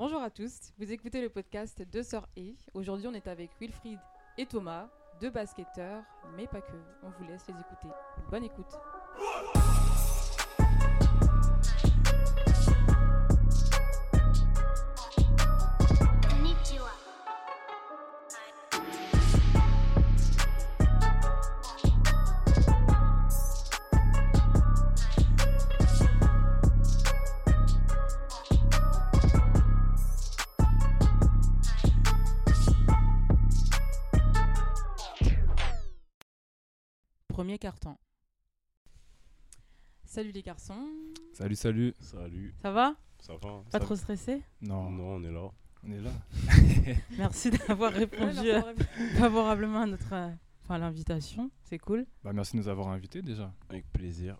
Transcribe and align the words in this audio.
Bonjour 0.00 0.22
à 0.22 0.30
tous, 0.30 0.72
vous 0.78 0.90
écoutez 0.90 1.20
le 1.20 1.28
podcast 1.28 1.82
Deux 1.92 2.02
Sœurs 2.02 2.26
et. 2.34 2.56
Aujourd'hui, 2.72 3.06
on 3.06 3.12
est 3.12 3.28
avec 3.28 3.50
Wilfried 3.60 3.98
et 4.38 4.46
Thomas, 4.46 4.88
deux 5.20 5.28
basketteurs, 5.28 6.02
mais 6.38 6.46
pas 6.46 6.62
que. 6.62 6.72
On 7.02 7.10
vous 7.10 7.24
laisse 7.24 7.46
les 7.46 7.52
écouter. 7.52 7.88
Bonne 8.30 8.44
écoute. 8.44 8.72
Premier 37.40 37.56
carton. 37.56 37.96
Salut 40.04 40.30
les 40.30 40.42
garçons, 40.42 40.86
Salut, 41.32 41.56
salut. 41.56 41.94
Salut, 41.98 42.54
ça 42.60 42.70
va? 42.70 42.94
Ça 43.18 43.32
va 43.32 43.38
Pas 43.40 43.64
ça 43.70 43.80
trop 43.80 43.96
stressé? 43.96 44.42
Non, 44.60 44.90
Non, 44.90 45.04
on 45.14 45.24
est 45.24 45.32
là. 45.32 45.48
on 45.82 45.90
est 45.90 46.02
là. 46.02 46.10
Merci 47.16 47.50
d'avoir 47.50 47.92
répondu 47.94 48.50
euh, 48.50 48.60
favorablement 49.16 49.80
à 49.80 49.86
notre, 49.86 50.12
euh, 50.12 50.28
enfin, 50.64 50.74
à 50.74 50.78
l'invitation, 50.80 51.50
c'est 51.62 51.78
cool. 51.78 52.04
Bah, 52.22 52.34
merci 52.34 52.52
de 52.58 52.58
nous 52.60 52.68
avoir 52.68 52.88
invités 52.88 53.22
déjà. 53.22 53.50
Avec 53.70 53.90
plaisir. 53.90 54.36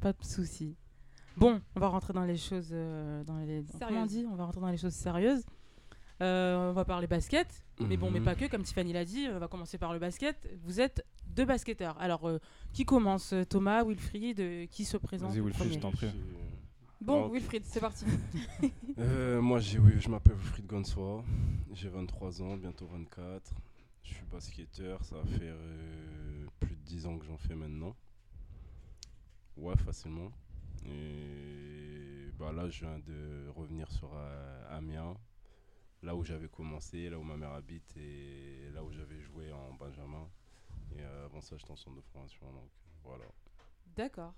Pas 0.00 0.12
de 0.12 0.22
souci. 0.24 0.76
Bon, 1.36 1.60
on 1.74 1.80
va 1.80 1.88
rentrer 1.88 2.12
dans 2.12 2.24
les 2.24 2.36
choses, 2.36 2.68
euh, 2.70 3.24
dans 3.24 3.38
les, 3.38 3.64
comment 3.80 4.02
on 4.04 4.06
Sérieuses. 4.06 4.08
dit? 4.12 4.26
On 4.30 4.36
va 4.36 4.44
rentrer 4.44 4.60
dans 4.60 4.70
les 4.70 4.76
choses 4.78 4.94
sérieuses. 4.94 5.44
Euh, 6.22 6.70
on 6.70 6.72
va 6.72 6.84
parler 6.86 7.06
basket, 7.08 7.64
mais 7.80 7.96
bon, 7.98 8.10
mais 8.12 8.20
Mhm. 8.20 8.24
pas 8.24 8.34
que. 8.36 8.44
Comme 8.46 8.62
Tiffany 8.62 8.92
l'a 8.94 9.04
dit, 9.04 9.26
on 9.28 9.38
va 9.40 9.48
commencer 9.48 9.76
par 9.76 9.92
le 9.92 9.98
basket. 9.98 10.48
Vous 10.62 10.80
êtes 10.80 11.04
deux 11.36 11.44
basketteurs. 11.44 11.96
Alors, 12.00 12.28
euh, 12.28 12.38
qui 12.72 12.84
commence 12.84 13.34
Thomas, 13.48 13.84
Wilfried, 13.84 14.40
euh, 14.40 14.66
qui 14.66 14.84
se 14.84 14.96
présente 14.96 15.30
Vas-y, 15.30 15.40
Wilfried, 15.40 15.54
premier 15.68 15.74
je 15.74 15.80
t'en 15.80 15.90
prie. 15.92 16.08
Bon, 17.00 17.24
Ok. 17.26 17.34
Wilfried, 17.34 17.64
c'est 17.64 17.80
parti. 17.80 18.04
Euh, 18.98 19.42
moi, 19.42 19.60
j'ai, 19.60 19.78
oui, 19.78 19.92
je 19.98 20.08
m'appelle 20.08 20.36
Wilfried 20.36 20.66
Gonsois. 20.66 21.22
J'ai 21.74 21.90
23 21.90 22.40
ans, 22.40 22.56
bientôt 22.56 22.86
24. 22.86 23.52
Je 24.02 24.14
suis 24.14 24.24
basketteur. 24.32 25.04
Ça 25.04 25.16
va 25.16 25.26
faire 25.26 25.54
euh, 25.54 26.46
plus 26.58 26.74
de 26.74 26.80
10 26.86 27.06
ans 27.06 27.18
que 27.18 27.26
j'en 27.26 27.36
fais 27.36 27.54
maintenant. 27.54 27.94
Ouais, 29.58 29.76
facilement. 29.76 30.32
Et 30.86 32.30
bah, 32.38 32.52
là, 32.52 32.70
je 32.70 32.80
viens 32.80 32.98
de 33.00 33.48
revenir 33.54 33.90
sur 33.92 34.10
euh, 34.14 34.76
Amiens. 34.78 35.14
Là 36.02 36.16
où 36.16 36.24
j'avais 36.24 36.48
commencé, 36.48 37.10
là 37.10 37.18
où 37.18 37.22
ma 37.22 37.36
mère 37.36 37.52
habite 37.52 37.94
et 37.98 38.70
là 38.74 38.82
où 38.82 38.90
j'avais 38.92 39.20
joué 39.20 39.52
en 39.52 39.74
Benjamin. 39.74 40.26
Et 40.96 41.00
euh, 41.02 41.26
avant 41.26 41.40
ça, 41.40 41.56
j'étais 41.56 41.70
en 41.70 41.76
centre 41.76 41.96
de 41.96 42.02
formation. 42.12 42.46
Donc 42.52 42.70
voilà. 43.04 43.24
D'accord. 43.96 44.34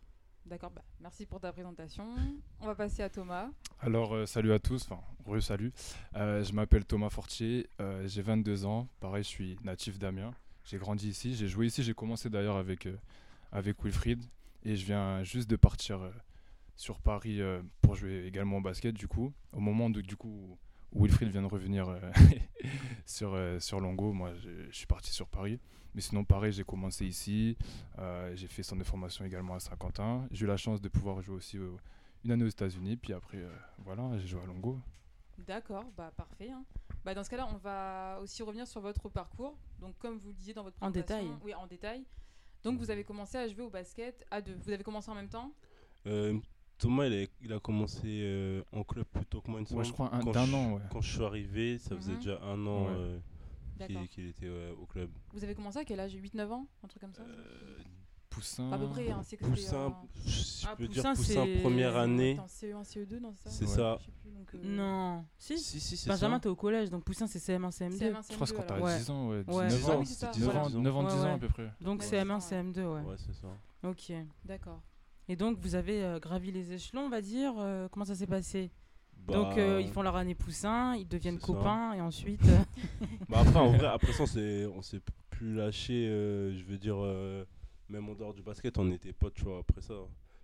D'accord, 0.47 0.71
bah, 0.71 0.83
merci 1.01 1.27
pour 1.27 1.41
ta 1.41 1.53
présentation. 1.53 2.17
On 2.61 2.67
va 2.67 2.75
passer 2.75 3.03
à 3.03 3.11
Thomas. 3.11 3.51
Alors, 3.81 4.15
euh, 4.15 4.25
salut 4.27 4.53
à 4.53 4.59
tous. 4.59 4.83
Enfin, 4.91 5.01
re 5.27 5.43
salut. 5.43 5.73
Euh, 6.17 6.43
je 6.43 6.53
m'appelle 6.53 6.85
Thomas 6.87 7.11
Fortier. 7.11 7.69
euh, 7.81 8.07
j'ai 8.09 8.23
22 8.23 8.65
ans. 8.65 8.89
Pareil, 9.01 9.23
je 9.25 9.29
suis 9.29 9.57
natif 9.63 9.99
d'Amiens. 9.99 10.33
J'ai 10.65 10.79
grandi 10.79 11.09
ici. 11.09 11.35
J'ai 11.35 11.49
joué 11.49 11.67
ici. 11.67 11.83
J'ai 11.83 11.93
commencé 11.95 12.31
d'ailleurs 12.31 12.57
avec, 12.57 12.87
euh, 12.87 12.97
avec 13.53 13.83
Wilfried. 13.85 14.25
Et 14.65 14.75
je 14.77 14.87
viens 14.87 15.23
juste 15.23 15.51
de 15.51 15.57
partir 15.57 16.01
euh, 16.03 16.11
sur 16.77 17.01
Paris 17.01 17.43
euh, 17.43 17.61
pour 17.83 17.95
jouer 17.95 18.25
également 18.27 18.57
au 18.59 18.63
basket. 18.63 18.95
Du 18.95 19.07
coup, 19.09 19.33
au 19.53 19.61
moment 19.61 19.87
où, 19.87 19.91
du 20.03 20.17
coup, 20.17 20.29
où 20.29 20.59
Wilfried 20.95 21.31
vient 21.31 21.43
de 21.43 21.47
revenir 21.47 21.89
euh, 21.89 22.01
sur, 23.07 23.35
euh, 23.35 23.59
sur 23.61 23.81
Longo, 23.81 24.13
moi, 24.13 24.35
je, 24.37 24.51
je 24.71 24.77
suis 24.77 24.87
parti 24.87 25.11
sur 25.13 25.29
Paris. 25.29 25.61
Mais 25.95 26.01
sinon, 26.01 26.25
pareil, 26.25 26.53
j'ai 26.53 26.65
commencé 26.65 27.07
ici. 27.07 27.57
Euh, 27.99 28.35
j'ai 28.37 28.47
fait 28.47 28.63
centre 28.63 28.79
de 28.81 28.87
formation 28.87 29.25
également 29.25 29.55
à 29.55 29.61
Saint-Quentin. 29.61 30.27
J'ai 30.31 30.45
eu 30.45 30.49
la 30.49 30.57
chance 30.57 30.81
de 30.81 30.89
pouvoir 30.89 31.21
jouer 31.23 31.37
aussi 31.37 31.59
au- 31.59 31.79
une 32.25 32.31
année 32.33 32.45
aux 32.45 32.49
États-Unis. 32.49 32.97
Puis 32.97 33.13
après, 33.13 33.39
euh, 33.39 33.51
voilà, 33.79 34.17
j'ai 34.19 34.27
joué 34.29 34.41
à 34.43 34.47
Longo. 34.47 34.79
D'accord, 35.39 35.85
bah 35.97 36.13
parfait. 36.17 36.51
hein. 36.51 36.65
Bah, 37.05 37.15
dans 37.15 37.25
ce 37.25 37.31
cas-là, 37.31 37.49
on 37.53 37.57
va 37.59 38.19
aussi 38.23 38.43
revenir 38.43 38.67
sur 38.67 38.81
votre 38.81 39.09
parcours. 39.09 39.57
Donc, 39.81 39.97
comme 39.99 40.19
vous 40.19 40.29
le 40.29 40.35
disiez 40.35 40.53
dans 40.55 40.63
votre 40.65 40.77
En 40.81 40.91
présentation. 40.91 41.23
détail. 41.25 41.39
Oui, 41.45 41.55
en 41.55 41.67
détail. 41.67 42.05
Donc, 42.65 42.79
vous 42.79 42.91
avez 42.91 43.05
commencé 43.05 43.39
à 43.39 43.47
jouer 43.49 43.63
au 43.63 43.71
basket 43.71 44.27
à 44.31 44.41
deux. 44.43 44.57
Vous 44.65 44.71
avez 44.71 44.83
commencé 44.83 45.11
en 45.11 45.15
même 45.15 45.29
temps? 45.29 45.53
Euh, 46.07 46.39
Thomas, 46.79 47.07
il 47.07 47.25
a, 47.25 47.27
il 47.43 47.53
a 47.53 47.59
commencé 47.61 48.01
euh, 48.23 48.63
en 48.73 48.85
club 48.85 49.05
plus 49.13 49.27
tôt 49.27 49.41
que 49.41 49.51
moi, 49.51 49.61
il 49.61 49.73
me 49.75 49.79
Ouais, 49.79 49.85
je 49.85 49.93
crois 49.93 50.15
un- 50.15 50.21
Quand 50.21 50.33
je- 50.33 50.55
an, 50.55 50.73
ouais. 50.75 50.83
Quand 50.93 51.01
je 51.01 51.13
suis 51.13 51.25
arrivé, 51.25 51.79
ça 51.79 51.97
faisait 51.97 52.13
Mhm. 52.13 52.19
déjà 52.19 52.41
un 52.43 52.67
an 52.67 52.85
Ouais. 52.87 52.91
euh, 52.93 53.19
qu'il 54.11 54.29
était 54.29 54.49
au 54.81 54.87
club. 54.87 55.11
Vous 55.33 55.43
avez 55.45 55.55
commencé 55.55 55.79
à 55.79 55.85
quel 55.85 55.99
âge? 56.01 56.13
8-9 56.15 56.51
ans? 56.53 56.67
Un 56.85 56.89
truc 56.89 57.01
comme 57.03 57.15
ça? 57.15 57.23
Euh, 57.23 57.79
Poussin. 58.31 58.71
À 58.71 58.79
peu 58.79 58.87
près, 58.89 59.11
hein, 59.11 59.21
c'est 59.25 59.37
que 59.37 59.45
Poussin, 59.45 59.93
je 60.25 60.67
Ah, 60.69 60.77
peux 60.77 60.87
Poussin, 60.87 61.13
dire 61.13 61.13
Poussin 61.15 61.47
première 61.63 61.97
année. 61.97 62.35
Attends, 62.35 62.47
CE1, 62.47 62.85
CE2, 62.85 63.19
non, 63.19 63.33
c'est 63.35 63.49
ça? 63.49 63.51
C'est 63.57 63.65
Ouais. 63.65 63.71
ça. 63.75 63.97
Je 64.01 64.05
sais 64.05 64.13
plus, 64.23 64.31
donc, 64.31 64.55
euh, 64.55 64.59
Non. 64.65 65.25
Si. 65.39 65.59
Si, 65.59 65.81
si, 65.81 65.97
c'est 65.97 66.09
Benjamin, 66.11 66.39
t'es 66.39 66.49
au 66.49 66.55
collège, 66.55 66.91
donc 66.91 67.03
Poussin, 67.05 67.27
c'est 67.27 67.39
CM1, 67.41 67.71
CM2. 67.71 67.99
CM1, 67.99 68.23
Je 68.29 68.35
crois 68.35 68.47
que 68.47 68.47
c'est 68.47 68.55
quand 68.55 68.63
CM2, 68.63 68.67
t'as 68.67 68.75
alors. 68.75 68.87
Ouais. 68.87 68.99
10 68.99 69.11
ans, 69.11 69.29
ouais. 69.31 69.37
Ouais. 69.49 69.67
19 69.69 69.85
Ah 69.89 69.93
ans. 69.97 69.99
oui, 70.01 70.07
c'est 70.07 70.15
ça. 70.15 70.27
9 70.39 70.57
ans, 70.57 70.69
10 70.69 70.77
ans. 70.77 70.81
9 70.83 70.97
ans, 70.97 71.05
Ouais, 71.05 71.11
10 71.11 71.17
ans 71.19 71.23
ouais. 71.25 71.31
à 71.31 71.39
peu 71.39 71.49
près. 71.49 71.73
Donc 71.81 72.01
Ouais, 72.01 72.07
CM1, 72.07 72.41
c'est 72.41 72.49
ça, 72.51 72.63
CM2, 72.63 72.79
ouais. 72.85 73.01
Ouais, 73.01 73.17
c'est 73.17 73.35
ça. 73.35 73.49
Ok. 73.89 74.13
D'accord. 74.45 74.83
Et 75.29 75.37
donc, 75.37 75.59
vous 75.61 75.75
avez 75.75 76.03
euh, 76.03 76.19
gravi 76.19 76.51
les 76.53 76.73
échelons, 76.73 77.03
on 77.03 77.09
va 77.11 77.21
dire. 77.21 77.53
euh, 77.59 77.89
comment 77.91 78.05
ça 78.07 78.15
s'est 78.15 78.27
passé? 78.27 78.71
Bah, 79.27 79.35
Donc, 79.35 79.59
euh, 79.59 79.81
ils 79.83 79.89
font 79.89 80.01
leur 80.03 80.17
année 80.17 80.35
Poussin, 80.35 80.95
ils 80.97 81.07
deviennent 81.07 81.39
ça. 81.39 81.47
copains, 81.47 81.93
et 81.95 82.01
ensuite. 82.01 82.41
bah 83.29 83.41
après, 83.41 83.59
en 83.59 83.73
vrai, 83.73 83.87
après 83.87 84.13
ça, 84.13 84.23
on 84.23 84.83
s'est, 84.83 85.01
plus 85.31 85.55
lâché. 85.55 86.09
euh, 86.09 86.57
je 86.57 86.65
veux 86.65 86.79
dire, 86.79 86.97
euh, 86.99 87.45
même 87.89 88.09
en 88.09 88.15
dehors 88.15 88.33
du 88.35 88.43
basket, 88.43 88.79
on 88.79 88.91
était 88.91 89.13
potes, 89.13 89.35
tu 89.35 89.45
vois. 89.45 89.59
Après 89.59 89.83
ça, 89.83 89.95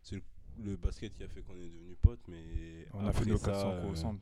c'est 0.03 0.17
le, 0.17 0.23
le 0.63 0.77
basket 0.77 1.15
qui 1.15 1.23
a 1.25 1.29
fait 1.29 1.41
qu'on 1.41 1.55
est 1.55 1.69
devenus 1.71 1.97
potes, 2.03 2.21
mais 2.29 2.87
On 2.93 3.07
a 3.07 3.13
fait 3.13 3.25
nos 3.25 3.39
ça, 3.39 3.47
400 3.53 3.69
euh, 3.71 3.81
coups 3.81 3.93
ensemble. 3.99 4.19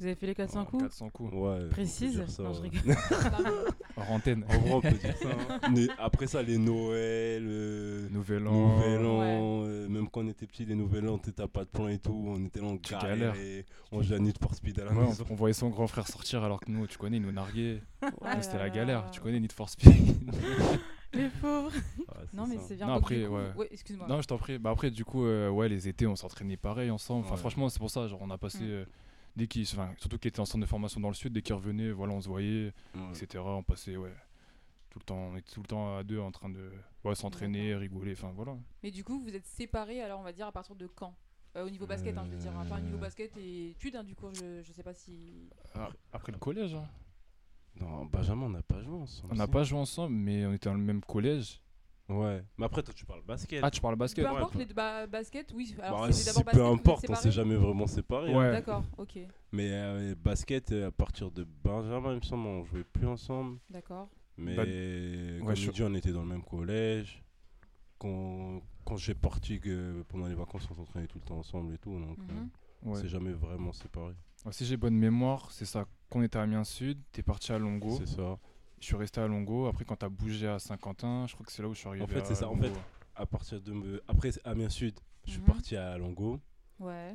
Vous 0.00 0.06
avez 0.06 0.14
fait 0.14 0.26
les 0.26 0.34
400 0.34 0.64
coups 0.64 0.82
400 0.84 1.10
coups. 1.10 1.32
Ouais. 1.34 1.68
Précise 1.68 2.16
dire 2.16 2.30
ça, 2.30 2.42
Non, 2.42 2.54
je 2.54 2.62
ouais. 2.62 2.70
rigole. 2.70 2.96
Hors 3.98 4.10
antenne. 4.10 4.44
En 4.48 4.58
vrai, 4.58 4.72
on 4.72 4.80
peut 4.80 4.90
dire 4.92 5.14
ça. 5.16 5.28
hein. 5.28 5.60
Mais 5.76 5.86
après 5.98 6.26
ça, 6.26 6.42
les 6.42 6.56
Noël, 6.56 7.44
euh, 7.46 8.08
Nouvel 8.08 8.46
an. 8.46 8.76
Nouvel 8.78 9.04
An, 9.06 9.62
euh, 9.66 9.88
même 9.88 10.08
quand 10.08 10.22
on 10.24 10.28
était 10.28 10.46
petit, 10.46 10.64
les 10.64 10.74
Nouvel 10.74 11.06
An, 11.08 11.18
t'as 11.18 11.46
pas 11.48 11.64
de 11.64 11.68
plan 11.68 11.88
et 11.88 11.98
tout, 11.98 12.24
on 12.28 12.42
était 12.46 12.60
là 12.60 12.66
en 12.68 12.78
Tu 12.78 12.94
galère 12.94 13.34
et 13.36 13.66
on 13.92 14.00
jouait 14.02 14.16
à 14.16 14.18
Need 14.20 14.38
for 14.40 14.54
Speed 14.54 14.80
à 14.80 14.84
la 14.86 14.92
Ouais, 14.92 15.04
maison. 15.06 15.24
on, 15.28 15.32
on 15.34 15.36
voyait 15.36 15.52
son 15.52 15.68
grand 15.68 15.86
frère 15.86 16.06
sortir 16.08 16.42
alors 16.44 16.60
que 16.60 16.70
nous, 16.70 16.86
tu 16.86 16.96
connais, 16.96 17.18
il 17.18 17.22
nous 17.22 17.32
narguait. 17.32 17.82
C'était 18.40 18.58
la 18.58 18.70
galère. 18.70 19.10
Tu 19.10 19.20
connais 19.20 19.38
Need 19.38 19.52
for 19.52 19.68
Speed. 19.68 19.92
Les 21.12 21.28
pauvres. 21.28 21.72
Ouais, 21.74 22.04
c'est 22.30 22.36
Non, 22.36 22.46
mais 22.46 22.56
c'est 22.66 22.76
bien. 22.76 22.86
Non, 22.86 22.94
après, 22.94 23.24
coup- 23.24 23.34
ouais. 23.58 23.68
excuse-moi. 23.72 24.06
non, 24.08 24.22
je 24.22 24.28
t'en 24.28 24.38
prie. 24.38 24.58
Bah 24.58 24.70
après, 24.70 24.92
du 24.92 25.04
coup, 25.04 25.24
euh, 25.26 25.50
ouais, 25.50 25.68
les 25.68 25.88
étés, 25.88 26.06
on 26.06 26.14
s'entraînait 26.14 26.56
pareil 26.56 26.88
ensemble. 26.90 27.24
Enfin, 27.24 27.34
Ouais. 27.34 27.40
franchement, 27.40 27.68
c'est 27.68 27.80
pour 27.80 27.90
ça, 27.90 28.06
genre, 28.06 28.20
on 28.22 28.30
a 28.30 28.38
passé. 28.38 28.60
Mm. 28.60 28.68
euh, 28.70 28.84
dès 29.40 29.46
qu'il, 29.48 29.62
enfin, 29.62 29.92
surtout 29.98 30.18
qu'il 30.18 30.28
était 30.28 30.40
en 30.40 30.44
centre 30.44 30.60
de 30.62 30.66
formation 30.68 31.00
dans 31.00 31.08
le 31.08 31.14
sud, 31.14 31.32
dès 31.32 31.42
qu'il 31.42 31.54
revenait, 31.54 31.90
voilà, 31.90 32.12
on 32.12 32.20
se 32.20 32.28
voyait, 32.28 32.72
Ouais. 32.94 33.00
etc. 33.20 33.42
On 33.44 33.62
passait, 33.62 33.96
ouais, 33.96 34.14
tout 34.90 34.98
le 34.98 35.04
temps, 35.04 35.16
on 35.32 35.36
était 35.36 35.50
tout 35.52 35.60
le 35.62 35.66
temps 35.66 35.96
à 35.96 36.02
deux 36.02 36.20
en 36.20 36.30
train 36.30 36.48
de 36.50 36.70
ouais, 37.04 37.14
s'entraîner, 37.14 37.74
rigoler, 37.74 38.12
enfin 38.12 38.30
voilà. 38.34 38.56
Mais 38.82 38.90
du 38.90 39.02
coup, 39.04 39.20
vous 39.20 39.34
êtes 39.34 39.46
séparés, 39.46 40.02
alors 40.02 40.20
on 40.20 40.22
va 40.24 40.32
dire 40.32 40.46
à 40.46 40.52
partir 40.52 40.74
de 40.76 40.86
quand? 40.86 41.14
Euh, 41.56 41.66
Au 41.66 41.70
niveau 41.70 41.86
basket, 41.86 42.16
hein, 42.16 42.24
je 42.26 42.30
veux 42.30 42.38
dire. 42.38 42.52
Enfin, 42.56 42.78
au 42.78 42.80
niveau 42.82 42.96
Euh. 42.96 43.00
basket 43.00 43.36
et 43.36 43.70
études, 43.70 43.96
hein, 43.96 44.04
du 44.04 44.14
coup, 44.14 44.26
je, 44.34 44.62
je 44.62 44.72
sais 44.72 44.84
pas 44.84 44.94
si. 44.94 45.48
Ah, 45.74 45.88
Après 46.12 46.30
le 46.30 46.38
collège, 46.38 46.74
hein. 46.74 46.86
Non, 47.80 48.04
Benjamin, 48.04 48.46
on 48.46 48.50
n'a 48.50 48.62
pas 48.62 48.80
joué 48.82 48.94
ensemble. 48.94 49.32
on 49.32 49.36
n'a 49.36 49.48
pas 49.48 49.62
joué 49.64 49.78
ensemble, 49.78 50.14
mais 50.14 50.44
on 50.46 50.52
était 50.52 50.68
dans 50.68 50.74
le 50.76 50.82
même 50.82 51.00
collège. 51.00 51.60
Ouais. 52.10 52.42
Mais 52.58 52.64
après, 52.66 52.82
toi, 52.82 52.92
tu 52.92 53.04
parles 53.06 53.22
basket. 53.22 53.60
Ah, 53.62 53.70
tu 53.70 53.80
parles 53.80 53.96
basket 53.96 54.24
Peu 54.24 54.30
ouais, 54.30 54.36
importe, 54.38 54.54
les 54.56 54.66
deux- 54.66 54.74
bah, 54.74 55.06
basket, 55.06 55.52
oui. 55.54 55.74
Alors, 55.80 56.00
Bah, 56.00 56.12
c'était 56.12 56.18
si, 56.18 56.26
d'abord 56.26 56.44
peu 56.52 56.58
basket, 56.58 56.80
importe, 56.80 57.06
on 57.10 57.14
s'est 57.14 57.30
jamais 57.30 57.54
vraiment 57.54 57.86
séparés. 57.86 58.32
hein. 58.34 58.38
Ouais. 58.38 58.50
D'accord, 58.52 58.84
ok, 58.98 59.18
Mais 59.52 59.68
euh, 59.70 60.14
basket, 60.16 60.72
euh, 60.72 60.88
à 60.88 60.90
partir 60.90 61.30
de 61.30 61.44
Benjamin, 61.64 62.12
il 62.12 62.16
me 62.16 62.22
semble, 62.22 62.46
on 62.46 62.64
jouait 62.64 62.84
plus 62.84 63.06
ensemble. 63.06 63.58
d'accord. 63.70 64.08
Mais 64.36 64.56
Bah, 64.56 64.64
comme 64.64 65.54
je- 65.54 65.66
je 65.66 65.70
dis, 65.70 65.82
on 65.82 65.94
était 65.94 66.12
dans 66.12 66.22
le 66.22 66.28
même 66.28 66.42
collège. 66.42 67.22
Quand, 67.98 68.62
quand 68.84 68.96
j'ai 68.96 69.14
parti, 69.14 69.60
que 69.60 70.02
pendant 70.08 70.26
les 70.26 70.34
vacances, 70.34 70.66
on 70.70 70.74
s'entraînait 70.74 71.06
tout 71.06 71.18
le 71.18 71.24
temps 71.24 71.38
ensemble 71.38 71.74
et 71.74 71.78
tout. 71.78 71.92
Donc, 71.98 72.18
euh, 72.30 72.32
on 72.82 72.92
Ouais. 72.92 73.00
s'est 73.00 73.08
jamais 73.08 73.32
vraiment 73.32 73.72
séparés. 73.72 74.14
Alors, 74.42 74.54
si 74.54 74.64
j'ai 74.64 74.78
bonne 74.78 74.94
mémoire, 74.96 75.50
c'est 75.52 75.66
ça. 75.66 75.84
Quand 76.08 76.20
on 76.20 76.22
était 76.22 76.38
à 76.38 76.42
Amiens 76.42 76.64
Sud, 76.64 76.98
t'es 77.12 77.22
parti 77.22 77.52
à 77.52 77.58
Longo. 77.58 77.96
C'est 77.98 78.06
ça. 78.06 78.38
Je 78.80 78.86
suis 78.86 78.96
resté 78.96 79.20
à 79.20 79.26
Longo. 79.26 79.66
Après, 79.66 79.84
quand 79.84 79.96
t'as 79.96 80.08
bougé 80.08 80.48
à 80.48 80.58
Saint-Quentin, 80.58 81.26
je 81.28 81.34
crois 81.34 81.44
que 81.44 81.52
c'est 81.52 81.62
là 81.62 81.68
où 81.68 81.74
je 81.74 81.78
suis 81.80 81.88
arrivé. 81.88 82.02
En 82.04 82.06
fait, 82.06 82.20
à 82.20 82.24
c'est 82.24 82.34
ça, 82.34 82.48
en 82.48 82.54
Longo. 82.54 82.62
fait. 82.64 82.72
À 83.14 83.26
partir 83.26 83.60
de. 83.60 83.72
me- 83.72 84.02
Après, 84.08 84.30
Amiens 84.44 84.70
Sud, 84.70 84.94
je 85.26 85.32
suis 85.32 85.40
Mhm. 85.40 85.46
parti 85.46 85.76
à 85.76 85.98
Longo. 85.98 86.40
Ouais. 86.78 87.14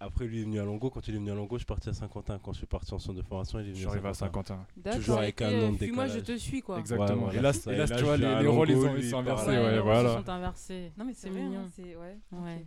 Après, 0.00 0.26
lui 0.26 0.40
est 0.40 0.44
venu 0.44 0.60
à 0.60 0.64
Longo. 0.64 0.90
Quand 0.90 1.06
il 1.08 1.14
est 1.14 1.18
venu 1.18 1.30
à 1.30 1.34
Longo, 1.34 1.56
je 1.56 1.60
suis 1.60 1.66
parti 1.66 1.88
à 1.88 1.92
Saint-Quentin. 1.94 2.38
Quand 2.40 2.52
je 2.52 2.58
suis 2.58 2.66
parti 2.66 2.92
en 2.92 2.98
centre 2.98 3.16
de 3.16 3.22
formation, 3.22 3.58
il 3.60 3.62
est 3.62 3.64
Je 3.66 3.70
venu 3.70 3.80
suis 3.80 3.88
arrivé 3.88 4.08
à 4.08 4.14
Saint-Quentin. 4.14 4.66
Toujours 4.92 5.18
avec 5.18 5.40
un 5.40 5.48
Et, 5.50 5.60
nom 5.60 5.72
de 5.72 5.78
Puis 5.78 5.92
moi, 5.92 6.08
je 6.08 6.18
décalage. 6.18 6.38
te 6.40 6.42
suis, 6.44 6.60
quoi. 6.60 6.78
Exactement. 6.80 7.30
et 7.30 7.40
là, 7.40 7.50
et 7.50 7.52
tu 7.52 7.60
vois, 8.04 8.16
je 8.16 8.22
les, 8.42 8.46
rôles, 8.48 8.70
ils, 8.70 9.04
ils 9.04 9.08
sont 9.10 9.18
inversés. 9.18 9.46
Ouais, 9.50 9.80
voilà. 9.80 10.16
se 10.18 10.22
sont 10.24 10.28
inversés. 10.28 10.92
Non, 10.98 11.04
mais 11.06 11.14
c'est 11.14 11.30
mignon. 11.30 11.68
c'est. 11.72 11.96
Ouais. 11.96 12.18
Ouais. 12.32 12.56
ok. 12.56 12.66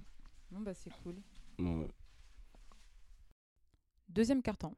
Bon, 0.51 0.59
bah, 0.61 0.73
c'est 0.73 0.91
cool. 1.03 1.15
Ouais. 1.59 1.87
deuxième 4.09 4.41
quart-temps. 4.41 4.73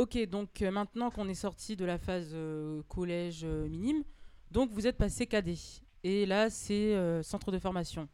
Ok, 0.00 0.16
donc 0.30 0.62
euh, 0.62 0.70
maintenant 0.70 1.10
qu'on 1.10 1.28
est 1.28 1.34
sorti 1.34 1.76
de 1.76 1.84
la 1.84 1.98
phase 1.98 2.30
euh, 2.32 2.82
collège 2.88 3.40
euh, 3.44 3.68
minime, 3.68 4.02
donc 4.50 4.70
vous 4.72 4.86
êtes 4.86 4.96
passé 4.96 5.26
cadet. 5.26 5.58
Et 6.02 6.24
là, 6.24 6.48
c'est 6.48 6.94
euh, 6.94 7.22
centre 7.22 7.52
de 7.52 7.58
formation. 7.58 8.08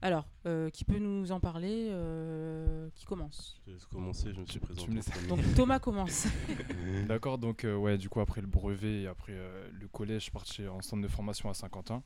Alors, 0.00 0.28
euh, 0.46 0.70
qui 0.70 0.84
peut 0.84 0.98
nous 0.98 1.32
en 1.32 1.40
parler 1.40 1.88
euh, 1.90 2.88
Qui 2.94 3.04
commence? 3.04 3.60
Je 3.66 3.72
laisse 3.72 3.84
commencer, 3.86 4.32
je 4.32 4.40
me 4.40 4.46
suis 4.46 4.60
présenté. 4.60 4.92
me. 4.92 5.26
Donc 5.28 5.40
Thomas 5.56 5.80
commence. 5.80 6.28
D'accord, 7.08 7.36
donc 7.36 7.64
euh, 7.64 7.74
ouais, 7.74 7.98
du 7.98 8.08
coup 8.08 8.20
après 8.20 8.40
le 8.40 8.46
brevet 8.46 9.00
et 9.02 9.06
après 9.08 9.32
euh, 9.34 9.68
le 9.72 9.88
collège, 9.88 10.18
je 10.18 10.22
suis 10.24 10.30
parti 10.30 10.68
en 10.68 10.80
centre 10.82 11.02
de 11.02 11.08
formation 11.08 11.50
à 11.50 11.54
Saint-Quentin. 11.54 12.04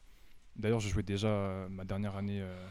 D'ailleurs, 0.57 0.81
je 0.81 0.89
jouais 0.89 1.03
déjà 1.03 1.29
euh, 1.29 1.69
ma 1.69 1.85
dernière 1.85 2.17
année, 2.17 2.41
euh, 2.41 2.67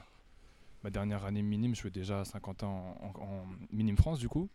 ma 0.83 0.89
dernière 0.89 1.23
année 1.23 1.43
minime, 1.43 1.75
je 1.75 1.81
jouais 1.81 1.91
déjà 1.91 2.21
à 2.21 2.25
Saint-Quentin 2.25 2.65
en, 2.65 2.97
en- 3.03 3.23
en 3.23 3.45
minime 3.71 3.97
France 3.97 4.17
du 4.17 4.27
coup. 4.27 4.49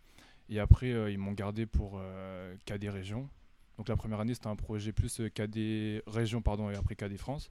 Et 0.48 0.60
après, 0.60 0.92
euh, 0.92 1.10
ils 1.10 1.18
m'ont 1.18 1.32
gardé 1.32 1.66
pour 1.66 1.94
euh, 2.00 2.54
KD 2.66 2.88
région. 2.88 3.28
Donc 3.78 3.88
la 3.88 3.96
première 3.96 4.20
année, 4.20 4.32
c'était 4.34 4.46
un 4.46 4.56
projet 4.56 4.92
plus 4.92 5.20
euh, 5.20 5.28
KD 5.28 6.02
région 6.06 6.40
pardon 6.40 6.70
et 6.70 6.76
après 6.76 6.94
KD 6.96 7.16
France. 7.18 7.50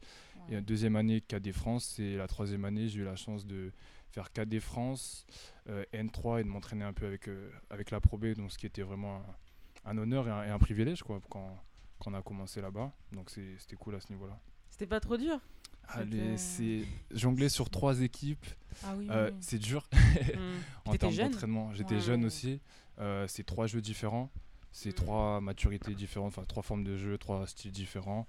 Et 0.50 0.53
la 0.53 0.62
deuxième 0.62 0.95
année 0.95 1.21
KD 1.21 1.51
France 1.51 1.97
et 2.00 2.15
la 2.18 2.27
troisième 2.27 2.65
année, 2.65 2.88
j'ai 2.88 3.00
eu 3.01 3.03
la 3.03 3.15
chance 3.15 3.45
de 3.45 3.71
faire 4.12 4.31
KD 4.31 4.59
France, 4.59 5.25
euh, 5.69 5.83
N3 5.94 6.39
et 6.39 6.44
de 6.44 6.50
m'entraîner 6.50 6.83
un 6.86 6.94
peu 6.94 7.06
avec, 7.06 7.27
euh, 7.27 7.50
avec 7.69 7.92
la 7.92 8.00
Pro 8.00 8.18
B, 8.18 8.27
donc 8.33 8.51
ce 8.51 8.57
qui 8.57 8.65
était 8.65 8.81
vraiment 8.83 9.24
un, 9.86 9.92
un 9.92 9.97
honneur 9.97 10.27
et 10.27 10.31
un, 10.31 10.44
et 10.44 10.50
un 10.50 10.59
privilège 10.59 11.03
quoi, 11.03 11.19
quand, 11.30 11.57
quand 12.00 12.12
on 12.12 12.13
a 12.13 12.21
commencé 12.21 12.62
là-bas. 12.62 12.92
Donc 13.12 13.30
c'était 13.30 13.75
cool 13.75 13.95
à 13.95 14.00
ce 14.00 14.12
niveau-là. 14.13 14.39
C'était 14.69 14.88
pas 14.88 15.00
trop 15.00 15.18
dur? 15.18 15.39
Allez, 15.89 16.38
c'est 16.38 16.83
jongler 17.12 17.50
sur 17.50 17.69
trois 17.69 18.01
équipes, 18.01 18.45
Ah 18.83 18.95
oui. 18.97 19.07
euh, 19.12 19.30
c'est 19.42 19.59
dur 19.59 19.88
en 20.86 20.95
termes 20.95 21.15
d'entraînement. 21.15 21.74
J'étais 21.74 21.95
Ouais, 21.95 22.01
jeune 22.01 22.21
ouais. 22.21 22.25
aussi. 22.27 22.59
Euh, 23.00 23.27
c'est 23.27 23.44
trois 23.44 23.68
jeux 23.68 23.81
différents. 23.81 24.30
C'est 24.71 24.89
Mm. 24.89 24.94
trois 24.94 25.42
maturités 25.42 25.94
différentes, 25.95 26.27
enfin 26.38 26.44
trois 26.47 26.63
formes 26.63 26.83
de 26.83 26.97
jeu, 26.97 27.18
trois 27.18 27.47
styles 27.47 27.71
différents. 27.71 28.27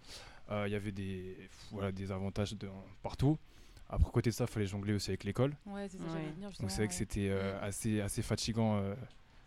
Euh, 0.51 0.65
Il 0.69 0.73
y 0.73 0.77
avait 0.77 0.93
des, 0.93 1.37
voilà, 1.73 1.91
des 1.93 2.13
avantages 2.13 2.53
de, 2.55 2.69
partout. 3.03 3.37
Après, 3.89 4.11
côté 4.11 4.31
de 4.31 4.35
ça, 4.35 4.45
il 4.45 4.51
fallait 4.51 4.67
jongler 4.67 4.95
aussi 4.95 5.11
avec 5.11 5.25
l'école. 5.25 5.57
Ouais, 5.67 5.89
c'est 5.89 5.99
ça, 5.99 6.05
Ouais. 6.05 6.11
j'allais 6.13 6.31
venir. 6.33 6.51
Donc 6.61 6.71
c'est 6.71 6.79
vrai 6.79 6.89
que 6.89 6.95
c'était 6.95 7.29
euh, 7.31 7.61
assez, 7.63 8.01
assez 8.01 8.23
fatigant 8.23 8.77
euh, 8.79 8.95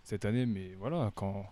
cette 0.04 0.26
année, 0.26 0.46
mais 0.46 0.74
voilà, 0.76 1.12
quand, 1.16 1.46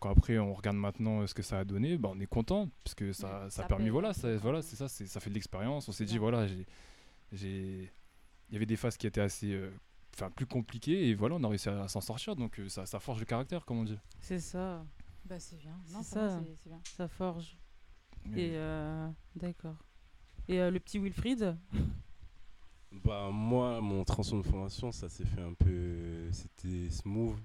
quand 0.00 0.10
après 0.10 0.38
on 0.38 0.52
regarde 0.54 0.76
maintenant 0.76 1.24
ce 1.26 1.34
que 1.34 1.42
ça 1.42 1.60
a 1.60 1.64
donné, 1.64 1.96
bah, 1.98 2.10
on 2.12 2.20
est 2.20 2.26
content, 2.26 2.68
parce 2.84 2.94
que 2.94 3.12
ça, 3.12 3.44
ça 3.44 3.50
ça 3.50 3.62
a 3.64 3.66
permis, 3.66 3.88
voilà, 3.90 4.12
ça, 4.12 4.36
voilà, 4.36 4.60
ça. 4.62 4.68
c'est 4.70 4.76
ça, 4.76 4.88
c'est- 4.88 5.06
ça 5.06 5.18
fait 5.20 5.30
de 5.30 5.34
l'expérience. 5.34 5.88
On 5.88 5.92
s'est 5.92 6.04
dit, 6.04 6.18
voilà, 6.18 6.46
j'ai, 6.48 6.66
j'ai, 7.32 7.90
il 8.50 8.52
y 8.52 8.56
avait 8.56 8.66
des 8.66 8.76
phases 8.76 8.96
qui 8.96 9.06
étaient 9.06 9.20
assez, 9.20 9.52
euh, 9.52 9.70
enfin 10.14 10.30
plus 10.30 10.46
compliquées, 10.46 11.08
et 11.08 11.14
voilà, 11.14 11.36
on 11.36 11.44
a 11.44 11.48
réussi 11.48 11.68
à, 11.68 11.88
s'en 11.88 12.00
sortir, 12.00 12.36
donc 12.36 12.58
euh, 12.60 12.68
ça, 12.68 12.86
ça 12.86 13.00
forge 13.00 13.20
le 13.20 13.24
caractère, 13.26 13.64
comme 13.64 13.78
on 13.78 13.84
dit. 13.84 13.98
C'est 14.20 14.38
ça, 14.40 14.84
Bah, 15.24 15.38
c'est 15.40 15.56
bien. 15.58 15.76
Non, 15.92 16.02
ça. 16.02 16.40
c'est- 16.40 16.54
c'est 16.62 16.68
bien. 16.68 16.80
ça 16.96 17.08
forge. 17.08 17.56
Mais- 18.26 18.48
Et 18.48 18.50
euh, 18.56 19.08
d'accord. 19.36 19.76
Et 20.48 20.60
euh, 20.60 20.70
le 20.70 20.80
petit 20.80 20.98
Wilfried 20.98 21.56
Bah 23.04 23.30
moi, 23.32 23.80
mon 23.80 24.04
transfert 24.04 24.38
de 24.38 24.42
formation, 24.42 24.92
ça 24.92 25.08
s'est 25.08 25.24
fait 25.24 25.40
un 25.40 25.54
peu... 25.54 26.30
C'était 26.30 26.90
smooth. 26.90 27.36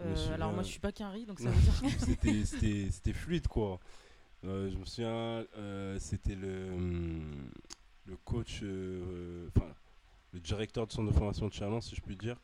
Euh, 0.00 0.14
souviens- 0.16 0.34
Alors 0.34 0.52
moi 0.52 0.62
je 0.62 0.68
suis 0.68 0.80
pas 0.80 0.92
qu'un 0.92 1.08
riz, 1.08 1.24
donc 1.24 1.40
ça 1.40 1.48
veut 1.50 1.60
dire 1.62 2.00
c'était, 2.00 2.44
c'était, 2.44 2.90
c'était 2.90 3.12
fluide 3.14 3.48
quoi. 3.48 3.80
Euh, 4.44 4.68
je 4.70 4.76
me 4.76 4.84
souviens, 4.84 5.44
euh, 5.56 5.98
c'était 5.98 6.34
le, 6.34 6.72
hum, 6.72 7.48
le 8.06 8.16
coach, 8.18 8.60
euh, 8.64 9.48
enfin 9.56 9.66
le 10.34 10.40
directeur 10.40 10.86
de 10.86 10.92
centre 10.92 11.10
de 11.10 11.16
formation 11.16 11.46
de 11.46 11.52
Chalon, 11.52 11.80
si 11.80 11.94
je 11.94 12.00
puis 12.02 12.16
dire, 12.16 12.36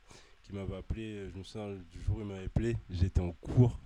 qui 0.43 0.55
m'avait 0.55 0.77
appelé. 0.77 1.29
Je 1.33 1.39
me 1.39 1.43
souviens 1.43 1.75
du 1.91 2.01
jour 2.01 2.17
où 2.17 2.21
il 2.21 2.27
m'avait 2.27 2.47
appelé, 2.47 2.77
j'étais 2.89 3.21
en 3.21 3.33
cours 3.33 3.79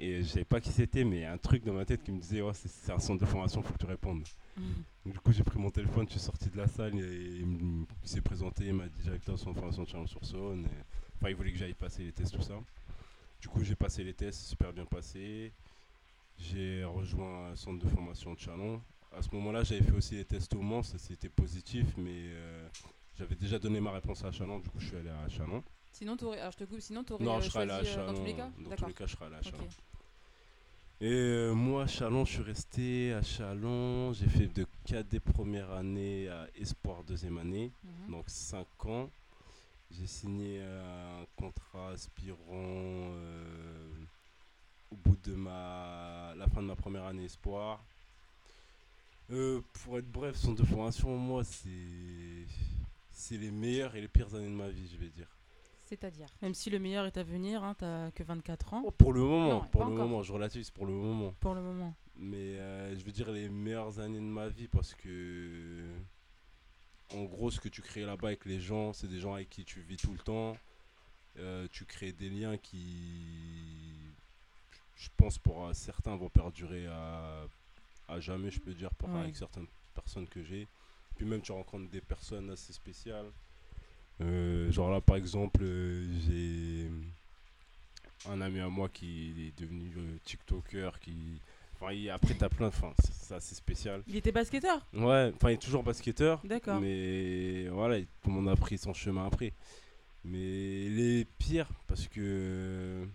et 0.00 0.22
je 0.22 0.28
savais 0.28 0.44
pas 0.44 0.60
qui 0.60 0.70
c'était, 0.70 1.04
mais 1.04 1.16
il 1.16 1.22
y 1.22 1.24
a 1.24 1.32
un 1.32 1.38
truc 1.38 1.64
dans 1.64 1.72
ma 1.72 1.84
tête 1.84 2.02
qui 2.02 2.12
me 2.12 2.20
disait 2.20 2.42
ouais, 2.42 2.52
c'est, 2.54 2.92
un 2.92 2.98
centre 2.98 3.20
de 3.20 3.26
formation, 3.26 3.62
faut 3.62 3.72
que 3.72 3.78
tu 3.78 3.86
répondes. 3.86 4.24
Donc, 5.04 5.14
du 5.14 5.18
coup, 5.20 5.32
j'ai 5.32 5.44
pris 5.44 5.58
mon 5.58 5.70
téléphone, 5.70 6.06
je 6.06 6.12
suis 6.12 6.20
sorti 6.20 6.50
de 6.50 6.56
la 6.56 6.66
salle 6.66 6.98
et 6.98 7.40
il, 7.40 7.86
s'est 8.04 8.20
présenté, 8.20 8.66
il 8.66 8.74
m'a 8.74 8.88
dit 8.88 9.02
directeur 9.02 9.36
de 9.36 9.40
centre 9.40 9.54
de 9.54 9.58
formation 9.58 9.84
de 9.84 9.88
Chalon-sur-Saône. 9.88 10.66
Enfin, 11.16 11.30
il 11.30 11.36
voulait 11.36 11.52
que 11.52 11.58
j'aille 11.58 11.74
passer 11.74 12.04
les 12.04 12.12
tests, 12.12 12.34
tout 12.34 12.42
ça. 12.42 12.54
Du 13.40 13.48
coup, 13.48 13.62
j'ai 13.62 13.76
passé 13.76 14.02
les 14.02 14.14
tests, 14.14 14.40
super 14.40 14.72
bien 14.72 14.84
passé. 14.84 15.52
J'ai 16.38 16.84
rejoint 16.84 17.50
un 17.50 17.56
centre 17.56 17.84
de 17.84 17.88
formation 17.88 18.34
de 18.34 18.38
Chalon. 18.38 18.80
À 19.16 19.22
ce 19.22 19.28
moment-là, 19.32 19.64
j'avais 19.64 19.82
fait 19.82 19.92
aussi 19.92 20.16
les 20.16 20.24
tests 20.24 20.54
au 20.54 20.60
Mans, 20.60 20.82
ça 20.82 20.98
c'était 20.98 21.28
positif, 21.28 21.86
mais 21.96 22.10
euh, 22.14 22.68
j'avais 23.18 23.34
déjà 23.34 23.58
donné 23.58 23.80
ma 23.80 23.90
réponse 23.92 24.24
à 24.24 24.30
Chalon, 24.32 24.60
du 24.60 24.68
coup, 24.68 24.78
je 24.78 24.86
suis 24.86 24.96
allé 24.96 25.10
à 25.10 25.28
Chalon. 25.28 25.62
Sinon, 25.92 26.16
t'aurais. 26.16 26.38
Alors, 26.40 26.52
je 26.52 26.58
te 26.58 26.64
coupe, 26.64 26.80
sinon, 26.80 27.02
t'aurais 27.02 27.24
Non, 27.24 27.38
euh, 27.38 27.40
je 27.40 27.50
serais 27.50 27.62
allé 27.62 27.72
à 27.72 27.76
choisi, 27.82 27.90
euh, 27.90 27.94
Chalon. 27.94 28.12
dans 28.12 28.18
tous 28.18 28.24
les 28.24 28.34
cas 28.34 28.44
Dans 28.46 28.62
tous 28.64 28.68
D'accord. 28.70 28.88
les 28.88 28.94
cas, 28.94 29.06
je 29.06 29.12
serais 29.16 29.26
allé 29.26 29.34
à 29.36 29.42
Chalon. 29.42 29.58
Ok. 29.64 29.70
Et 31.00 31.12
euh, 31.12 31.52
moi, 31.54 31.82
à 31.84 31.86
Chalon, 31.86 32.24
je 32.24 32.32
suis 32.32 32.42
resté 32.42 33.12
à 33.12 33.22
Chalon. 33.22 34.12
J'ai 34.12 34.28
fait 34.28 34.46
de 34.46 34.66
cadet 34.84 35.20
première 35.20 35.70
année 35.72 36.28
à 36.28 36.46
Espoir 36.56 37.02
deuxième 37.04 37.38
année, 37.38 37.70
Mhm. 37.84 38.12
donc 38.12 38.24
5 38.28 38.66
ans. 38.86 39.10
J'ai 39.90 40.06
signé 40.06 40.60
un 40.62 41.24
contrat 41.36 41.90
aspirant 41.92 42.36
euh, 42.52 43.88
au 44.92 44.96
bout 44.96 45.16
de 45.24 45.34
ma, 45.34 46.34
la 46.36 46.46
fin 46.48 46.62
de 46.62 46.66
ma 46.66 46.76
première 46.76 47.04
année 47.04 47.24
Espoir. 47.24 47.82
Euh, 49.30 49.60
pour 49.84 49.98
être 49.98 50.10
bref, 50.10 50.36
centre 50.36 50.60
de 50.62 50.66
formation, 50.66 51.16
moi, 51.16 51.42
c'est 51.44 52.46
c'est 53.18 53.36
les 53.36 53.50
meilleures 53.50 53.94
et 53.96 54.00
les 54.00 54.08
pires 54.08 54.34
années 54.34 54.46
de 54.48 54.52
ma 54.54 54.68
vie, 54.68 54.88
je 54.92 54.96
vais 54.96 55.08
dire. 55.10 55.28
C'est-à-dire. 55.84 56.26
Même 56.42 56.54
si 56.54 56.68
le 56.70 56.78
meilleur 56.78 57.06
est 57.06 57.16
à 57.16 57.22
venir, 57.22 57.64
hein, 57.64 57.74
t'as 57.76 58.10
que 58.10 58.22
24 58.22 58.74
ans 58.74 58.82
Oh, 58.84 58.90
pour 58.90 59.12
le 59.12 59.20
moment, 59.20 59.48
Non, 59.48 59.60
pour 59.68 59.84
le 59.84 59.92
encore. 59.92 60.06
moment, 60.06 60.22
je 60.22 60.32
relativise 60.32 60.70
pour 60.70 60.86
le 60.86 60.92
moment. 60.92 61.32
pour 61.40 61.54
le 61.54 61.62
moment. 61.62 61.94
Mais 62.16 62.58
euh, 62.58 62.96
je 62.98 63.04
veux 63.04 63.12
dire 63.12 63.30
les 63.32 63.48
meilleures 63.48 63.98
années 64.00 64.18
de 64.18 64.24
ma 64.24 64.48
vie 64.48 64.68
parce 64.68 64.94
que 64.94 65.84
en 67.14 67.24
gros 67.24 67.50
ce 67.50 67.58
que 67.60 67.68
tu 67.68 67.80
crées 67.80 68.04
là-bas 68.04 68.28
avec 68.28 68.44
les 68.44 68.60
gens, 68.60 68.92
c'est 68.92 69.06
des 69.08 69.18
gens 69.20 69.34
avec 69.34 69.48
qui 69.48 69.64
tu 69.64 69.80
vis 69.80 69.96
tout 69.96 70.12
le 70.12 70.18
temps. 70.18 70.56
Euh, 71.38 71.66
tu 71.70 71.84
crées 71.86 72.12
des 72.12 72.28
liens 72.28 72.56
qui 72.58 73.22
je 74.96 75.08
pense 75.16 75.38
pour 75.38 75.66
euh, 75.66 75.72
certains 75.72 76.16
vont 76.16 76.28
perdurer 76.28 76.86
à, 76.88 77.46
à 78.08 78.20
jamais, 78.20 78.50
je 78.50 78.58
peux 78.60 78.74
dire, 78.74 78.92
pour, 78.94 79.08
Ouais. 79.08 79.20
avec 79.20 79.36
certaines 79.36 79.68
personnes 79.94 80.26
que 80.28 80.42
j'ai. 80.42 80.66
Puis 81.18 81.26
même 81.26 81.42
tu 81.42 81.52
rencontres 81.52 81.90
des 81.90 82.00
personnes 82.00 82.48
assez 82.50 82.72
spéciales. 82.72 83.26
Euh, 84.20 84.70
genre 84.72 84.90
là 84.90 85.00
par 85.00 85.16
exemple 85.16 85.60
euh, 85.62 86.04
j'ai 86.26 86.88
un 88.28 88.40
ami 88.40 88.58
à 88.60 88.68
moi 88.68 88.88
qui 88.88 89.32
est 89.48 89.60
devenu 89.60 89.92
euh, 89.96 90.16
TikToker 90.24 90.98
qui 91.00 91.40
enfin 91.74 91.92
il- 91.92 92.10
après 92.10 92.34
t'as 92.34 92.48
plein 92.48 92.66
enfin 92.66 92.92
c'est- 92.98 93.32
assez 93.34 93.54
spécial 93.54 94.02
Il 94.08 94.16
était 94.16 94.32
basketteur? 94.32 94.84
Ouais 94.92 95.32
enfin 95.36 95.50
il 95.50 95.54
est 95.54 95.62
toujours 95.62 95.84
basketteur 95.84 96.40
D'accord. 96.42 96.80
mais 96.80 97.68
voilà 97.68 97.98
il- 97.98 98.06
tout 98.22 98.30
le 98.30 98.32
monde 98.34 98.48
a 98.48 98.56
pris 98.56 98.76
son 98.76 98.92
chemin 98.92 99.24
après 99.26 99.52
mais 100.24 100.88
les 100.88 101.24
pires 101.38 101.70
parce 101.86 102.08
que 102.08 103.06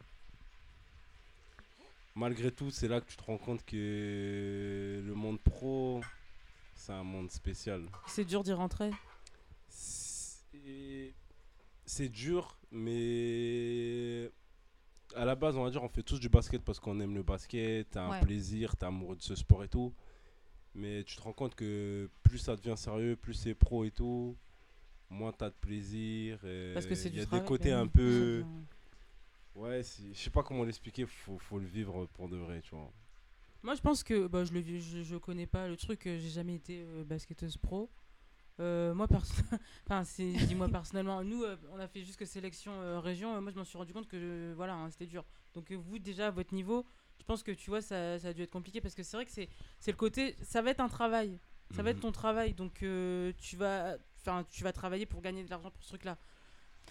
malgré 2.16 2.50
tout 2.52 2.72
c'est 2.72 2.88
là 2.88 3.02
que 3.02 3.10
tu 3.10 3.18
te 3.18 3.24
rends 3.24 3.38
compte 3.38 3.66
que 3.66 5.04
le 5.06 5.14
monde 5.16 5.40
pro 5.42 6.00
c'est 6.84 6.92
un 6.92 7.04
monde 7.04 7.32
spécial 7.32 7.86
C'est 8.08 8.26
dur 8.26 8.44
d'y 8.44 8.52
rentrer. 8.52 8.92
c'est 11.86 12.10
dur, 12.10 12.58
mais 12.72 14.30
à 15.16 15.24
la 15.24 15.36
base, 15.36 15.56
on 15.56 15.64
va 15.64 15.70
dire, 15.70 15.82
on 15.82 15.88
fait 15.88 16.04
tous 16.04 16.20
du 16.20 16.28
basket 16.28 16.62
parce 16.62 16.82
qu'on 16.82 17.00
aime 17.00 17.16
le 17.16 17.24
basket, 17.24 17.90
t'as 17.92 18.04
un 18.04 18.20
plaisir, 18.20 18.76
t'es 18.76 18.86
amoureux 18.86 19.16
de 19.16 19.22
ce 19.22 19.34
sport 19.36 19.64
et 19.64 19.70
tout. 19.70 19.94
Mais 20.76 21.06
tu 21.06 21.16
te 21.16 21.22
rends 21.22 21.32
compte 21.32 21.56
que 21.56 22.10
plus 22.22 22.40
ça 22.40 22.58
devient 22.58 22.76
sérieux, 22.76 23.16
plus 23.16 23.34
c'est 23.34 23.54
pro 23.54 23.86
et 23.86 23.92
tout, 23.92 24.36
moins 25.10 25.32
t'as 25.32 25.52
de 25.52 25.56
plaisir. 25.56 26.40
Parce 26.74 26.86
que 26.86 26.96
c'est 26.96 27.08
Il 27.10 27.16
y 27.16 27.22
a 27.22 27.26
des 27.26 27.46
côtés 27.46 27.72
un 27.72 27.88
peu. 27.88 28.44
Ouais, 29.56 29.84
je 30.14 30.20
sais 30.20 30.32
pas 30.32 30.44
comment 30.44 30.66
l'expliquer, 30.66 31.06
faut, 31.06 31.38
faut 31.38 31.60
le 31.60 31.66
vivre 31.66 32.08
pour 32.08 32.28
de 32.28 32.36
vrai, 32.36 32.60
tu 32.62 32.76
vois. 32.76 32.92
Moi, 33.64 33.76
je 33.76 33.82
pense 33.82 34.04
que 34.04 34.28
bah, 34.28 34.44
je, 34.44 34.52
le, 34.54 34.62
je, 34.80 35.04
je 35.04 35.16
connais 35.16 35.48
pas 35.48 35.68
le 35.68 35.78
truc. 35.78 36.06
euh, 36.08 36.18
J'ai 36.20 36.30
jamais 36.30 36.56
été 36.56 36.84
euh, 36.84 37.04
basketteuse 37.04 37.58
pro. 37.58 37.90
Euh, 38.60 38.94
moi, 38.94 39.08
perso- 39.08 39.42
enfin, 39.86 40.04
c'est 40.04 40.32
dis-moi 40.34 40.68
personnellement. 40.70 41.24
Nous, 41.24 41.44
euh, 41.44 41.56
on 41.72 41.80
a 41.80 41.88
fait 41.88 42.04
jusque 42.04 42.28
sélection 42.28 43.02
région. 43.02 43.42
moi, 43.42 43.52
je 43.52 43.58
m'en 43.58 43.64
suis 43.64 43.78
rendu 43.78 43.94
compte 43.94 44.08
que 44.08 44.54
voilà, 44.56 44.74
hein, 44.76 44.90
c'était 44.92 45.08
dur. 45.08 45.24
Donc 45.54 45.72
vous, 45.72 45.98
déjà, 45.98 46.28
à 46.28 46.32
votre 46.32 46.54
niveau, 46.54 46.86
je 47.20 47.24
pense 47.24 47.42
que 47.42 47.52
tu 47.52 47.70
vois, 47.70 47.82
ça, 47.82 48.20
ça 48.20 48.28
a 48.30 48.34
dû 48.34 48.42
être 48.42 48.52
compliqué 48.52 48.82
parce 48.82 48.96
que 48.96 49.04
c'est 49.04 49.16
vrai 49.18 49.26
que 49.26 49.32
c'est 49.32 49.50
c'est 49.80 49.92
le 49.92 49.98
côté. 49.98 50.36
Ça 50.44 50.62
va 50.62 50.72
être 50.72 50.82
un 50.82 50.90
travail. 50.90 51.40
Ça 51.72 51.82
va 51.82 51.90
être 51.92 51.98
Mhm. 51.98 52.02
ton 52.04 52.12
travail. 52.12 52.54
Donc 52.54 52.84
tu 53.38 53.56
vas, 53.58 53.98
enfin, 54.20 54.46
tu 54.52 54.64
vas 54.64 54.74
travailler 54.74 55.06
pour 55.06 55.22
gagner 55.22 55.44
de 55.44 55.50
l'argent 55.50 55.72
pour 55.72 55.82
ce 55.84 55.88
truc-là. 55.90 56.18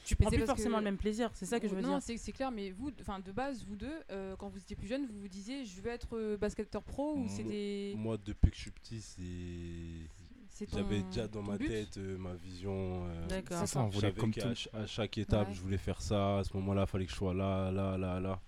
Tu 0.05 0.17
prends 0.17 0.31
plus 0.31 0.45
forcément 0.47 0.79
que- 0.79 0.81
le 0.81 0.85
même 0.91 0.97
plaisir. 0.97 1.31
C'est 1.35 1.47
ça 1.47 1.61
que 1.61 1.69
je 1.69 1.75
veux 1.75 1.81
non, 1.81 1.91
dire. 1.91 2.03
c'est 2.03 2.17
c'est 2.17 2.33
clair, 2.33 2.51
mais 2.51 2.71
vous, 2.73 2.91
enfin 3.01 3.21
de 3.21 3.31
base, 3.33 3.65
vous 3.65 3.77
deux, 3.77 3.93
euh, 4.11 4.35
quand 4.37 4.49
vous 4.49 4.59
étiez 4.59 4.75
plus 4.77 4.89
jeune, 4.89 5.07
vous 5.07 5.21
vous 5.21 5.29
disiez 5.29 5.65
je 5.65 5.81
veux 5.81 5.91
être 5.91 6.17
euh, 6.17 6.37
basketteur 6.37 6.83
pro 6.83 7.15
ou 7.17 7.27
c'est 7.29 7.45
Moi- 7.45 7.53
des. 7.53 7.95
Moi, 7.97 8.19
depuis 8.25 8.51
que 8.51 8.57
je 8.57 8.61
suis 8.63 8.71
petit, 8.73 9.01
c'est. 9.01 10.67
J'avais 10.73 11.03
déjà 11.03 11.27
dans 11.29 11.43
ma 11.43 11.57
but 11.57 11.67
tête 11.69 11.97
euh, 11.99 12.17
ma 12.19 12.35
vision. 12.35 13.05
euh, 13.07 13.27
D'accord. 13.27 13.59
C'est 13.61 13.67
ça, 13.67 13.81
on 13.81 13.89
voulait 13.89 14.13
comme 14.13 14.31
qu'à 14.33 14.43
tout. 14.53 14.69
à 14.77 14.87
chaque 14.87 15.19
étape, 15.19 15.49
Ouais. 15.49 15.55
je 15.55 15.61
voulais 15.61 15.79
faire 15.79 16.01
ça. 16.01 16.39
À 16.39 16.45
ce 16.45 16.57
moment-là, 16.57 16.83
il 16.83 16.91
fallait 16.91 17.05
que 17.07 17.11
je 17.11 17.17
sois 17.17 17.35
là, 17.35 17.71
là, 17.73 17.97
là, 17.97 18.21
là. 18.21 18.41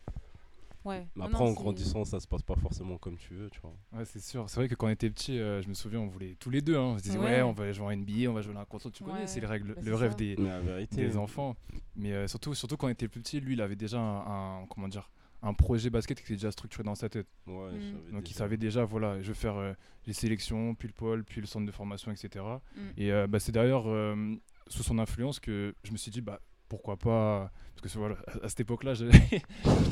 Ouais. 0.84 1.06
Mais 1.16 1.24
après, 1.24 1.42
non, 1.44 1.50
en 1.50 1.52
grandissant, 1.52 2.04
ça 2.04 2.20
se 2.20 2.26
passe 2.26 2.42
pas 2.42 2.56
forcément 2.56 2.98
comme 2.98 3.16
tu 3.16 3.32
veux, 3.34 3.48
tu 3.50 3.58
vois. 3.60 3.74
Ouais, 3.92 4.04
c'est 4.04 4.20
sûr. 4.20 4.48
C'est 4.50 4.56
vrai 4.56 4.68
que 4.68 4.74
quand 4.74 4.86
on 4.86 4.90
était 4.90 5.08
petit, 5.10 5.38
euh, 5.38 5.62
je 5.62 5.68
me 5.68 5.74
souviens, 5.74 6.00
on 6.00 6.06
voulait 6.08 6.36
tous 6.38 6.50
les 6.50 6.60
deux. 6.60 6.76
hein. 6.76 6.82
On 6.94 6.98
se 6.98 7.02
disait, 7.02 7.18
Ouais. 7.18 7.24
ouais, 7.36 7.42
on 7.42 7.52
va 7.52 7.72
jouer 7.72 7.86
en 7.86 7.90
NBA, 7.96 8.28
on 8.30 8.34
va 8.34 8.42
jouer 8.42 8.54
à 8.56 8.60
un 8.60 8.64
concert. 8.64 8.92
Tu 8.92 9.02
connais, 9.02 9.26
c'est 9.26 9.40
le, 9.40 9.46
règle, 9.46 9.74
Bah, 9.74 9.80
le 9.82 9.94
rêve 9.94 10.10
ça. 10.10 10.16
des, 10.16 10.36
Mais 10.38 10.48
la 10.48 10.60
vérité. 10.60 10.96
des 11.06 11.16
enfants. 11.16 11.56
Mais 11.96 12.12
euh, 12.12 12.26
surtout, 12.28 12.54
surtout 12.54 12.76
quand 12.76 12.86
on 12.86 12.90
était 12.90 13.08
plus 13.08 13.20
petit, 13.20 13.40
lui, 13.40 13.54
il 13.54 13.60
avait 13.62 13.76
déjà 13.76 13.98
un, 13.98 14.60
un- 14.62 14.66
comment 14.68 14.88
dire, 14.88 15.10
un 15.42 15.52
projet 15.54 15.90
basket 15.90 16.18
qui 16.18 16.24
était 16.24 16.34
déjà 16.34 16.50
structuré 16.50 16.84
dans 16.84 16.94
sa 16.94 17.08
tête. 17.08 17.26
Ouais, 17.46 17.72
Mm. 17.72 18.12
Donc 18.12 18.30
il 18.30 18.34
savait 18.34 18.56
déjà, 18.56 18.84
voilà, 18.84 19.20
je 19.22 19.28
vais 19.28 19.34
faire 19.34 19.56
euh, 19.56 19.72
les 20.06 20.12
sélections, 20.14 20.74
puis 20.74 20.88
le 20.88 20.94
pôle, 20.94 21.22
puis 21.24 21.40
le 21.40 21.46
centre 21.46 21.66
de 21.66 21.70
formation, 21.72 22.10
etc. 22.12 22.44
Mm. 22.76 22.80
Et 22.98 23.12
euh, 23.12 23.26
bah, 23.26 23.40
c'est 23.40 23.52
d'ailleurs 23.52 23.84
euh, 23.86 24.34
sous 24.68 24.82
son 24.82 24.98
influence 24.98 25.40
que 25.40 25.74
je 25.82 25.92
me 25.92 25.96
suis 25.98 26.10
dit, 26.10 26.20
bah, 26.22 26.40
pourquoi 26.68 26.96
pas. 26.96 27.50
Parce 27.76 27.92
que 27.92 27.98
voilà, 27.98 28.16
à, 28.42 28.48
cette 28.48 28.60
époque-là, 28.60 28.94
j'étais 28.94 29.42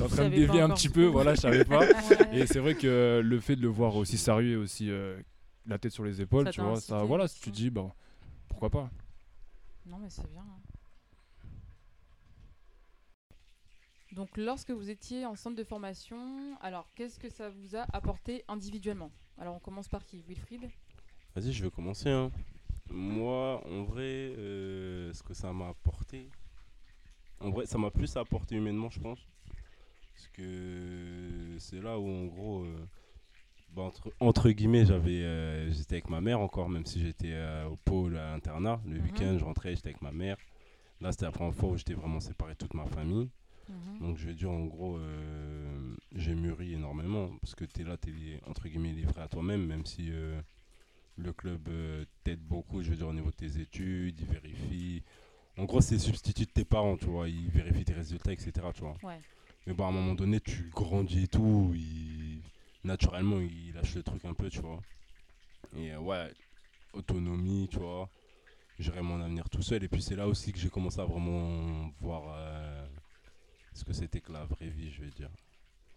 en 0.03 0.09
train 0.09 0.25
de 0.29 0.35
dévier 0.35 0.61
un 0.61 0.71
petit 0.71 0.89
peu, 0.89 1.07
voilà, 1.07 1.35
je 1.35 1.41
savais 1.41 1.65
pas. 1.65 1.87
Ouais. 2.11 2.39
Et 2.39 2.47
c'est 2.47 2.59
vrai 2.59 2.75
que 2.75 3.21
le 3.23 3.41
fait 3.41 3.57
de 3.57 3.63
le 3.63 3.69
voir 3.69 3.97
aussi 3.97 4.17
sérieux 4.19 4.53
et 4.53 4.57
aussi 4.57 4.91
euh, 4.91 5.21
la 5.67 5.79
tête 5.79 5.93
sur 5.93 6.05
les 6.05 6.21
épaules, 6.21 6.47
Ça 6.47 6.53
tu 6.53 6.61
vois, 6.61 6.81
ça, 6.81 7.05
voilà, 7.05 7.29
c'est 7.29 7.41
tu 7.41 7.51
dis, 7.51 7.71
bah, 7.71 7.95
pourquoi 8.49 8.71
pas. 8.71 8.91
Non, 9.87 9.99
mais 9.99 10.09
c'est 10.11 10.29
bien. 10.31 10.41
hein. 10.43 10.61
Donc, 14.13 14.37
lorsque 14.37 14.71
vous 14.71 14.91
étiez 14.91 15.25
en 15.25 15.35
centre 15.37 15.57
de 15.57 15.65
formation, 15.65 16.57
alors 16.61 16.87
qu'est-ce 16.95 17.19
que 17.19 17.31
ça 17.31 17.49
vous 17.49 17.77
a 17.77 17.87
apporté 17.93 18.45
individuellement? 18.47 19.11
Alors, 19.39 19.55
on 19.57 19.59
commence 19.59 19.89
par 19.89 20.05
qui? 20.05 20.23
Wilfried? 20.29 20.69
Vas-y, 21.35 21.53
je 21.53 21.65
vais 21.65 21.71
commencer. 21.71 22.11
hein. 22.11 22.31
Moi, 22.91 23.63
en 23.67 23.85
vrai, 23.85 24.35
euh, 24.37 25.13
ce 25.15 25.23
que 25.23 25.33
ça 25.33 25.53
m'a 25.55 25.69
apporté, 25.69 26.29
en 27.43 27.51
vrai, 27.51 27.67
ça 27.67 27.79
m'a 27.79 27.91
plus 27.91 28.17
apporté 28.17 28.57
humainement, 28.57 28.91
je 28.91 29.01
pense. 29.01 29.27
Parce 30.15 30.29
que 30.29 31.57
c'est 31.59 31.81
là 31.81 31.99
où, 31.99 32.09
en 32.09 32.27
gros, 32.27 32.65
euh, 32.65 32.87
bah, 33.71 33.83
entre, 33.83 34.13
entre 34.21 34.51
guillemets, 34.51 34.85
j'avais, 34.87 35.23
euh, 35.23 35.71
j'étais 35.73 35.97
avec 35.97 36.11
ma 36.11 36.21
mère 36.21 36.41
encore, 36.41 36.69
même 36.69 36.87
si 36.87 37.01
j'étais 37.01 37.33
euh, 37.33 37.67
au 37.69 37.77
pôle 37.77 38.17
à 38.17 38.33
l'internat. 38.33 38.81
Le 38.87 38.97
Mhm. 38.99 39.03
week-end, 39.05 39.37
je 39.39 39.45
rentrais, 39.45 39.75
j'étais 39.75 39.89
avec 39.89 40.03
ma 40.03 40.13
mère. 40.13 40.37
Là, 41.01 41.13
c'était 41.13 41.27
la 41.27 41.33
première 41.33 41.55
fois 41.55 41.71
où 41.71 41.77
j'étais 41.77 41.95
vraiment 41.95 42.21
séparé 42.21 42.53
de 42.53 42.59
toute 42.59 42.75
ma 42.75 42.87
famille. 42.87 43.31
Mhm. 43.69 43.99
Donc 44.01 44.17
je 44.19 44.27
vais 44.27 44.35
dire 44.35 44.51
en 44.51 44.65
gros, 44.67 44.99
j'ai 46.15 46.35
mûri 46.35 46.75
énormément 46.75 47.31
parce 47.41 47.55
que 47.55 47.65
tu 47.65 47.83
es 47.83 47.85
là, 47.85 47.97
tu 47.97 48.11
es 48.11 48.41
entre 48.49 48.69
guillemets 48.69 48.93
livré 48.93 49.23
à 49.23 49.29
toi-même, 49.29 49.67
même 49.67 49.87
si 49.87 50.11
le 51.17 51.33
club 51.33 51.69
t'aide 52.25 52.41
beaucoup, 52.43 52.83
je 52.83 52.91
veux 52.91 52.97
dire 52.97 53.09
au 53.09 53.13
niveau 53.13 53.31
de 53.31 53.37
tes 53.37 53.61
études, 53.61 54.19
il 54.21 54.27
vérifie. 54.27 55.03
En 55.59 55.65
gros, 55.65 55.81
c'est 55.81 55.95
le 55.97 56.01
substitut 56.01 56.47
de 56.47 56.51
tes 56.51 56.65
parents, 56.65 56.97
tu 56.97 57.07
vois, 57.07 57.29
il 57.29 57.49
vérifie 57.51 57.85
tes 57.85 57.93
résultats, 57.93 58.33
etc. 58.33 58.53
Tu 58.75 58.81
vois. 58.81 58.97
Ouais. 59.03 59.21
Mais 59.67 59.75
bon, 59.75 59.85
à 59.85 59.89
un 59.89 59.93
moment 59.93 60.15
donné, 60.15 60.41
tu 60.41 60.71
grandis 60.71 61.25
et 61.25 61.29
tout, 61.29 61.73
il- 61.75 62.43
naturellement, 62.85 63.39
il 63.39 63.73
lâche 63.75 63.95
le 63.95 64.03
truc 64.03 64.25
un 64.25 64.35
peu, 64.35 64.49
tu 64.49 64.61
vois. 64.61 64.83
Et 65.77 65.93
euh, 65.93 65.99
ouais, 66.01 66.33
autonomie, 66.95 67.69
tu 67.71 67.79
vois, 67.79 68.11
gérer 68.79 69.03
mon 69.03 69.21
avenir 69.21 69.49
tout 69.51 69.63
seul. 69.63 69.85
Et 69.85 69.89
puis 69.89 70.03
c'est 70.03 70.17
là 70.17 70.27
aussi 70.27 70.53
que 70.53 70.59
j'ai 70.59 70.71
commencé 70.71 71.01
à 71.01 71.05
vraiment 71.05 71.91
voir 72.01 72.23
euh, 72.35 72.87
ce 73.73 73.85
que 73.85 73.93
c'était 73.93 74.21
que 74.21 74.33
la 74.33 74.45
vraie 74.47 74.69
vie, 74.71 74.91
je 74.91 75.03
vais 75.03 75.11
dire. 75.11 75.31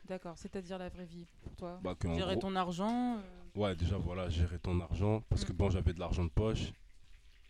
D'accord, 0.05 0.37
c'est-à-dire 0.37 0.77
la 0.77 0.89
vraie 0.89 1.05
vie 1.05 1.25
pour 1.41 1.55
toi? 1.55 1.79
Bah, 1.81 1.95
Gérer 2.03 2.33
gros- 2.35 2.41
ton 2.41 2.55
argent. 2.55 3.17
euh, 3.17 3.21
Ouais, 3.55 3.75
déjà, 3.75 3.97
voilà, 3.97 4.29
gérer 4.29 4.59
ton 4.59 4.79
argent. 4.81 5.21
Parce 5.29 5.43
que 5.45 5.51
Mm. 5.53 5.55
bon, 5.55 5.69
j'avais 5.71 5.93
de 5.93 5.99
l'argent 5.99 6.23
de 6.25 6.29
poche. 6.29 6.73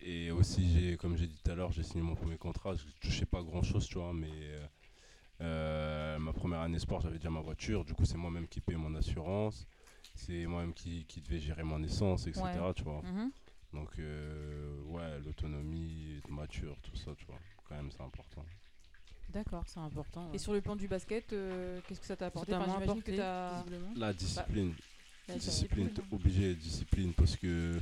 Et 0.08 0.30
aussi, 0.30 0.70
j'ai, 0.72 0.98
comme 0.98 1.18
j'ai 1.18 1.26
dit 1.26 1.36
tout 1.44 1.52
à 1.52 1.56
l'heure, 1.56 1.72
j'ai 1.72 1.82
signé 1.82 2.04
mon 2.04 2.14
premier 2.14 2.38
contrat. 2.38 2.76
Je 2.76 2.84
touchais 3.02 3.26
pas 3.26 3.42
grand 3.42 3.64
chose, 3.64 3.88
tu 3.88 3.98
vois, 3.98 4.14
mais 4.14 4.30
euh, 5.42 6.20
ma 6.20 6.32
première 6.32 6.60
année 6.60 6.78
sport, 6.78 7.02
j'avais 7.02 7.18
déjà 7.18 7.32
ma 7.32 7.42
voiture. 7.42 7.84
Du 7.84 7.94
coup, 7.94 8.06
c'est 8.06 8.18
moi-même 8.18 8.48
qui 8.48 8.62
paye 8.62 8.76
mon 8.76 8.94
assurance. 8.96 9.68
C'est 10.14 10.46
moi-même 10.46 10.74
qui, 10.74 11.06
qui 11.06 11.22
devais 11.22 11.40
gérer 11.40 11.64
mon 11.64 11.82
essence, 11.84 12.28
etc. 12.28 12.44
Ouais. 12.44 12.74
Tu 12.76 12.84
vois. 12.84 13.02
Mhm. 13.02 13.32
Donc, 13.74 13.90
euh, 13.98 14.80
ouais, 14.84 15.20
l'autonomie, 15.26 16.18
être 16.20 16.30
mature, 16.30 16.78
tout 16.84 16.96
ça, 16.96 17.12
tu 17.18 17.26
vois. 17.26 17.40
Quand 17.68 17.76
même, 17.76 17.90
c'est 17.90 18.04
important. 18.04 18.46
D'accord. 19.30 19.64
C'est 19.66 19.80
important. 19.80 20.32
Et 20.34 20.38
sur 20.38 20.54
le 20.54 20.62
plan 20.62 20.76
du 20.76 20.88
basket, 20.88 21.34
euh, 21.34 21.82
qu'est-ce 21.88 22.00
que 22.00 22.06
ça 22.06 22.16
t'a 22.16 22.28
apporté? 22.28 22.54
Enfin, 22.54 23.02
que. 23.02 23.12
La 24.00 24.14
discipline. 24.14 24.76
La 25.28 25.36
discipline, 25.36 25.90
t'es 25.90 26.02
hein. 26.02 26.06
obligé 26.12 26.50
de 26.50 26.60
discipline 26.60 27.12
parce 27.14 27.36
que 27.36 27.80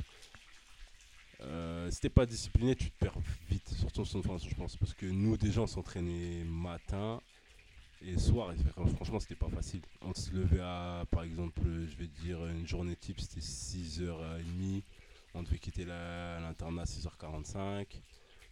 euh, 1.44 1.90
si 1.90 2.00
t'es 2.00 2.08
pas 2.10 2.26
discipliné, 2.26 2.74
tu 2.74 2.90
te 2.90 2.98
perds 2.98 3.18
vite, 3.48 3.68
surtout 3.68 4.00
en 4.02 4.04
formation, 4.22 4.48
je 4.50 4.54
pense. 4.54 4.76
Parce 4.76 4.94
que 4.94 5.06
nous, 5.06 5.36
déjà, 5.36 5.60
on 5.62 5.66
s'entraînait 5.66 6.44
matin 6.44 7.20
et 8.02 8.18
soir, 8.18 8.52
et 8.52 8.56
fr- 8.56 8.86
franchement, 8.96 9.20
c'était 9.20 9.34
pas 9.34 9.48
facile. 9.48 9.80
On 10.02 10.12
se 10.14 10.30
levait 10.32 10.60
à, 10.60 11.04
par 11.10 11.22
exemple, 11.22 11.62
je 11.64 11.96
vais 11.96 12.06
dire, 12.08 12.44
une 12.46 12.66
journée 12.66 12.96
type, 12.96 13.20
c'était 13.20 13.40
6h30. 13.40 14.82
On 15.34 15.42
devait 15.42 15.58
quitter 15.58 15.84
l'internat 15.84 16.82
à 16.82 16.84
6h45. 16.84 17.86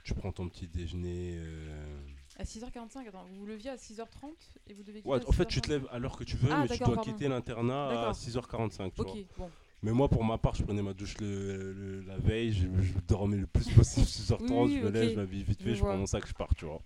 Tu 0.04 0.14
prends 0.14 0.32
ton 0.32 0.48
petit 0.48 0.66
déjeuner. 0.66 1.34
euh, 1.36 2.00
À 2.36 2.44
6h45, 2.44 3.06
attends, 3.08 3.24
vous 3.30 3.36
vous 3.40 3.46
leviez 3.46 3.70
à 3.70 3.76
6h30 3.76 4.32
et 4.68 4.74
vous 4.74 4.82
devez 4.82 4.98
quitter 4.98 5.08
Ouais, 5.08 5.24
en 5.28 5.32
fait, 5.32 5.46
tu 5.46 5.60
te 5.60 5.68
6h30? 5.68 5.70
lèves 5.70 5.88
à 5.92 5.98
l'heure 6.00 6.16
que 6.16 6.24
tu 6.24 6.36
veux, 6.36 6.50
Ah, 6.52 6.62
mais 6.62 6.68
tu 6.76 6.78
dois 6.82 6.96
pardon. 6.96 7.12
quitter 7.12 7.28
l'internat 7.28 7.88
à 7.88 7.94
D'accord. 7.94 8.16
6h45. 8.16 8.90
Tu 8.94 9.02
vois. 9.02 9.12
Ok, 9.12 9.18
bon. 9.38 9.50
Mais 9.82 9.90
moi, 9.92 10.08
pour 10.08 10.22
ma 10.24 10.38
part, 10.38 10.54
je 10.54 10.62
prenais 10.62 10.82
ma 10.82 10.92
douche 10.94 11.16
le, 11.18 11.72
le- 11.72 12.00
la 12.02 12.16
veille, 12.16 12.52
je, 12.52 12.66
je 12.82 12.92
dormais 13.08 13.36
le 13.36 13.46
plus 13.48 13.68
possible, 13.70 14.06
6h30, 14.06 14.66
Oui, 14.66 14.76
je 14.78 14.84
me 14.84 14.90
lève, 14.90 15.10
je 15.10 15.16
m'habille 15.16 15.42
vite 15.42 15.60
fait, 15.62 15.74
je 15.74 15.80
prends 15.80 15.96
mon 15.96 16.06
sac, 16.06 16.26
je 16.26 16.32
pars, 16.34 16.54
tu 16.54 16.64
vois. 16.66 16.80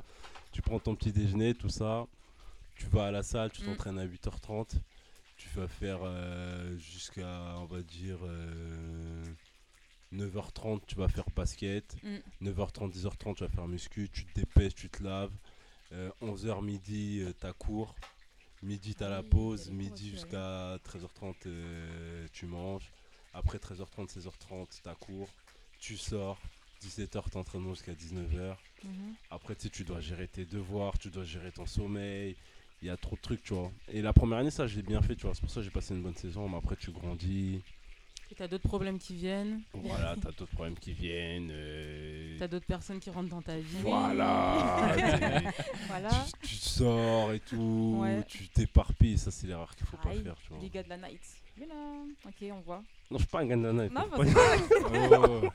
Tu 0.52 0.62
prends 0.62 0.78
ton 0.78 0.94
petit 0.94 1.12
déjeuner, 1.12 1.54
tout 1.54 1.68
ça, 1.68 2.06
tu 2.74 2.86
vas 2.86 3.06
à 3.06 3.10
la 3.10 3.22
salle, 3.22 3.50
tu 3.52 3.62
Mm. 3.62 3.66
t'entraînes 3.66 3.98
à 3.98 4.04
8h30, 4.06 4.76
tu 5.36 5.48
vas 5.50 5.68
faire 5.68 5.98
euh, 6.02 6.74
jusqu'à, 6.78 7.56
on 7.58 7.66
va 7.66 7.82
dire, 7.82 8.18
euh, 8.22 9.22
9h30, 10.12 10.80
tu 10.86 10.94
vas 10.96 11.08
faire 11.08 11.26
basket, 11.34 11.96
Mm. 12.02 12.16
9h30, 12.40 12.90
10h30, 12.92 13.34
tu 13.36 13.44
vas 13.44 13.50
faire 13.50 13.68
muscu, 13.68 14.08
tu 14.10 14.24
te 14.24 14.40
dépêches, 14.40 14.74
tu 14.74 14.88
te 14.88 15.02
laves, 15.02 15.32
euh, 15.92 16.10
11h 16.22 16.62
midi, 16.62 17.20
euh, 17.20 17.32
t'as 17.38 17.52
cours, 17.52 17.94
midi 18.66 18.94
t'as 18.94 19.08
la 19.08 19.22
pause, 19.22 19.70
midi 19.70 20.10
jusqu'à 20.10 20.76
13h30 20.84 21.46
euh, 21.46 22.26
tu 22.32 22.46
manges, 22.46 22.92
après 23.32 23.58
13h30, 23.58 24.08
16h30 24.18 24.80
t'as 24.82 24.94
cours, 24.94 25.34
tu 25.78 25.96
sors, 25.96 26.42
17h 26.82 27.30
t'es 27.30 27.36
entraînement 27.36 27.74
jusqu'à 27.74 27.94
19h, 27.94 28.56
Mhm. 28.84 29.14
après 29.30 29.54
tu 29.56 29.62
sais, 29.64 29.70
tu 29.70 29.84
dois 29.84 30.00
gérer 30.00 30.28
tes 30.28 30.44
devoirs, 30.44 30.98
tu 30.98 31.10
dois 31.10 31.24
gérer 31.24 31.52
ton 31.52 31.66
sommeil, 31.66 32.36
il 32.82 32.88
y 32.88 32.90
a 32.90 32.96
trop 32.96 33.16
de 33.16 33.20
trucs 33.20 33.42
tu 33.42 33.54
vois. 33.54 33.72
Et 33.88 34.02
la 34.02 34.12
première 34.12 34.38
année 34.38 34.50
ça 34.50 34.66
je 34.66 34.76
l'ai 34.76 34.82
bien 34.82 35.00
fait 35.00 35.16
tu 35.16 35.26
vois, 35.26 35.34
c'est 35.34 35.40
pour 35.40 35.50
ça 35.50 35.60
que 35.60 35.64
j'ai 35.64 35.70
passé 35.70 35.94
une 35.94 36.02
bonne 36.02 36.16
saison, 36.16 36.48
mais 36.48 36.56
après 36.56 36.76
tu 36.76 36.90
grandis, 36.90 37.62
t'as 38.34 38.48
d'autres 38.48 38.66
problèmes 38.68 38.98
qui 38.98 39.14
viennent. 39.14 39.60
voilà, 39.74 40.14
t'as 40.20 40.30
d'autres 40.32 40.52
problèmes 40.54 40.76
qui 40.78 40.92
viennent. 40.92 41.50
euh, 41.52 42.36
T'as 42.38 42.48
d'autres 42.48 42.66
personnes 42.66 42.98
qui 43.00 43.10
rentrent 43.10 43.28
dans 43.30 43.42
ta 43.42 43.56
vie. 43.56 43.78
Voilà, 43.82 44.94
Voilà. 45.88 46.10
tu, 46.42 46.48
tu 46.48 46.54
sors 46.56 47.32
et 47.32 47.40
tout, 47.40 47.98
Ouais. 48.02 48.22
tu 48.28 48.48
t'éparpilles, 48.48 49.18
ça 49.18 49.30
c'est 49.30 49.46
l'erreur 49.46 49.74
qu'il 49.76 49.86
faut 49.86 49.96
pas 49.96 50.10
faire, 50.12 50.34
tu 50.42 50.48
vois. 50.50 50.58
Les 50.62 50.68
gars 50.70 50.82
de 50.82 50.88
la 50.88 50.96
night. 50.98 51.20
Mais 51.58 51.66
là, 51.66 51.74
ok, 52.26 52.48
on 52.52 52.60
voit. 52.60 52.82
Non, 53.10 53.18
je 53.18 53.22
suis 53.22 53.26
pas 53.28 53.40
un 53.40 53.46
gars 53.46 53.56
de 53.56 53.62
la 53.62 53.72
night, 53.72 53.92
Non, 53.92 54.06
parce 54.10 54.32
pas- 54.32 54.40
Oh, 55.18 55.48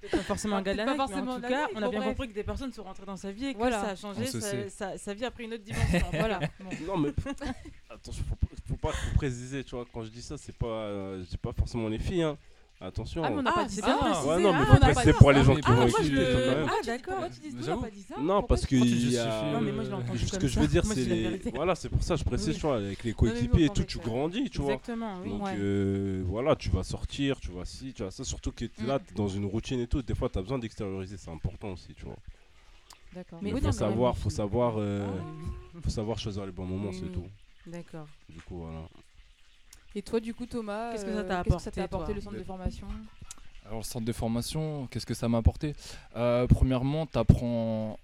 C'est 0.00 0.10
pas 0.10 0.16
forcément 0.18 0.56
un 0.56 0.58
Ah, 0.58 0.62
gars 0.62 0.72
de 0.72 0.76
la 0.78 0.84
peut-être 0.84 0.96
pas 0.96 1.06
night, 1.06 1.14
mais 1.16 1.20
en 1.22 1.24
forcément 1.24 1.34
tout 1.36 1.40
cas, 1.48 1.66
night, 1.66 1.70
on 1.76 1.82
a 1.82 1.88
bien 1.88 1.98
bref. 2.00 2.08
compris 2.10 2.28
que 2.28 2.34
des 2.34 2.44
personnes 2.44 2.72
sont 2.72 2.82
rentrées 2.84 3.06
dans 3.06 3.16
sa 3.16 3.32
vie 3.32 3.46
et 3.46 3.52
que 3.54 3.58
Voilà. 3.58 3.80
ça 3.80 3.88
a 3.90 3.96
changé 3.96 4.26
sa, 4.26 4.40
sait. 4.40 4.68
sa- 4.68 4.98
sa 4.98 5.14
vie 5.14 5.24
a 5.24 5.30
pris 5.30 5.44
une 5.44 5.54
autre 5.54 5.64
dimension. 5.64 6.06
Voilà. 6.12 6.40
Bon. 6.60 6.70
Non, 6.86 6.98
mais 6.98 7.10
attention, 7.90 8.22
faut, 8.28 8.36
pas- 8.36 8.46
faut 8.68 8.76
pas 8.76 8.92
faut 8.92 9.14
préciser, 9.16 9.64
tu 9.64 9.74
vois. 9.74 9.84
Quand 9.92 10.02
je 10.02 10.10
dis 10.10 10.22
ça, 10.22 10.36
c'est 10.36 10.56
pas, 10.56 10.66
euh, 10.66 11.22
je 11.24 11.28
dis 11.30 11.36
pas 11.38 11.52
forcément 11.52 11.88
les 11.88 11.98
filles, 11.98 12.22
hein. 12.22 12.36
Attention. 12.80 13.24
Ah, 13.24 13.30
mais 13.30 13.38
on 13.38 13.42
n'a 13.42 13.50
Ah, 13.52 13.58
pas 13.58 13.64
dit 13.64 13.74
c'est 13.74 13.80
ça. 13.80 14.24
ouais, 14.24 14.40
non, 14.40 14.52
mais 14.52 14.58
Ah, 14.62 14.66
faut 14.66 14.72
on 14.72 14.76
a 14.76 14.78
pas 14.78 14.86
préciser 14.92 15.10
dit 15.12 15.18
pour 15.18 15.26
ça. 15.26 15.32
les 15.32 15.42
gens 15.42 15.54
qui 15.56 15.60
ah, 15.64 15.72
vont 15.72 15.86
écouter. 15.88 16.64
Ah, 16.68 16.86
d'accord. 16.86 17.14
Pourquoi 17.16 17.30
tu 17.30 17.40
dis 17.40 17.56
j'avoue. 17.60 17.72
On 17.72 17.82
n'a 17.82 17.88
pas 17.88 17.90
dit 17.90 18.02
ça 18.02 18.14
Non, 18.20 18.42
parce 18.44 18.66
que 18.66 19.52
Non, 19.52 19.60
mais 19.60 19.72
moi, 19.72 19.82
je 19.82 19.88
l'ai 19.88 19.94
entendu 19.96 20.18
Ce 20.20 20.38
que 20.38 20.46
je 20.46 20.60
veux 20.60 20.68
dire, 20.68 20.84
c'est 20.84 21.50
voilà, 21.54 21.74
c'est 21.74 21.88
pour 21.88 22.02
ça 22.04 22.14
que 22.14 22.20
je 22.20 22.24
précise, 22.24 22.48
Oui. 22.50 22.54
tu 22.54 22.60
vois, 22.60 22.76
avec 22.76 23.02
les 23.02 23.14
coéquipiers 23.14 23.64
et 23.64 23.68
tout, 23.70 23.82
tu 23.82 23.98
grandis, 23.98 24.48
tu 24.48 24.60
vois. 24.60 24.74
Exactement, 24.74 25.18
oui. 25.24 25.28
Donc 25.28 25.48
euh, 25.48 26.22
voilà, 26.26 26.54
tu 26.54 26.70
vas 26.70 26.84
sortir, 26.84 27.40
tu 27.40 27.50
vas 27.50 27.64
ci, 27.64 27.92
tu 27.92 28.04
vas 28.04 28.12
ça. 28.12 28.22
Surtout 28.22 28.52
que 28.52 28.66
Mm. 28.66 28.86
là, 28.86 29.00
t'es 29.00 29.14
dans 29.14 29.26
une 29.28 29.46
routine 29.46 29.80
et 29.80 29.88
tout. 29.88 30.00
Des 30.02 30.14
fois, 30.14 30.28
tu 30.28 30.38
as 30.38 30.42
besoin 30.42 30.60
d'extérioriser, 30.60 31.16
c'est 31.16 31.30
important 31.32 31.70
aussi, 31.72 31.94
tu 31.96 32.04
vois. 32.04 32.16
D'accord. 33.12 33.40
Mais 33.42 33.50
faut 33.50 33.72
savoir, 33.72 34.16
faut 34.16 34.28
euh, 34.78 35.04
Ah, 35.74 35.78
faut 35.82 35.90
savoir 35.90 36.16
choisir 36.18 36.46
les 36.46 36.52
bons 36.52 36.64
moments, 36.66 36.92
c'est 36.92 37.10
tout. 37.10 37.26
D'accord. 37.68 38.06
Du 38.28 38.40
coup, 38.42 38.58
voilà. 38.58 38.88
Et 39.94 40.02
toi, 40.02 40.20
du 40.20 40.34
coup, 40.34 40.46
Thomas, 40.46 40.92
Qu'est-ce 40.92 41.04
que 41.04 41.12
ça 41.12 41.18
euh, 41.18 41.24
t'a 41.24 41.42
que 41.44 41.50
ça 41.58 41.70
t'a 41.70 41.82
apporté, 41.82 42.12
apporté 42.12 42.14
le 42.14 42.20
centre 42.20 42.36
de 42.36 42.42
formation? 42.44 42.86
Alors, 43.66 43.78
le 43.78 43.84
centre 43.84 44.04
de 44.04 44.12
formation, 44.12 44.86
qu'est-ce 44.88 45.06
que 45.06 45.14
ça 45.14 45.28
m'a 45.28 45.38
apporté? 45.38 45.74
Euh, 46.16 46.46
Premièrement, 46.46 47.06
tu 47.06 47.18
apprends 47.18 47.98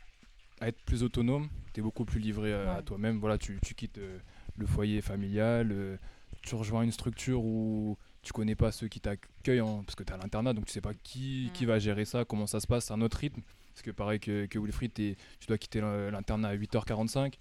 à 0.60 0.68
être 0.68 0.80
plus 0.84 1.02
autonome, 1.02 1.48
tu 1.72 1.80
es 1.80 1.82
beaucoup 1.82 2.04
plus 2.04 2.20
livré 2.20 2.52
euh, 2.52 2.76
à 2.76 2.82
toi-même. 2.82 3.18
Voilà, 3.18 3.38
tu, 3.38 3.58
tu 3.62 3.74
quittes 3.74 3.98
euh, 3.98 4.18
le 4.56 4.66
foyer 4.66 5.00
familial, 5.00 5.98
tu 6.42 6.54
rejoins 6.54 6.82
une 6.82 6.92
structure 6.92 7.44
où 7.44 7.96
tu 8.22 8.32
connais 8.32 8.54
pas 8.54 8.72
ceux 8.72 8.88
qui 8.88 9.00
t'accueillent 9.00 9.60
en- 9.60 9.82
parce 9.84 9.94
que 9.94 10.02
tu 10.02 10.10
es 10.10 10.14
à 10.14 10.18
l'internat, 10.18 10.52
donc 10.54 10.64
tu 10.66 10.72
sais 10.72 10.80
pas 10.80 10.94
qui, 10.94 11.50
qui 11.54 11.66
va 11.66 11.78
gérer 11.78 12.04
ça, 12.06 12.24
comment 12.24 12.46
ça 12.46 12.60
se 12.60 12.66
passe, 12.66 12.86
c'est 12.86 12.92
un 12.94 13.00
autre 13.02 13.18
rythme. 13.18 13.42
Parce 13.74 13.82
que 13.82 13.90
pareil 13.90 14.20
que, 14.20 14.46
que 14.46 14.58
Wilfried, 14.58 14.92
tu 14.94 15.16
dois 15.48 15.58
quitter 15.58 15.80
l'in- 15.80 16.10
l'internat 16.10 16.48
à 16.48 16.54
8h45. 16.56 17.34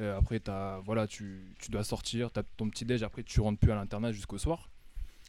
Euh, 0.00 0.18
après, 0.18 0.40
as, 0.48 0.80
voilà, 0.84 1.06
tu, 1.06 1.54
tu 1.58 1.70
dois 1.70 1.84
sortir, 1.84 2.32
tu 2.32 2.40
as 2.40 2.42
ton 2.42 2.68
petit 2.68 2.84
déj, 2.84 3.02
après 3.02 3.22
tu 3.22 3.40
rentres 3.40 3.58
plus 3.58 3.72
à 3.72 3.74
l'internat 3.74 4.12
jusqu'au 4.12 4.38
soir. 4.38 4.68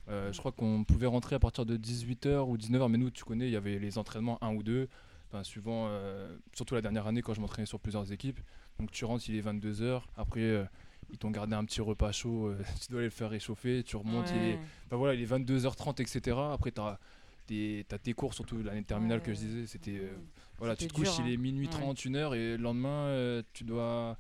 Euh, 0.09 0.31
je 0.31 0.39
crois 0.39 0.51
qu'on 0.51 0.83
pouvait 0.83 1.07
rentrer 1.07 1.35
à 1.35 1.39
partir 1.39 1.65
de 1.65 1.77
18h 1.77 2.47
ou 2.47 2.57
19h, 2.57 2.89
mais 2.89 2.97
nous, 2.97 3.09
tu 3.09 3.23
connais, 3.23 3.47
il 3.47 3.51
y 3.51 3.57
avait 3.57 3.77
les 3.79 3.97
entraînements 3.97 4.37
1 4.41 4.55
ou 4.55 4.63
2, 4.63 4.87
enfin, 5.29 5.43
suivant, 5.43 5.87
euh, 5.89 6.37
surtout 6.53 6.75
la 6.75 6.81
dernière 6.81 7.07
année 7.07 7.21
quand 7.21 7.33
je 7.33 7.41
m'entraînais 7.41 7.65
sur 7.65 7.79
plusieurs 7.79 8.11
équipes. 8.11 8.39
Donc 8.79 8.91
tu 8.91 9.05
rentres, 9.05 9.29
il 9.29 9.35
est 9.35 9.41
22h, 9.41 10.01
après 10.15 10.67
ils 11.09 11.17
t'ont 11.17 11.31
gardé 11.31 11.55
un 11.55 11.65
petit 11.65 11.81
repas 11.81 12.11
chaud, 12.11 12.53
tu 12.81 12.91
dois 12.91 12.99
aller 12.99 13.07
le 13.07 13.11
faire 13.11 13.29
réchauffer, 13.29 13.83
tu 13.83 13.95
remontes, 13.95 14.31
il 14.35 14.41
est, 14.49 14.59
voilà, 14.91 15.13
il 15.13 15.21
est 15.21 15.25
22h30, 15.25 16.01
etc. 16.01 16.37
Après, 16.53 16.71
tu 16.71 16.81
as, 16.81 17.97
tes 17.97 18.13
cours, 18.13 18.33
surtout 18.33 18.61
l'année 18.61 18.83
terminale 18.83 19.21
que 19.21 19.33
je 19.33 19.39
disais, 19.39 19.67
c'était... 19.67 19.99
euh, 19.99 20.15
voilà, 20.59 20.75
tu 20.75 20.87
te 20.87 20.93
couches, 20.93 21.19
il 21.19 21.31
est 21.31 21.35
hein. 21.35 21.39
minuit 21.39 21.67
Ouais. 21.67 21.73
30, 21.73 21.99
1 22.07 22.15
heure, 22.15 22.35
et 22.35 22.57
le 22.57 22.63
lendemain, 22.63 23.07
euh, 23.07 23.43
tu 23.53 23.63
dois 23.63 24.17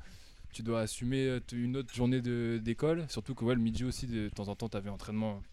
tu 0.57 0.63
dois 0.63 0.81
assumer 0.81 1.27
euh, 1.27 1.39
une 1.53 1.77
autre 1.77 1.93
journée 1.93 2.19
de- 2.19 2.59
d'école. 2.61 3.05
Surtout 3.09 3.35
que 3.35 3.45
ouais, 3.45 3.53
le 3.53 3.61
midi 3.61 3.83
aussi, 3.83 4.07
de, 4.07 4.23
de 4.23 4.29
temps 4.29 4.47
en 4.47 4.55
temps, 4.55 4.67
tu 4.67 4.75
avais 4.75 4.89
entraînement 4.89 5.43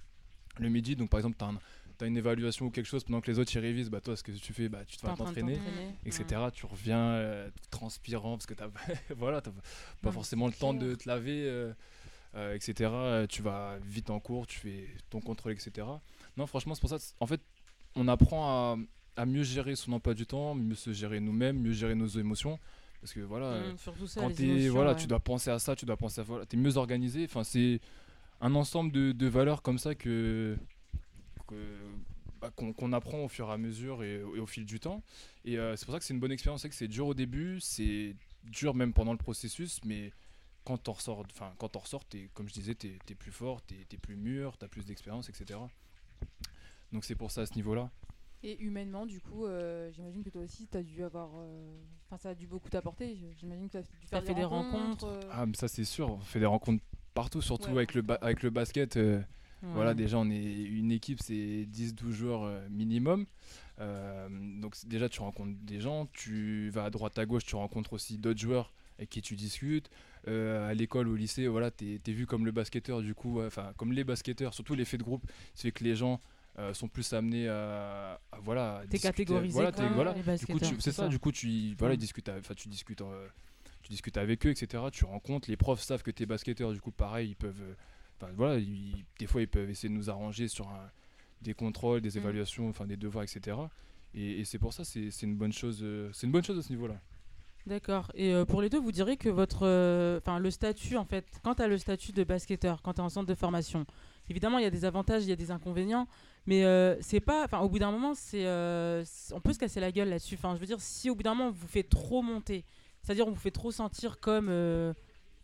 le 0.59 0.71
midi. 0.71 0.97
Donc 0.97 1.11
par 1.11 1.21
exemple, 1.21 1.37
tu 1.39 1.45
as, 2.05 2.07
une 2.07 2.17
évaluation 2.17 2.67
ou 2.67 2.71
quelque 2.71 2.87
chose 2.87 3.05
pendant 3.05 3.21
que 3.21 3.31
les 3.31 3.39
autres 3.39 3.55
y 3.55 3.59
révisent. 3.59 3.91
Bah, 3.91 4.01
toi, 4.01 4.17
ce 4.17 4.23
que 4.23 4.33
tu 4.33 4.55
fais, 4.55 4.71
bah, 4.71 4.83
tu 4.87 4.97
te 4.97 5.07
vas 5.07 5.15
t'entraîner, 5.15 5.59
etc. 6.07 6.25
Ouais. 6.33 6.51
Tu 6.53 6.65
reviens 6.65 7.01
euh, 7.01 7.51
transpirant 7.71 8.39
parce 8.39 8.47
que 8.47 8.55
tu 8.55 8.65
voilà, 9.17 9.43
t'as 9.43 9.53
pas 10.01 10.11
forcément 10.11 10.47
le 10.47 10.55
temps 10.55 10.73
de 10.73 10.95
te 10.95 11.07
laver, 11.07 11.45
euh, 11.45 11.75
euh, 12.35 12.55
etc. 12.55 13.27
Tu 13.29 13.43
vas 13.43 13.77
vite 13.85 14.09
en 14.09 14.21
cours, 14.21 14.47
tu 14.47 14.59
fais 14.59 14.89
ton 15.11 15.21
contrôle, 15.21 15.53
etc. 15.53 15.87
Non, 16.39 16.47
franchement, 16.47 16.75
c'est 16.75 16.81
pour 16.81 16.91
ça. 16.91 16.97
En 17.21 17.27
fait, 17.27 17.43
on 17.95 18.09
apprend 18.09 18.49
à, 18.49 18.79
à 19.17 19.27
mieux 19.27 19.43
gérer 19.45 19.77
son 19.77 19.93
emploi 19.93 20.15
du 20.15 20.25
temps, 20.25 20.55
mieux 20.55 20.75
se 20.75 20.95
gérer 20.95 21.21
nous-mêmes, 21.21 21.61
mieux 21.61 21.73
gérer 21.75 21.95
nos 21.95 22.07
émotions. 22.09 22.59
Parce 23.05 23.13
que 23.13 23.21
voilà, 23.21 23.47
euh, 23.49 23.73
Mm, 23.75 23.77
ça, 23.77 24.21
quand 24.23 24.31
émotions, 24.45 24.73
voilà, 24.73 24.93
ouais. 24.93 24.97
tu 24.97 25.07
dois 25.07 25.21
penser 25.21 25.51
à 25.51 25.59
ça, 25.59 25.77
tu 25.77 25.85
dois 25.85 25.99
penser 25.99 26.23
à 26.23 26.25
voilà, 26.25 26.47
t'es 26.47 26.57
mieux 26.57 26.79
organisé. 26.79 27.25
Enfin, 27.27 27.45
c'est 27.45 27.79
un 28.41 28.55
ensemble 28.55 28.93
de, 28.93 29.13
de 29.13 29.27
valeurs 29.27 29.61
comme 29.61 29.77
ça 29.79 29.95
que, 29.95 30.57
bah, 32.41 32.51
qu'on 32.57 32.93
apprend 32.95 33.19
au 33.25 33.29
fur 33.29 33.51
et 33.51 33.53
à 33.53 33.59
mesure 33.59 34.03
et, 34.03 34.23
au- 34.23 34.37
et 34.37 34.39
au 34.41 34.47
fil 34.47 34.65
du 34.65 34.81
temps. 34.81 35.03
Et 35.45 35.59
euh, 35.59 35.77
c'est 35.77 35.85
pour 35.85 35.93
ça 35.93 35.99
que 35.99 36.05
c'est 36.07 36.15
une 36.15 36.21
bonne 36.21 36.33
expérience. 36.33 36.63
C'est 36.63 36.71
que 36.71 36.75
c'est 36.75 36.89
dur 36.89 37.07
au 37.09 37.13
début, 37.15 37.61
c'est 37.61 38.17
dur 38.45 38.75
même 38.75 38.95
pendant 38.95 39.13
le 39.13 39.19
processus, 39.19 39.81
mais 39.85 40.11
quand 40.65 40.79
t'en 40.79 40.93
ressors, 40.93 41.25
enfin 41.31 41.53
quand 41.59 41.69
t'en 41.69 41.81
ressors, 41.81 42.07
t'es- 42.07 42.31
comme 42.33 42.49
je 42.49 42.55
disais, 42.55 42.75
t'es 42.75 42.97
es 43.11 43.15
plus 43.15 43.33
fort, 43.33 43.61
t'es 43.61 43.87
es 43.93 43.99
plus 43.99 44.17
mûr, 44.17 44.57
t'as 44.57 44.69
plus 44.69 44.87
d'expérience, 44.87 45.29
etc. 45.29 45.61
Donc 46.91 47.05
c'est 47.05 47.17
pour 47.17 47.31
ça 47.31 47.43
à 47.43 47.47
ce 47.47 47.55
niveau-là. 47.55 47.91
Et 48.47 48.61
humainement, 48.63 49.07
du 49.07 49.21
coup, 49.21 49.47
euh, 49.47 49.91
j'imagine 49.93 50.23
que 50.23 50.29
toi 50.29 50.43
aussi, 50.43 50.69
tu 50.71 50.77
as 50.77 50.83
dû 50.83 51.03
avoir. 51.03 51.31
euh, 51.39 51.77
Enfin, 52.07 52.19
ça 52.19 52.29
a 52.31 52.35
dû 52.35 52.47
beaucoup 52.47 52.69
t'apporter. 52.69 53.17
J'imagine 53.39 53.67
que 53.69 53.73
tu 53.73 53.77
as 53.79 53.83
dû 53.83 54.07
faire 54.07 54.23
fait 54.23 54.35
des 54.35 54.45
rencontres. 54.45 55.07
euh, 55.07 55.21
Ah, 55.33 55.47
mais 55.47 55.55
ça 55.57 55.67
c'est 55.67 55.85
sûr. 55.85 56.11
On 56.11 56.19
fait 56.19 56.41
des 56.41 56.45
rencontres 56.47 56.85
partout, 57.15 57.41
surtout 57.41 57.71
Ouais, 57.71 57.77
avec 57.79 57.95
le 57.95 58.05
avec 58.21 58.43
le 58.43 58.51
basket. 58.51 58.97
euh, 58.99 59.21
Ouais. 59.63 59.71
Voilà, 59.73 59.95
déjà, 59.95 60.19
on 60.19 60.29
est 60.29 60.43
une 60.63 60.93
équipe, 60.93 61.21
c'est 61.23 61.65
10-12 61.65 62.11
joueurs 62.13 62.43
euh, 62.43 62.69
minimum. 62.69 63.25
Euh, 63.81 64.29
donc, 64.61 64.75
déjà, 64.87 65.09
tu 65.09 65.21
rencontres 65.23 65.59
des 65.63 65.81
gens, 65.81 66.05
tu 66.13 66.69
vas 66.69 66.85
à 66.85 66.91
droite, 66.91 67.19
à 67.19 67.25
gauche, 67.25 67.47
tu 67.47 67.57
rencontres 67.57 67.95
aussi 67.95 68.19
d'autres 68.19 68.41
joueurs 68.41 68.75
avec 68.99 69.09
qui 69.09 69.23
tu 69.23 69.37
discutes. 69.37 69.89
Euh, 70.29 70.69
à 70.69 70.75
l'école, 70.75 71.09
au 71.09 71.17
lycée, 71.17 71.49
voilà, 71.49 71.71
tu 71.71 71.95
es, 72.07 72.13
vu 72.13 72.27
comme 72.27 72.45
le 72.45 72.53
basketteur, 72.53 73.01
du 73.01 73.15
coup, 73.15 73.39
ouais, 73.39 73.47
enfin, 73.47 73.73
comme 73.79 73.93
les 73.93 74.05
basketteurs, 74.05 74.53
surtout 74.53 74.75
l'effet 74.75 74.99
de 74.99 75.03
groupe, 75.03 75.25
c'est 75.55 75.73
que 75.73 75.83
les 75.83 75.97
gens 75.97 76.21
euh, 76.59 76.73
sont 76.75 76.89
plus 76.89 77.13
amenés 77.13 77.49
à, 77.49 78.21
à, 78.33 78.39
voilà, 78.41 78.77
à 78.77 78.81
T'es 78.83 78.89
discuter. 78.89 79.09
catégorisé 79.25 79.53
Voilà, 79.55 79.73
t'es- 79.73 79.89
voilà. 79.89 80.13
les 80.15 80.37
Du 80.39 80.47
coup, 80.47 80.59
c'est 80.79 80.93
ça, 80.93 81.09
du 81.09 81.19
coup, 81.19 81.33
tu, 81.33 81.75
voilà, 81.79 81.95
ils 81.95 81.99
discutent, 81.99 82.29
enfin, 82.29 82.55
tu 82.55 82.69
discutes, 82.69 83.01
euh, 83.03 83.27
tu 83.83 83.91
discutes 83.91 84.17
avec 84.17 84.47
eux, 84.47 84.51
etc. 84.51 84.83
Tu 84.93 85.05
rencontres, 85.05 85.51
les 85.51 85.57
profs 85.57 85.83
savent 85.83 86.03
que 86.03 86.11
tu 86.11 86.23
es 86.23 86.27
basketteur, 86.27 86.73
du 86.73 86.81
coup, 86.81 86.93
pareil, 86.93 87.31
ils 87.31 87.37
peuvent, 87.37 87.61
euh, 87.61 87.75
enfin, 88.21 88.33
voilà, 88.37 88.59
ils- 88.59 89.05
des 89.19 89.27
fois, 89.27 89.41
ils 89.43 89.49
peuvent 89.49 89.69
essayer 89.69 89.89
de 89.89 89.95
nous 89.95 90.09
arranger 90.11 90.49
sur 90.49 90.69
un- 90.69 90.91
des 91.43 91.55
contrôles, 91.55 92.01
des 92.01 92.15
Mm. 92.15 92.19
évaluations, 92.23 92.69
enfin, 92.69 92.87
des 92.87 92.97
devoirs, 92.97 93.25
etc. 93.25 93.57
Et, 94.15 94.41
et 94.41 94.45
c'est 94.45 94.59
pour 94.59 94.73
ça, 94.73 94.85
c'est 94.85 95.11
c'est 95.11 95.27
une 95.27 95.37
bonne 95.37 95.53
chose, 95.53 95.81
euh, 95.83 96.09
c'est 96.13 96.27
une 96.27 96.33
bonne 96.33 96.45
chose 96.45 96.59
à 96.59 96.63
ce 96.63 96.71
niveau-là. 96.71 97.01
D'accord. 97.67 98.13
Et 98.15 98.33
euh, 98.35 98.45
pour 98.45 98.61
les 98.63 98.69
deux, 98.69 98.79
vous 98.79 98.93
direz 98.93 99.17
que 99.17 99.31
votre, 99.31 99.67
euh, 99.67 100.19
enfin 100.19 100.39
le 100.39 100.51
statut 100.51 100.97
en 100.99 101.05
fait, 101.07 101.25
quand 101.43 101.55
tu 101.57 101.63
as 101.63 101.67
le 101.67 101.79
statut 101.79 102.13
de 102.13 102.23
basketteur, 102.23 102.83
quand 102.83 102.93
tu 102.93 103.01
es 103.01 103.03
en 103.05 103.09
centre 103.09 103.27
de 103.27 103.35
formation, 103.35 103.87
évidemment 104.29 104.59
il 104.59 104.65
y 104.65 104.67
a 104.67 104.71
des 104.71 104.85
avantages, 104.85 105.25
il 105.25 105.31
y 105.31 105.33
a 105.33 105.37
des 105.37 105.51
inconvénients, 105.51 106.07
mais 106.47 106.65
euh, 106.65 106.97
c'est 107.01 107.21
pas, 107.21 107.45
enfin 107.45 107.61
au 107.61 107.69
bout 107.69 107.79
d'un 107.79 107.91
moment 107.91 108.15
c'est, 108.15 108.47
euh, 108.47 109.05
on 109.33 109.41
peut 109.41 109.53
se 109.53 109.59
casser 109.59 109.81
la 109.81 109.93
gueule 109.93 110.09
là-dessus. 110.09 110.35
Enfin 110.37 110.55
je 110.55 110.61
veux 110.61 110.67
dire 110.67 110.81
si 110.81 111.11
au 111.11 111.15
bout 111.15 111.23
d'un 111.23 111.35
moment 111.35 111.49
on 111.51 111.53
vous 111.53 111.69
fait 111.69 111.83
trop 111.83 112.23
monter, 112.23 112.65
c'est-à-dire 113.03 113.27
on 113.27 113.31
vous 113.33 113.41
fait 113.41 113.51
trop 113.51 113.71
sentir 113.71 114.21
comme, 114.21 114.49
euh, 114.49 114.93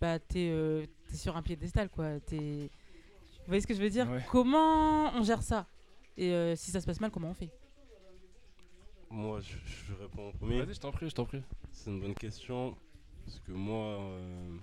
bah 0.01 0.19
t'es, 0.19 0.49
euh, 0.51 0.87
t'es 1.09 1.17
sur 1.17 1.37
un 1.37 1.43
piédestal 1.43 1.89
quoi. 1.89 2.21
T'es, 2.21 2.37
vous 2.37 3.47
voyez 3.47 3.61
ce 3.61 3.67
que 3.67 3.75
je 3.75 3.81
veux 3.81 3.91
dire 3.91 4.09
Ouais. 4.11 4.25
Comment 4.31 5.13
on 5.15 5.23
gère 5.23 5.43
ça? 5.43 5.67
Et 6.17 6.33
euh, 6.33 6.55
si 6.57 6.71
ça 6.71 6.81
se 6.81 6.87
passe 6.87 7.01
mal, 7.01 7.11
comment 7.11 7.31
on 7.31 7.35
fait? 7.35 7.51
Moi, 9.11 9.41
je, 9.41 9.57
je 9.67 9.95
réponds 9.95 10.29
en 10.29 10.33
premier. 10.33 10.63
Vas-y, 10.63 10.75
je 10.75 10.81
t'en 10.81 10.93
prie, 10.93 11.09
je 11.11 11.15
t'en 11.15 11.25
prie. 11.25 11.43
C'est 11.73 11.91
une 11.91 12.01
bonne 12.01 12.15
question. 12.15 12.77
Parce 13.25 13.41
que 13.41 13.53
moi, 13.53 14.01
euh, 14.01 14.57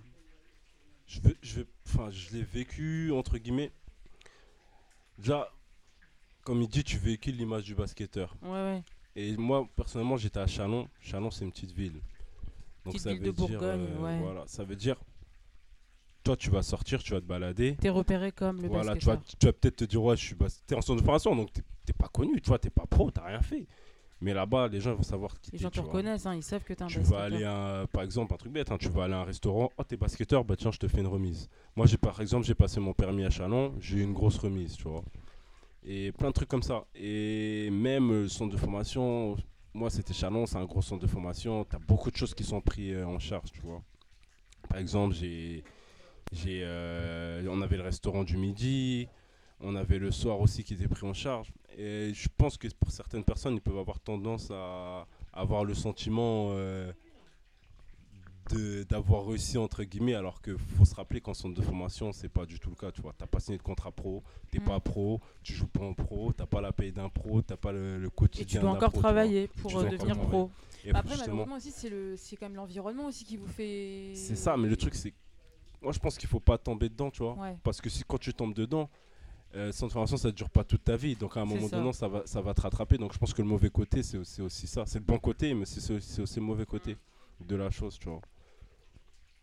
je, 1.05 1.19
vais, 1.19 1.35
je, 1.41 1.61
enfin, 1.85 2.09
je 2.11 2.31
l'ai 2.33 2.43
vécu, 2.43 3.11
entre 3.11 3.37
guillemets. 3.37 3.71
Déjà, 5.17 5.51
comme 6.47 6.61
il 6.61 6.69
dit, 6.69 6.81
tu 6.81 6.97
véhicules 6.97 7.35
l'image 7.35 7.63
du 7.65 7.75
basketteur. 7.75 8.33
Ouais 8.41 8.49
ouais. 8.51 8.83
Et 9.17 9.35
moi, 9.35 9.67
personnellement, 9.75 10.15
j'étais 10.15 10.39
à 10.39 10.47
Chalon. 10.47 10.87
Chalon, 11.01 11.29
c'est 11.29 11.43
une 11.43 11.51
petite 11.51 11.73
ville. 11.73 11.99
Donc 12.85 12.93
Petite 12.93 13.01
ça 13.01 13.09
ville 13.11 13.19
veut 13.19 13.25
de 13.27 13.31
dire, 13.31 13.47
Bourgogne, 13.49 13.85
euh, 13.89 13.99
ouais. 14.01 14.19
voilà, 14.21 14.43
ça 14.47 14.63
veut 14.63 14.77
dire, 14.77 14.95
toi, 16.23 16.37
tu 16.37 16.49
vas 16.49 16.63
sortir, 16.63 17.03
tu 17.03 17.11
vas 17.11 17.19
te 17.19 17.25
balader. 17.25 17.75
T'es 17.81 17.89
repéré 17.89 18.31
comme 18.31 18.61
le 18.61 18.69
Voilà, 18.69 18.95
tu 18.95 19.05
vas, 19.05 19.15
basketteur. 19.17 19.39
tu 19.39 19.45
vas 19.47 19.53
peut-être 19.53 19.75
te 19.75 19.83
dire, 19.83 20.01
ouais, 20.01 20.15
je 20.15 20.23
suis 20.23 20.35
bas... 20.35 20.47
t'es 20.65 20.73
en 20.75 20.79
centre 20.81 21.01
de 21.01 21.05
formation, 21.05 21.35
donc 21.35 21.49
t'es 21.85 21.91
pas 21.93 22.07
connu, 22.07 22.39
tu 22.39 22.47
vois, 22.47 22.59
t'es 22.59 22.69
pas 22.69 22.85
pro, 22.85 23.11
t'as 23.11 23.25
rien 23.25 23.41
fait. 23.41 23.67
Mais 24.21 24.33
là-bas, 24.33 24.69
les 24.69 24.79
gens 24.79 24.95
vont 24.95 25.03
savoir 25.03 25.37
qui 25.41 25.51
Les 25.51 25.57
t'es. 25.57 25.63
gens 25.63 25.69
te 25.69 25.81
reconnaissent, 25.81 26.25
hein, 26.25 26.33
ils 26.33 26.43
savent 26.43 26.63
que 26.63 26.73
t'es 26.73 26.81
un 26.81 26.87
Tu 26.87 26.99
basketteur. 26.99 27.19
vas 27.19 27.25
aller, 27.25 27.43
à, 27.43 27.85
par 27.91 28.03
exemple, 28.03 28.33
un 28.33 28.37
truc 28.37 28.53
bête, 28.53 28.71
hein, 28.71 28.77
tu 28.79 28.87
vas 28.87 29.03
aller 29.03 29.13
à 29.15 29.19
un 29.19 29.25
restaurant, 29.25 29.69
oh, 29.77 29.83
t'es 29.83 29.97
basketteur, 29.97 30.45
bah 30.45 30.55
tiens, 30.55 30.71
je 30.71 30.79
te 30.79 30.87
fais 30.87 30.99
une 31.01 31.07
remise. 31.07 31.49
Moi, 31.75 31.87
j'ai 31.87 31.97
par 31.97 32.21
exemple, 32.21 32.45
j'ai 32.45 32.55
passé 32.55 32.79
mon 32.79 32.93
permis 32.93 33.25
à 33.25 33.29
Chalon, 33.29 33.73
j'ai 33.79 33.97
eu 33.97 34.03
une 34.03 34.13
grosse 34.13 34.37
remise, 34.37 34.77
tu 34.77 34.83
vois. 34.87 35.03
Et 35.89 36.11
plein 36.11 36.27
de 36.27 36.33
trucs 36.33 36.49
comme 36.49 36.63
ça. 36.63 36.85
Et 36.95 37.69
même 37.71 38.11
euh, 38.11 38.21
le 38.23 38.27
centre 38.27 38.51
de 38.51 38.57
formation, 38.57 39.37
moi, 39.73 39.89
c'était 39.89 40.13
Chalon, 40.13 40.45
c'est 40.45 40.57
un 40.57 40.65
gros 40.65 40.81
centre 40.81 41.01
de 41.01 41.07
formation, 41.07 41.63
t'as 41.63 41.79
beaucoup 41.79 42.11
de 42.11 42.17
choses 42.17 42.33
qui 42.33 42.43
sont 42.43 42.59
prises 42.59 42.93
euh, 42.93 43.05
en 43.05 43.19
charge, 43.19 43.51
tu 43.53 43.61
vois. 43.61 43.81
Par 44.67 44.79
exemple, 44.79 45.15
j'ai. 45.15 45.63
j'ai 46.33 46.61
euh, 46.63 47.47
on 47.49 47.61
avait 47.61 47.77
le 47.77 47.83
restaurant 47.83 48.25
du 48.25 48.35
midi, 48.35 49.07
on 49.61 49.75
avait 49.75 49.97
le 49.97 50.11
soir 50.11 50.41
aussi 50.41 50.63
qui 50.63 50.73
était 50.73 50.89
pris 50.89 51.07
en 51.07 51.13
charge. 51.13 51.53
Et 51.77 52.11
je 52.13 52.27
pense 52.37 52.57
que 52.57 52.67
pour 52.67 52.91
certaines 52.91 53.23
personnes, 53.23 53.55
ils 53.55 53.61
peuvent 53.61 53.77
avoir 53.77 53.99
tendance 53.99 54.51
à 54.51 55.07
avoir 55.31 55.63
le 55.63 55.73
sentiment 55.73 56.49
euh, 56.51 56.91
d'avoir 58.89 59.25
réussi, 59.27 59.57
entre 59.57 59.83
guillemets, 59.83 60.13
alors 60.15 60.41
qu'il 60.41 60.57
faut 60.57 60.85
se 60.85 60.95
rappeler 60.95 61.21
qu'en 61.21 61.33
centre 61.33 61.55
de 61.55 61.61
formation, 61.61 62.11
c'est 62.11 62.29
pas 62.29 62.45
du 62.45 62.59
tout 62.59 62.69
le 62.69 62.75
cas. 62.75 62.91
Tu 62.91 63.01
vois, 63.01 63.13
t'as 63.17 63.25
pas 63.27 63.39
signé 63.39 63.57
de 63.57 63.63
contrat 63.63 63.91
pro, 63.91 64.23
t'es 64.51 64.59
Mm. 64.59 64.63
pas 64.63 64.79
pro, 64.79 65.19
tu 65.43 65.53
joues 65.53 65.67
pas 65.67 65.83
en 65.83 65.93
pro, 65.93 66.31
t'as 66.33 66.45
pas 66.45 66.61
la 66.61 66.71
paye 66.71 66.91
d'un 66.91 67.09
pro, 67.09 67.41
t'as 67.41 67.57
pas 67.57 67.71
le, 67.71 67.97
le 67.99 68.07
Et 68.07 68.11
quotidien 68.11 68.45
tu 68.45 68.65
dois 68.65 68.71
encore 68.75 68.91
pro, 68.91 69.01
travailler 69.01 69.47
pour 69.47 69.77
euh, 69.77 69.89
devenir 69.89 70.17
pro. 70.19 70.49
Et 70.85 70.91
Après, 70.91 71.09
justement- 71.15 71.27
malheureusement 71.45 71.55
aussi, 71.57 71.71
c'est 71.71 71.89
le, 71.89 72.15
c'est 72.17 72.35
quand 72.37 72.45
même 72.45 72.55
l'environnement 72.55 73.07
aussi 73.07 73.25
qui 73.25 73.35
vous 73.37 73.47
fait. 73.47 74.13
c'est 74.15 74.35
ça, 74.35 74.55
mais 74.57 74.67
le 74.67 74.77
truc, 74.77 74.95
c'est. 74.95 75.13
Moi, 75.81 75.91
je 75.91 75.99
pense 75.99 76.17
qu'il 76.17 76.29
faut 76.29 76.39
pas 76.39 76.57
tomber 76.57 76.89
dedans, 76.89 77.11
tu 77.11 77.21
vois. 77.23 77.33
Ouais. 77.33 77.55
Parce 77.63 77.81
que 77.81 77.89
si 77.89 78.03
quand 78.07 78.17
tu 78.17 78.33
tombes 78.33 78.53
dedans, 78.53 78.89
euh, 79.55 79.71
centre 79.71 79.87
de 79.89 79.93
formation, 79.93 80.17
ça 80.17 80.27
ne 80.29 80.33
dure 80.33 80.49
pas 80.49 80.63
toute 80.63 80.83
ta 80.83 80.95
vie. 80.97 81.15
Donc 81.15 81.37
à 81.37 81.41
un 81.41 81.45
moment 81.45 81.67
donné, 81.67 81.93
ça 81.93 82.07
va, 82.07 82.23
ça 82.25 82.41
va 82.41 82.53
te 82.53 82.61
rattraper. 82.61 82.97
Donc 82.97 83.13
je 83.13 83.17
pense 83.17 83.33
que 83.33 83.41
le 83.41 83.47
mauvais 83.47 83.69
côté, 83.69 84.01
c'est 84.03 84.17
aussi, 84.17 84.41
aussi 84.41 84.65
ça. 84.67 84.85
C'est 84.85 84.99
le 84.99 85.05
bon 85.05 85.19
côté, 85.19 85.53
mais 85.53 85.65
c'est 85.65 85.93
aussi, 85.93 86.07
c'est 86.09 86.21
aussi 86.21 86.39
le 86.39 86.45
mauvais 86.45 86.65
côté 86.65 86.97
de 87.41 87.55
la 87.55 87.69
chose, 87.69 87.97
tu 87.99 88.09
vois. 88.09 88.21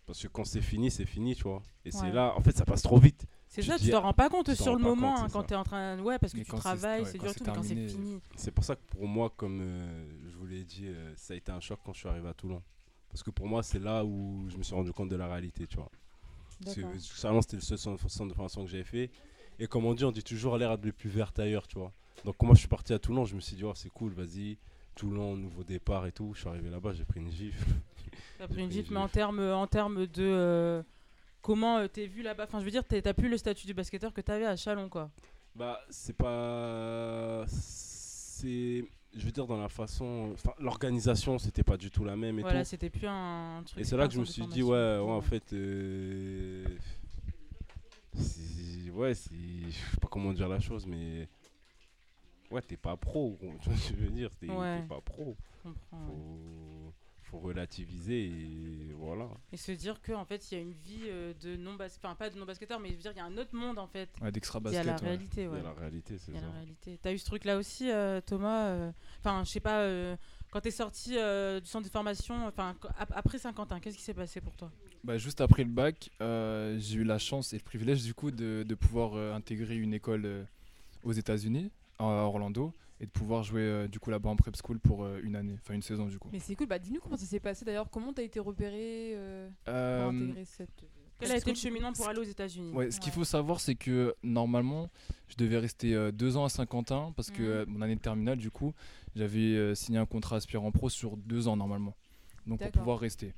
Parce 0.06 0.22
que 0.22 0.28
quand 0.28 0.44
c'est 0.44 0.60
fini, 0.60 0.90
c'est 0.90 1.06
fini, 1.06 1.34
tu 1.34 1.44
vois. 1.44 1.62
Et 1.84 1.90
c'est 1.90 2.10
là, 2.10 2.34
en 2.36 2.40
fait, 2.40 2.56
ça 2.56 2.64
passe 2.64 2.82
trop 2.82 2.98
vite. 2.98 3.26
C'est 3.48 3.62
Tu 3.62 3.68
ça, 3.68 3.78
tu 3.78 3.90
t'en 3.90 4.00
rends 4.00 4.12
pas 4.12 4.28
compte 4.28 4.52
sur 4.54 4.74
le 4.74 4.82
moment 4.82 5.14
compte, 5.14 5.24
hein, 5.24 5.28
quand 5.32 5.44
tu 5.44 5.54
es 5.54 5.56
en 5.56 5.64
train. 5.64 5.98
Ouais, 6.00 6.18
parce 6.18 6.32
que 6.32 6.38
Mais 6.38 6.44
tu 6.44 6.50
travailles, 6.50 7.02
ouais, 7.02 7.08
c'est 7.10 7.18
dur 7.18 7.34
tout, 7.34 7.44
mais 7.46 7.52
quand 7.52 7.62
c'est 7.62 7.88
fini. 7.88 8.20
C'est 8.36 8.50
pour 8.50 8.64
ça 8.64 8.74
que 8.76 8.82
pour 8.90 9.06
moi, 9.06 9.32
comme 9.36 9.60
euh, 9.62 10.04
je 10.28 10.36
vous 10.36 10.46
l'ai 10.46 10.64
dit, 10.64 10.88
euh, 10.88 11.12
ça 11.16 11.34
a 11.34 11.36
été 11.36 11.52
un 11.52 11.60
choc 11.60 11.78
quand 11.84 11.92
je 11.92 12.00
suis 12.00 12.08
arrivé 12.08 12.28
à 12.28 12.34
Toulon. 12.34 12.62
Parce 13.08 13.22
que 13.22 13.30
pour 13.30 13.46
moi, 13.46 13.62
c'est 13.62 13.78
là 13.78 14.04
où 14.04 14.44
je 14.48 14.56
me 14.56 14.62
suis 14.62 14.74
rendu 14.74 14.92
compte 14.92 15.08
de 15.08 15.16
la 15.16 15.28
réalité, 15.28 15.66
tu 15.66 15.76
vois. 15.76 15.90
Parce 16.64 16.76
que 16.76 16.82
c'était 16.98 17.56
le 17.56 17.62
seul 17.62 17.78
centre 17.78 18.26
de 18.26 18.34
formation 18.34 18.64
que 18.64 18.70
j'avais 18.70 18.84
fait. 18.84 19.10
Et 19.58 19.66
comme 19.68 19.84
on 19.84 19.94
dit, 19.94 20.04
on 20.04 20.10
dit 20.10 20.24
toujours 20.24 20.58
l'air 20.58 20.76
de 20.76 20.90
plus 20.90 21.10
verte 21.10 21.38
ailleurs, 21.38 21.68
tu 21.68 21.78
vois. 21.78 21.92
Donc, 22.24 22.36
quand 22.36 22.46
moi 22.46 22.54
je 22.54 22.60
suis 22.60 22.68
parti 22.68 22.92
à 22.92 22.98
Toulon, 22.98 23.24
je 23.24 23.36
me 23.36 23.40
suis 23.40 23.54
dit, 23.56 23.64
oh, 23.64 23.72
c'est 23.74 23.90
cool, 23.90 24.12
vas-y, 24.14 24.58
Toulon, 24.96 25.36
nouveau 25.36 25.62
départ 25.62 26.06
et 26.06 26.12
tout. 26.12 26.32
Je 26.34 26.40
suis 26.40 26.48
arrivé 26.48 26.70
là-bas, 26.70 26.92
j'ai 26.92 27.04
pris 27.04 27.20
une 27.20 27.30
gifle. 27.30 27.64
T'as 28.46 28.52
pris 28.52 28.62
une 28.62 28.70
gifle, 28.70 28.92
mais 28.92 29.00
en 29.00 29.08
termes 29.08 29.40
en 29.40 29.66
termes 29.66 30.06
de. 30.06 30.22
euh, 30.22 30.82
comment 31.40 31.78
euh, 31.78 31.88
t'es 31.88 32.06
vu 32.06 32.22
là-bas? 32.22 32.44
Enfin, 32.44 32.60
je 32.60 32.64
veux 32.66 32.70
dire, 32.70 32.84
t'as 32.84 33.14
plus 33.14 33.30
le 33.30 33.38
statut 33.38 33.66
du 33.66 33.72
basketteur 33.72 34.12
que 34.12 34.20
t'avais 34.20 34.44
à 34.44 34.54
Chalon, 34.54 34.90
quoi. 34.90 35.10
Bah, 35.54 35.80
c'est 35.88 36.12
pas. 36.16 37.44
C'est. 37.48 38.84
Je 39.16 39.24
veux 39.24 39.30
dire, 39.32 39.46
dans 39.46 39.56
la 39.60 39.68
façon. 39.70 40.30
Enfin, 40.34 40.52
l'organisation, 40.58 41.38
c'était 41.38 41.62
pas 41.62 41.78
du 41.78 41.90
tout 41.90 42.04
la 42.04 42.16
même 42.16 42.38
et 42.38 42.42
Voilà, 42.42 42.64
c'était 42.64 42.90
plus 42.90 43.06
un 43.06 43.62
truc. 43.64 43.80
Et 43.80 43.84
c'est 43.84 43.96
là 43.96 44.08
que 44.08 44.12
je 44.14 44.20
me 44.20 44.24
suis 44.26 44.46
dit, 44.46 44.62
ouais, 44.62 44.98
en 45.00 45.20
fait. 45.22 45.52
euh, 45.54 46.66
Ouais, 48.92 49.14
c'est. 49.14 49.30
Je 49.34 49.70
sais 49.70 49.96
pas 50.00 50.08
comment 50.08 50.32
dire 50.32 50.48
la 50.48 50.60
chose, 50.60 50.86
mais. 50.86 51.28
Ouais, 52.50 52.60
t'es 52.62 52.76
pas 52.76 52.96
pro. 52.96 53.38
Tu 53.62 53.68
vois 53.70 53.78
ce 53.78 53.90
que 53.90 53.96
je 53.96 54.02
veux 54.04 54.10
dire 54.10 54.30
T'es 54.38 54.50
Ouais. 54.50 54.84
pas 54.88 55.00
pro. 55.00 55.34
Je 55.64 55.68
comprends. 55.70 56.06
Faut, 56.06 56.38
faut 57.34 57.46
relativiser 57.46 58.26
et 58.26 58.92
voilà. 58.96 59.28
Et 59.52 59.56
se 59.56 59.72
dire 59.72 60.00
qu'en 60.02 60.24
fait, 60.24 60.50
il 60.50 60.54
y 60.54 60.58
a 60.58 60.60
une 60.60 60.72
vie 60.72 61.02
euh, 61.06 61.32
de 61.42 61.56
non 61.56 61.74
basketteur, 61.74 62.10
enfin 62.10 62.16
pas 62.16 62.30
de 62.30 62.38
non 62.38 62.44
basketteur, 62.46 62.80
mais 62.80 62.90
je 62.90 62.94
veux 62.94 63.00
dire, 63.02 63.12
il 63.12 63.18
y 63.18 63.20
a 63.20 63.24
un 63.24 63.36
autre 63.38 63.54
monde 63.54 63.78
en 63.78 63.86
fait. 63.86 64.08
Ouais, 64.20 64.30
d'extra 64.32 64.60
Il 64.64 64.72
y 64.72 64.76
a 64.76 64.84
basket. 64.84 64.86
la 64.86 64.92
ouais. 64.94 65.08
réalité, 65.16 65.42
Il 65.42 65.56
y 65.56 65.60
a 65.60 65.62
la 65.62 65.72
réalité, 65.72 66.18
c'est 66.18 66.32
Il 66.32 66.34
y 66.34 66.38
a 66.38 66.40
ça. 66.40 66.46
la 66.46 66.52
réalité. 66.52 66.98
T'as 67.02 67.12
eu 67.12 67.18
ce 67.18 67.24
truc 67.26 67.44
là 67.44 67.56
aussi, 67.56 67.90
euh, 67.90 68.20
Thomas 68.20 68.66
euh, 68.68 68.92
Enfin, 69.20 69.42
je 69.44 69.50
sais 69.50 69.60
pas, 69.60 69.80
euh, 69.80 70.16
quand 70.50 70.60
t'es 70.60 70.70
sorti 70.70 71.16
euh, 71.16 71.60
du 71.60 71.66
centre 71.66 71.86
de 71.86 71.90
formation, 71.92 72.46
enfin, 72.46 72.76
après 73.14 73.38
Saint-Quentin, 73.38 73.80
qu'est-ce 73.80 73.96
qui 73.96 74.02
s'est 74.04 74.14
passé 74.14 74.40
pour 74.40 74.56
toi? 74.56 74.70
Bah, 75.02 75.18
juste 75.18 75.40
après 75.40 75.64
le 75.64 75.70
bac, 75.70 76.10
euh, 76.20 76.76
j'ai 76.78 76.98
eu 76.98 77.04
la 77.04 77.18
chance 77.18 77.52
et 77.52 77.56
le 77.58 77.62
privilège 77.62 78.02
du 78.04 78.14
coup 78.14 78.30
de, 78.30 78.64
de 78.66 78.74
pouvoir 78.74 79.14
euh, 79.14 79.34
intégrer 79.34 79.76
une 79.76 79.92
école 79.92 80.24
euh, 80.24 80.44
aux 81.02 81.12
États-Unis, 81.12 81.70
à 81.98 82.04
Orlando, 82.04 82.72
et 83.00 83.06
de 83.06 83.10
pouvoir 83.10 83.42
jouer 83.42 83.62
euh, 83.62 83.88
du 83.88 83.98
coup 83.98 84.10
là-bas 84.10 84.30
en 84.30 84.36
prep 84.36 84.54
school 84.56 84.78
pour 84.78 85.04
euh, 85.04 85.20
une 85.22 85.34
année, 85.36 85.56
enfin 85.60 85.74
une 85.74 85.82
saison 85.82 86.06
du 86.06 86.18
coup. 86.18 86.28
Mais 86.32 86.38
c'est 86.38 86.54
cool. 86.54 86.66
Bah, 86.66 86.78
dis-nous 86.78 87.00
comment 87.00 87.16
ça 87.16 87.26
s'est 87.26 87.40
passé 87.40 87.64
d'ailleurs. 87.64 87.90
Comment 87.90 88.12
t'as 88.12 88.22
été 88.22 88.38
repéré 88.40 89.12
euh, 89.14 89.48
pour 89.64 89.74
Euh, 89.74 90.08
intégrer 90.08 90.44
cette. 90.44 90.84
Quel 91.18 91.30
a 91.30 91.36
été 91.36 91.50
le 91.50 91.56
cheminement 91.56 91.92
pour 91.92 92.08
aller 92.08 92.18
aux 92.18 92.22
États-Unis 92.24 92.72
Ouais, 92.72 92.90
ce 92.90 92.98
qu'il 92.98 93.10
Ouais. 93.10 93.14
faut 93.14 93.24
savoir, 93.24 93.60
c'est 93.60 93.76
que 93.76 94.14
normalement, 94.24 94.90
je 95.28 95.36
devais 95.36 95.58
rester 95.58 95.94
euh, 95.94 96.10
deux 96.10 96.36
ans 96.36 96.44
à 96.44 96.48
Saint-Quentin 96.48 97.12
parce 97.16 97.30
que 97.30 97.64
Mhm. 97.64 97.70
mon 97.72 97.82
année 97.82 97.94
de 97.94 98.00
terminale, 98.00 98.36
du 98.38 98.50
coup, 98.50 98.74
j'avais 99.14 99.38
euh, 99.54 99.74
signé 99.76 99.98
un 99.98 100.06
contrat 100.06 100.36
aspirant 100.36 100.72
pro 100.72 100.88
sur 100.88 101.16
deux 101.16 101.46
ans 101.48 101.56
normalement. 101.56 101.94
Donc 102.46 102.60
pour 102.60 102.70
pouvoir 102.72 102.98
rester. 102.98 103.32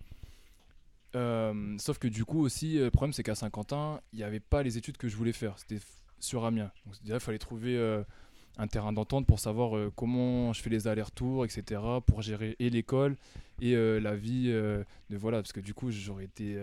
Euh, 1.14 1.76
sauf 1.78 1.98
que 1.98 2.08
du 2.08 2.24
coup 2.24 2.40
aussi, 2.40 2.78
le 2.78 2.90
problème 2.90 3.12
c'est 3.12 3.22
qu'à 3.22 3.34
Saint-Quentin, 3.34 4.00
il 4.12 4.18
n'y 4.18 4.24
avait 4.24 4.40
pas 4.40 4.62
les 4.62 4.76
études 4.76 4.96
que 4.96 5.08
je 5.08 5.16
voulais 5.16 5.32
faire. 5.32 5.58
C'était 5.58 5.78
sur 6.18 6.44
Amiens. 6.44 6.70
Donc 6.84 7.00
déjà, 7.02 7.14
il 7.14 7.20
fallait 7.20 7.38
trouver 7.38 7.76
euh, 7.76 8.02
un 8.58 8.66
terrain 8.68 8.92
d'entente 8.92 9.26
pour 9.26 9.38
savoir 9.40 9.76
euh, 9.76 9.92
comment 9.94 10.52
je 10.52 10.62
fais 10.62 10.70
les 10.70 10.88
allers-retours, 10.88 11.44
etc. 11.44 11.80
Pour 12.06 12.22
gérer 12.22 12.56
et 12.58 12.70
l'école 12.70 13.16
et 13.60 13.74
euh, 13.74 13.98
la 14.00 14.14
vie 14.16 14.46
euh, 14.48 14.82
de 15.10 15.16
voilà, 15.16 15.38
parce 15.38 15.52
que 15.52 15.60
du 15.60 15.74
coup, 15.74 15.90
j'aurais 15.90 16.24
été 16.24 16.58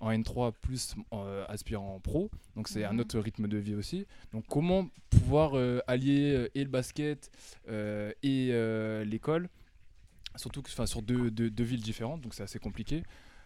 en 0.00 0.10
N3 0.10 0.52
plus 0.60 0.94
aspirant 1.48 1.94
en 1.94 2.00
pro. 2.00 2.30
Donc 2.54 2.68
c'est 2.68 2.84
un 2.84 2.92
Mhm. 2.92 3.00
autre 3.00 3.18
rythme 3.18 3.48
de 3.48 3.56
vie 3.56 3.74
aussi. 3.74 4.06
Donc 4.32 4.44
comment 4.48 4.88
pouvoir 5.10 5.54
allier 5.86 6.48
et 6.54 6.62
le 6.64 6.70
basket 6.70 7.30
et 7.68 8.52
l'école, 9.04 9.48
surtout 10.36 10.60
que, 10.62 10.70
sur 10.86 11.02
deux, 11.02 11.30
deux- 11.30 11.50
deux 11.50 11.64
villes 11.64 11.80
différentes, 11.82 12.20
donc 12.20 12.34
c'est 12.34 12.42
assez 12.42 12.58
compliqué. 12.58 13.02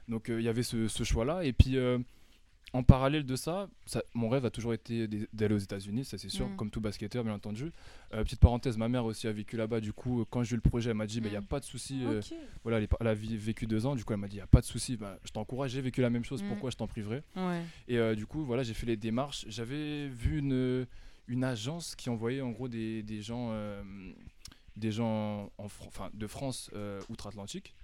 Donc 0.09 0.27
il 0.29 0.41
y 0.43 0.49
avait 0.49 0.65
ce, 0.65 0.89
ce 0.89 1.05
choix-là. 1.05 1.45
Et 1.45 1.53
puis 1.53 1.77
en 2.73 2.83
parallèle 2.85 3.25
de 3.27 3.35
ça, 3.37 3.69
ça- 3.87 4.03
mon 4.15 4.29
rêve 4.29 4.45
a 4.45 4.51
toujours 4.51 4.73
été 4.73 5.09
d'aller 5.33 5.55
aux 5.55 5.59
États-Unis, 5.59 6.05
ça 6.05 6.19
c'est 6.19 6.29
sûr, 6.29 6.49
Mhm. 6.49 6.57
comme 6.57 6.71
tout 6.71 6.81
basketteur 6.81 7.25
bien 7.25 7.35
entendu. 7.35 7.73
Euh, 8.15 8.23
petite 8.23 8.39
parenthèse, 8.41 8.77
ma 8.79 8.89
mère 8.89 9.05
aussi 9.05 9.27
a 9.27 9.33
vécu 9.33 9.57
là-bas. 9.57 9.81
Du 9.81 9.93
coup, 9.93 10.25
quand 10.31 10.43
j'ai 10.45 10.53
eu 10.53 10.57
le 10.57 10.61
projet, 10.63 10.91
elle 10.91 10.97
m'a 10.97 11.07
dit, 11.07 11.17
il 11.19 11.25
n'y 11.29 11.35
a 11.37 11.41
Mhm. 11.41 11.47
pas 11.47 11.59
de 11.61 11.65
souci. 11.65 12.05
euh, 12.05 12.21
voilà, 12.63 12.79
elle, 13.01 13.07
a 13.07 13.15
vécu 13.15 13.67
deux 13.67 13.87
ans, 13.87 13.97
du 13.97 14.05
coup 14.05 14.13
elle 14.13 14.21
m'a 14.21 14.29
dit, 14.29 14.37
il 14.37 14.39
n'y 14.39 14.43
a 14.43 14.47
pas 14.47 14.61
de 14.61 14.67
souci, 14.67 14.97
bah, 14.97 15.19
je 15.25 15.31
t'encourage, 15.33 15.73
j'ai 15.73 15.81
vécu 15.81 16.01
la 16.01 16.11
même 16.11 16.25
chose, 16.25 16.43
Mhm. 16.43 16.49
pourquoi 16.51 16.71
je 16.71 16.77
t'en 16.77 16.87
priverai 16.87 17.23
Ouais. 17.37 17.63
et 17.89 17.99
euh, 17.99 18.15
du 18.15 18.27
coup, 18.27 18.45
voilà, 18.45 18.63
j'ai 18.63 18.75
fait 18.75 18.87
les 18.87 18.97
démarches. 18.97 19.45
J'avais 19.49 20.09
vu 20.09 20.39
une, 20.39 20.87
une 21.29 21.45
agence 21.45 21.97
qui 21.97 22.09
envoyait 22.11 22.41
en 22.41 22.51
gros 22.51 22.69
des, 22.69 23.03
des 23.03 23.21
gens, 23.23 23.53
des 24.77 24.93
gens 24.93 25.51
en, 25.59 25.67
de 26.15 26.27
France 26.27 26.71
outre-Atlantique, 27.09 27.75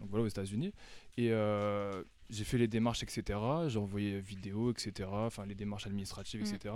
donc 0.00 0.10
voilà 0.10 0.24
aux 0.24 0.28
États-Unis. 0.28 0.72
Et 1.16 1.30
euh, 1.32 2.02
j'ai 2.30 2.44
fait 2.44 2.58
les 2.58 2.68
démarches, 2.68 3.02
etc. 3.02 3.38
J'ai 3.68 3.78
envoyé 3.78 4.20
vidéos, 4.20 4.70
etc. 4.72 5.08
Enfin, 5.12 5.46
les 5.46 5.54
démarches 5.54 5.86
administratives, 5.86 6.40
Mm. 6.42 6.54
etc. 6.54 6.74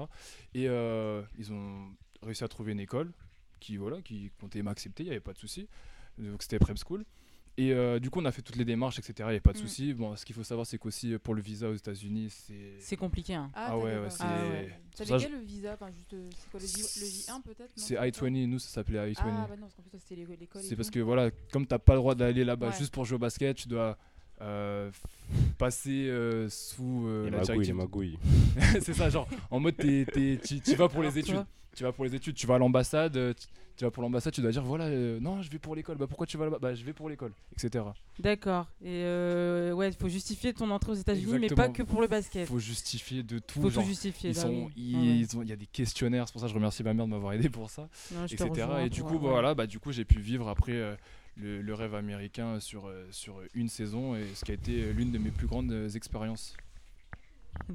Et 0.55 0.69
euh, 0.69 1.23
ils 1.39 1.53
ont 1.53 1.91
réussi 2.23 2.45
à 2.45 2.49
trouver 2.49 2.73
une 2.73 2.81
école 2.81 3.13
qui, 3.61 3.77
voilà, 3.77 4.01
qui 4.03 4.31
comptait 4.41 4.63
m'accepter, 4.63 5.03
il 5.03 5.07
n'y 5.07 5.13
avait 5.13 5.21
pas 5.21 5.33
de 5.33 5.39
souci. 5.39 5.69
Donc 6.19 6.43
c'était 6.43 6.59
Prep 6.59 6.77
School. 6.79 7.05
Et 7.63 7.73
euh, 7.75 7.99
du 7.99 8.09
coup, 8.11 8.21
on 8.21 8.25
a 8.25 8.33
fait 8.33 8.41
toutes 8.43 8.57
les 8.57 8.65
démarches, 8.65 8.99
etc. 8.99 9.13
Il 9.19 9.23
n'y 9.25 9.29
avait 9.31 9.41
pas 9.41 9.53
de 9.53 9.59
Mm. 9.59 9.63
souci. 9.63 9.93
Bon, 9.93 10.17
ce 10.17 10.25
qu'il 10.25 10.35
faut 10.35 10.43
savoir, 10.45 10.67
c'est 10.67 10.79
qu'aussi 10.79 11.13
euh, 11.13 11.19
pour 11.19 11.35
le 11.35 11.43
visa 11.43 11.69
aux 11.69 11.75
États-Unis, 11.75 12.29
c'est. 12.31 12.55
C'est 12.79 12.97
compliqué. 12.97 13.35
Hein. 13.35 13.51
Ah 13.55 13.77
ouais, 13.77 13.83
t'avais 13.85 13.97
ouais, 13.97 14.05
pas- 14.05 14.11
c'est- 14.11 14.23
Ah 14.25 14.49
ouais. 14.49 14.71
ça 14.95 15.19
quel 15.19 15.41
visa 15.45 15.73
Enfin, 15.75 15.91
juste. 15.93 16.15
euh, 16.15 16.29
C'est 16.39 16.51
quoi 16.51 16.61
le, 16.61 16.67
J... 16.67 16.73
le 16.77 17.07
J1 17.07 17.43
peut-être 17.43 17.61
non 17.61 17.67
C'est 17.77 17.95
pas 17.97 18.01
ça 18.01 18.07
I-20, 18.29 18.47
nous 18.47 18.59
ça 18.59 18.69
s'appelait 18.69 19.13
I-20. 19.13 19.17
Ah 19.21 19.47
bah 19.49 19.57
non, 19.57 19.63
parce 19.63 19.75
qu'en 19.75 19.83
plus, 19.83 19.99
c'était 19.99 20.15
l'é- 20.23 20.37
l'école. 20.41 20.63
c'est 20.63 20.75
parce 20.77 20.89
tout. 20.89 20.95
que 20.95 21.01
voilà, 21.01 21.31
comme 21.53 21.67
t'as 21.67 21.79
pas 21.79 21.93
le 21.95 21.99
droit 21.99 22.15
d'aller 22.15 22.45
là-bas 22.45 22.69
Ouais. 22.71 22.79
juste 22.79 22.95
pour 22.95 23.05
jouer 23.05 23.17
au 23.17 23.19
basket, 23.19 23.57
tu 23.57 23.69
dois 23.69 23.99
euh, 24.43 24.91
passer 25.59 26.09
euh, 26.09 26.49
sous 26.49 27.05
euh, 27.07 27.25
les 27.25 27.31
la 27.31 27.75
magouilles. 27.75 28.19
c'est 28.81 28.95
ça, 28.95 29.11
genre 29.11 29.29
en 29.51 29.61
mode 29.61 29.77
t'es- 29.77 30.07
t'es- 30.11 30.39
tu 30.65 30.75
vas 30.77 30.89
pour 30.89 31.03
les 31.03 31.19
études. 31.19 31.45
Tu 31.77 31.85
vas 31.85 31.93
pour 31.93 32.05
les 32.05 32.15
études, 32.15 32.35
tu 32.35 32.47
vas 32.47 32.55
à 32.55 32.59
l'ambassade, 32.59 33.17
tu, 33.81 33.85
vas 33.87 33.91
pour 33.91 34.03
l'ambassade, 34.03 34.35
tu 34.35 34.43
dois 34.43 34.51
dire 34.51 34.63
voilà, 34.63 34.85
euh, 34.85 35.19
non, 35.21 35.41
je 35.41 35.51
vais 35.51 35.59
pour 35.59 35.75
l'école. 35.75 35.97
Bah 35.97 36.07
pourquoi 36.07 36.27
tu 36.27 36.37
vas 36.37 36.45
là-bas 36.45 36.59
Bah 36.61 36.75
je 36.75 36.85
vais 36.85 36.93
pour 36.93 37.09
l'école, 37.09 37.33
etc. 37.55 37.83
D'accord. 38.19 38.67
Et 38.83 39.05
euh, 39.05 39.73
ouais, 39.73 39.89
il 39.89 39.95
faut 39.95 40.11
justifier 40.11 40.53
ton 40.53 40.71
entrée 40.71 40.93
aux 40.93 40.97
États-Unis, 40.97 41.39
mais 41.41 41.49
pas 41.49 41.71
que 41.71 41.83
pour 41.83 42.03
le 42.03 42.07
basket. 42.07 42.47
Faut 42.47 42.59
justifier 42.59 43.23
de 43.23 43.39
tout. 43.39 43.63
Faut 43.63 43.71
genre, 43.71 43.83
tout 43.83 43.89
justifier. 43.89 44.31
ils 44.31 44.37
bah 44.37 44.43
sont, 44.43 44.49
Ouais, 44.49 44.71
ouais. 44.77 45.35
ont, 45.35 45.43
il 45.43 45.49
y 45.49 45.53
a 45.53 45.57
des 45.57 45.67
questionnaires, 45.67 46.29
c'est 46.29 46.33
pour 46.33 46.43
ça 46.43 46.47
que 46.47 46.51
je 46.51 46.57
remercie 46.57 46.83
ma 46.85 46.93
mère 46.93 47.07
de 47.07 47.11
m'avoir 47.11 47.33
aidé 47.33 47.49
pour 47.49 47.71
ça. 47.71 47.89
Non, 48.13 48.27
etc. 48.27 48.51
Et 48.85 48.91
du 48.91 49.03
coup, 49.03 49.15
ouais. 49.15 49.31
voilà, 49.31 49.55
bah, 49.55 49.67
du 49.67 49.79
coup, 49.79 49.93
j'ai 49.93 50.05
pu 50.05 50.21
vivre 50.21 50.49
après 50.49 50.73
euh, 50.75 50.95
le, 51.39 51.63
le 51.63 51.75
rêve 51.75 51.95
américain 51.95 52.61
sur, 52.61 52.93
sur 53.11 53.41
une 53.55 53.71
saison 53.71 54.15
et 54.15 54.27
ce 54.35 54.45
qui 54.45 54.51
a 54.51 54.55
été 54.55 54.93
l'une 54.93 55.11
de 55.11 55.17
mes 55.19 55.31
plus 55.31 55.47
grandes 55.47 55.73
expériences. 55.95 56.55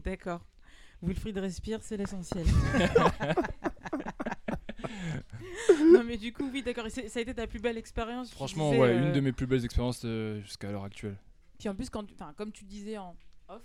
D'accord. 0.04 0.42
Wilfried 1.02 1.38
respire, 1.40 1.80
c'est 1.82 1.98
l'essentiel. 1.98 2.46
non 5.94 6.04
mais 6.04 6.18
du 6.18 6.32
coup 6.34 6.50
oui 6.52 6.64
d'accord. 6.64 6.86
Ça 6.90 7.02
a 7.02 7.22
été 7.22 7.34
ta 7.34 7.48
plus 7.48 7.60
belle 7.60 7.78
expérience. 7.78 8.32
Franchement, 8.32 8.70
disais, 8.70 8.82
ouais, 8.82 8.90
euh, 8.90 9.08
une 9.08 9.14
de 9.14 9.20
mes 9.20 9.32
plus 9.32 9.48
belles 9.48 9.66
expériences 9.66 10.02
euh, 10.06 10.40
jusqu'à 10.42 10.72
l'heure 10.72 10.84
actuelle. 10.84 11.18
Puis 11.60 11.70
en 11.70 11.76
plus, 11.76 11.90
quand, 11.90 12.04
tu- 12.04 12.16
comme 12.38 12.52
tu 12.52 12.66
disais 12.66 12.98
en 12.98 13.16
off, 13.48 13.62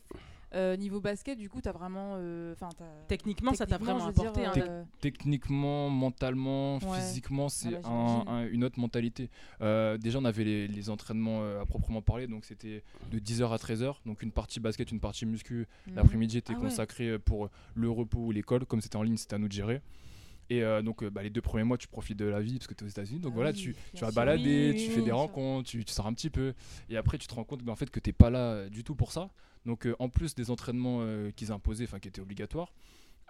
euh, 0.54 0.76
niveau 0.76 1.00
basket, 1.00 1.38
du 1.38 1.48
coup, 1.48 1.60
t'as 1.60 1.72
vraiment. 1.72 2.14
euh, 2.16 2.52
Enfin, 2.54 2.68
Techniquement, 3.08 3.54
ça 3.54 3.66
t'a 3.66 3.78
vraiment 3.78 4.06
veux 4.08 4.12
dire, 4.12 4.30
apporté. 4.30 4.46
hein. 4.46 4.52
euh, 4.56 4.84
Techniquement, 5.00 5.88
mentalement, 5.90 6.78
Ouais. 6.78 6.98
physiquement, 7.00 7.48
c'est 7.48 7.70
bah, 7.70 7.78
un- 7.84 8.06
j'imagine. 8.24 8.28
un- 8.28 8.46
une 8.48 8.64
autre 8.64 8.78
mentalité. 8.80 9.30
Euh, 9.60 9.96
déjà, 9.98 10.18
on 10.18 10.24
avait 10.24 10.44
les, 10.44 10.66
les 10.68 10.90
entraînements 10.90 11.40
euh, 11.42 11.60
à 11.62 11.66
proprement 11.66 12.02
parler, 12.02 12.26
donc 12.26 12.44
c'était 12.44 12.82
de 13.12 13.18
10h 13.18 13.52
à 13.52 13.56
13h, 13.58 13.96
donc 14.06 14.22
une 14.22 14.32
partie 14.32 14.58
basket, 14.60 14.90
une 14.92 15.00
partie 15.00 15.26
muscu, 15.26 15.66
mhm. 15.86 15.94
L'après-midi 15.96 16.38
était 16.38 16.52
Ah 16.54 16.58
ouais. 16.58 16.64
consacré 16.68 17.18
pour 17.18 17.48
le 17.74 17.90
repos 17.90 18.18
ou 18.26 18.30
l'école. 18.32 18.66
Comme 18.66 18.80
c'était 18.80 18.96
en 18.96 19.02
ligne, 19.02 19.16
c'était 19.16 19.34
à 19.34 19.38
nous 19.38 19.48
de 19.48 19.52
gérer. 19.52 19.80
Et 20.50 20.64
euh, 20.64 20.82
donc, 20.82 21.02
euh, 21.04 21.10
bah, 21.10 21.22
les 21.22 21.30
deux 21.30 21.40
premiers 21.40 21.62
mois, 21.62 21.78
tu 21.78 21.86
profites 21.86 22.18
de 22.18 22.24
la 22.24 22.40
vie 22.40 22.54
parce 22.54 22.66
que 22.66 22.74
tu 22.74 22.82
es 22.82 22.86
aux 22.86 22.90
États-Unis. 22.90 23.20
Donc 23.20 23.32
Ah 23.34 23.36
voilà, 23.36 23.50
oui, 23.52 23.56
tu, 23.56 23.76
tu 23.94 24.04
vas 24.04 24.10
balader, 24.10 24.72
Oui, 24.74 24.84
tu 24.84 24.90
fais 24.90 25.00
des 25.00 25.12
rencontres, 25.12 25.70
tu, 25.70 25.84
tu 25.84 25.92
sors 25.92 26.08
un 26.08 26.12
petit 26.12 26.28
peu. 26.28 26.54
Et 26.90 26.96
après, 26.96 27.18
tu 27.18 27.28
te 27.28 27.34
rends 27.34 27.44
compte 27.44 27.62
bah, 27.62 27.72
en 27.72 27.76
fait, 27.76 27.88
que 27.88 28.00
tu 28.00 28.10
n'es 28.10 28.12
pas 28.12 28.30
là 28.30 28.38
euh, 28.38 28.68
du 28.68 28.82
tout 28.82 28.96
pour 28.96 29.12
ça. 29.12 29.30
Donc, 29.64 29.86
euh, 29.86 29.94
en 30.00 30.08
plus 30.08 30.34
des 30.34 30.50
entraînements 30.50 30.98
euh, 31.02 31.30
qu'ils 31.30 31.52
imposaient, 31.52 31.84
enfin 31.84 32.00
qui 32.00 32.08
étaient 32.08 32.20
obligatoires, 32.20 32.72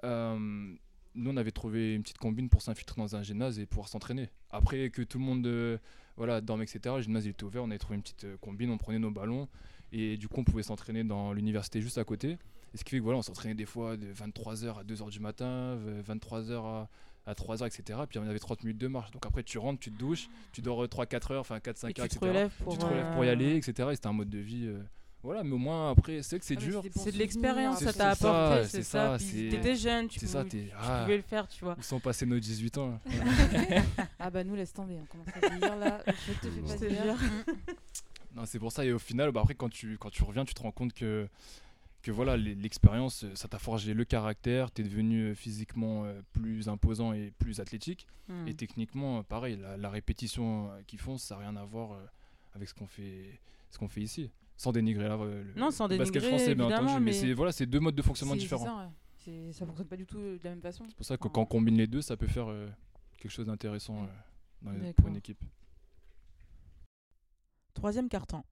nous, 0.02 1.30
on 1.32 1.36
avait 1.36 1.50
trouvé 1.50 1.94
une 1.94 2.02
petite 2.02 2.18
combine 2.18 2.48
pour 2.48 2.62
s'infiltrer 2.62 3.02
dans 3.02 3.16
un 3.16 3.22
gymnase 3.22 3.58
et 3.58 3.66
pouvoir 3.66 3.88
s'entraîner. 3.88 4.30
Après 4.48 4.90
que 4.90 5.02
tout 5.02 5.18
le 5.18 5.24
monde 5.24 5.80
voilà, 6.16 6.40
dorme, 6.40 6.62
etc., 6.62 6.80
le 6.96 7.02
gymnase 7.02 7.26
il 7.26 7.30
était 7.30 7.42
ouvert, 7.42 7.64
on 7.64 7.68
avait 7.68 7.78
trouvé 7.78 7.96
une 7.96 8.02
petite 8.02 8.26
combine, 8.40 8.70
on 8.70 8.78
prenait 8.78 9.00
nos 9.00 9.10
ballons. 9.10 9.48
Et 9.92 10.16
du 10.16 10.28
coup, 10.28 10.40
on 10.40 10.44
pouvait 10.44 10.62
s'entraîner 10.62 11.02
dans 11.02 11.32
l'université 11.32 11.82
juste 11.82 11.98
à 11.98 12.04
côté. 12.04 12.38
Et 12.72 12.76
ce 12.76 12.84
qui 12.84 12.90
fait 12.90 12.98
que 12.98 13.02
voilà, 13.02 13.18
on 13.18 13.22
s'entraînait 13.22 13.56
des 13.56 13.66
fois 13.66 13.96
de 13.96 14.06
23h 14.12 14.78
à 14.78 14.84
2h 14.84 15.10
du 15.10 15.18
matin, 15.18 15.76
23h 16.08 16.64
à, 16.64 16.88
à 17.30 17.34
3h, 17.34 17.66
etc. 17.66 17.98
Puis 18.08 18.18
on 18.18 18.26
avait 18.28 18.38
30 18.38 18.64
minutes 18.64 18.78
de 18.78 18.88
marche. 18.88 19.10
Donc 19.12 19.24
après, 19.26 19.42
tu 19.42 19.58
rentres, 19.58 19.80
tu 19.80 19.90
te 19.90 19.98
douches, 19.98 20.28
tu 20.52 20.60
dors 20.62 20.84
3-4 20.84 21.32
heures, 21.32 21.40
enfin 21.40 21.58
4-5 21.58 21.60
Et 21.60 21.66
heures, 21.66 21.74
tu 21.76 21.94
te 21.94 22.02
etc. 22.04 22.18
relèves 22.22 22.50
pour. 22.62 22.72
tu 22.74 22.78
te 22.78 22.84
relèves 22.84 23.12
pour 23.14 23.24
y 23.24 23.28
euh, 23.28 23.32
aller, 23.32 23.56
etc. 23.56 23.88
Et 23.92 23.94
c'était 23.94 24.06
un 24.08 24.12
mode 24.12 24.30
de 24.30 24.38
vie. 24.38 24.66
euh, 24.66 24.82
voilà, 25.22 25.44
mais 25.44 25.52
au 25.52 25.58
moins, 25.58 25.90
après, 25.90 26.22
c'est 26.22 26.30
vrai 26.36 26.40
que 26.40 26.46
c'est 26.46 26.56
Ah, 26.56 26.60
dur. 26.60 26.82
C'est 26.96 27.12
de 27.12 27.18
l'expérience, 27.18 27.80
ça 27.80 27.92
t'a 27.92 28.14
c'est 28.14 28.22
ça, 28.22 28.46
apporté, 28.52 28.68
c'est 28.68 28.82
ça, 28.82 29.18
ça. 29.18 29.24
T'étais 29.30 29.76
jeune, 29.76 30.08
tu 30.08 30.18
C'est 30.18 30.26
ça, 30.26 30.38
pouvais, 30.44 30.48
t'es. 30.50 30.64
tu 30.68 30.74
Ah, 30.80 31.00
pouvais 31.02 31.16
le 31.18 31.22
faire, 31.22 31.46
tu 31.46 31.62
vois. 31.62 31.76
où 31.78 31.82
sont 31.82 32.00
passés 32.00 32.24
nos 32.24 32.38
18 32.38 32.78
ans. 32.78 32.98
Ah 34.18 34.30
bah 34.30 34.44
nous, 34.44 34.54
laisse 34.54 34.72
tomber. 34.72 34.96
On 35.00 35.04
commence 35.06 35.28
à 35.34 35.48
vieillir 35.48 35.76
là. 35.76 36.02
Je 36.06 36.32
te 36.32 36.50
fais 36.50 36.60
pas 36.62 36.74
te 36.76 36.84
dire. 36.86 37.16
Non, 38.34 38.44
c'est 38.46 38.58
pour 38.58 38.70
ça. 38.72 38.84
Et 38.84 38.92
au 38.92 38.98
final, 38.98 39.30
bah, 39.32 39.40
après, 39.42 39.54
quand 39.54 39.68
tu, 39.68 39.98
quand 39.98 40.10
tu 40.10 40.22
reviens, 40.24 40.44
tu 40.44 40.54
te 40.54 40.62
rends 40.62 40.70
compte 40.72 40.92
que, 40.94 41.28
que 42.02 42.10
voilà, 42.10 42.36
l'e- 42.36 42.54
l'expérience, 42.54 43.24
euh, 43.24 43.34
ça 43.34 43.46
t'a 43.48 43.58
forgé 43.58 43.92
le 43.94 44.04
caractère. 44.04 44.70
Tu 44.72 44.82
es 44.82 44.84
devenu 44.84 45.22
euh, 45.30 45.34
physiquement 45.34 46.04
euh, 46.04 46.20
plus 46.32 46.68
imposant 46.68 47.12
et 47.12 47.30
plus 47.38 47.60
athlétique. 47.60 48.06
Hmm. 48.28 48.46
Et 48.48 48.54
techniquement, 48.54 49.22
pareil, 49.22 49.56
la, 49.56 49.76
la 49.76 49.90
répétition 49.90 50.70
qu'ils 50.86 50.98
font, 51.00 51.18
ça 51.18 51.34
n'a 51.36 51.42
rien 51.42 51.56
à 51.56 51.64
voir 51.64 51.98
avec 52.54 52.68
ce 52.68 52.74
qu'on 52.74 52.86
fait, 52.86 53.38
ce 53.70 53.78
qu'on 53.78 53.88
fait 53.88 54.00
ici. 54.02 54.30
Sans 54.56 54.72
dénigrer 54.72 55.08
la, 55.08 55.16
le, 55.16 55.52
Non, 55.56 55.70
sans 55.70 55.88
le 55.88 55.96
basket 55.96 56.22
français, 56.22 56.54
bien 56.54 56.66
entendu. 56.66 56.92
Mais, 56.94 57.00
mais 57.00 57.12
c'est 57.12 57.32
voilà, 57.32 57.50
c'est 57.52 57.66
deux 57.66 57.80
modes 57.80 57.94
de 57.94 58.02
fonctionnement 58.02 58.36
différents. 58.36 58.64
ça, 58.66 58.76
ouais. 59.26 59.52
Ça 59.52 59.64
fonctionne 59.66 59.86
pas 59.86 59.96
du 59.96 60.06
tout 60.06 60.18
de 60.18 60.40
la 60.44 60.50
même 60.50 60.60
façon. 60.62 60.84
C'est 60.88 60.96
pour 60.96 61.04
ça 61.06 61.16
que 61.16 61.22
Enfin, 61.24 61.30
quand 61.32 61.42
on 61.42 61.46
combine 61.46 61.76
les 61.76 61.86
deux, 61.86 62.02
ça 62.02 62.16
peut 62.16 62.26
faire 62.26 62.48
euh, 62.50 62.68
quelque 63.18 63.30
chose 63.30 63.46
d'intéressant 63.46 64.06
euh, 64.66 64.92
pour 64.94 65.08
une 65.08 65.16
équipe. 65.16 65.42
Troisième 67.74 68.08
carton. 68.08 68.42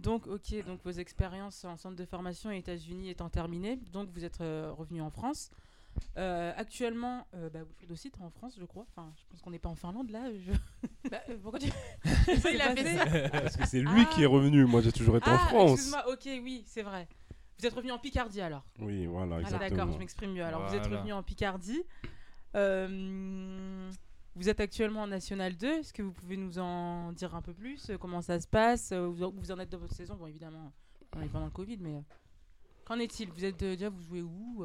Donc, 0.00 0.26
ok, 0.26 0.64
donc 0.66 0.80
vos 0.84 0.90
expériences 0.90 1.64
en 1.64 1.76
centre 1.76 1.96
de 1.96 2.04
formation 2.04 2.50
aux 2.50 2.54
États-Unis 2.54 3.10
étant 3.10 3.28
terminées, 3.28 3.76
donc 3.92 4.08
vous 4.12 4.24
êtes 4.24 4.40
euh, 4.40 4.72
revenu 4.72 5.00
en 5.00 5.10
France. 5.10 5.50
Euh, 6.18 6.52
actuellement, 6.56 7.24
euh, 7.34 7.48
bah, 7.50 7.60
Wilfried 7.62 7.92
aussi, 7.92 8.10
t'es 8.10 8.20
en 8.20 8.30
France, 8.30 8.56
je 8.58 8.64
crois. 8.64 8.84
Enfin, 8.90 9.12
je 9.16 9.22
pense 9.30 9.40
qu'on 9.40 9.50
n'est 9.50 9.60
pas 9.60 9.68
en 9.68 9.76
Finlande 9.76 10.10
là. 10.10 10.24
je- 10.32 10.50
Bah, 11.10 11.20
euh, 11.28 11.36
pourquoi 11.40 11.60
tu. 11.60 11.68
Ça, 12.40 12.50
il 12.50 12.60
a 12.60 12.74
fait 12.74 12.96
ça. 12.96 13.28
Parce 13.30 13.56
que 13.56 13.66
c'est 13.66 13.80
lui 13.80 14.04
qui 14.06 14.22
est 14.22 14.26
Ah. 14.26 14.30
revenu. 14.30 14.64
Moi, 14.64 14.80
j'ai 14.82 14.90
toujours 14.92 15.16
été 15.16 15.30
en 15.30 15.34
Ah, 15.34 15.38
France. 15.38 15.72
excuse-moi, 15.74 16.12
ok, 16.12 16.28
oui, 16.42 16.64
c'est 16.66 16.82
vrai. 16.82 17.06
Vous 17.60 17.66
êtes 17.66 17.72
revenu 17.74 17.92
en 17.92 17.98
Picardie 18.00 18.40
alors. 18.40 18.64
Oui, 18.80 19.06
voilà, 19.06 19.36
Ah, 19.36 19.40
exactement. 19.42 19.70
d'accord, 19.70 19.92
je 19.92 19.98
m'exprime 19.98 20.32
mieux. 20.32 20.44
Alors, 20.44 20.66
vous 20.68 20.74
êtes 20.74 20.86
revenu 20.88 21.12
en 21.12 21.22
Picardie. 21.22 21.82
Euh, 22.56 23.90
vous 24.36 24.48
êtes 24.48 24.60
actuellement 24.60 25.02
en 25.02 25.06
National 25.06 25.56
2. 25.56 25.66
Est-ce 25.78 25.92
que 25.92 26.02
vous 26.02 26.12
pouvez 26.12 26.36
nous 26.36 26.58
en 26.58 27.12
dire 27.12 27.34
un 27.34 27.42
peu 27.42 27.52
plus 27.52 27.90
euh, 27.90 27.98
Comment 27.98 28.20
ça 28.20 28.40
se 28.40 28.48
passe 28.48 28.90
euh, 28.92 29.06
Où 29.06 29.32
vous 29.36 29.50
en 29.52 29.58
êtes 29.58 29.70
dans 29.70 29.78
votre 29.78 29.94
saison? 29.94 30.16
Bon, 30.16 30.26
évidemment, 30.26 30.72
on 31.16 31.22
est 31.22 31.28
pendant 31.28 31.46
le 31.46 31.50
Covid, 31.50 31.78
mais 31.80 31.94
euh, 31.94 32.00
qu'en 32.84 32.98
est-il? 32.98 33.28
Vous 33.30 33.44
êtes 33.44 33.58
déjà, 33.58 33.88
vous 33.88 34.02
jouez 34.02 34.22
où 34.22 34.64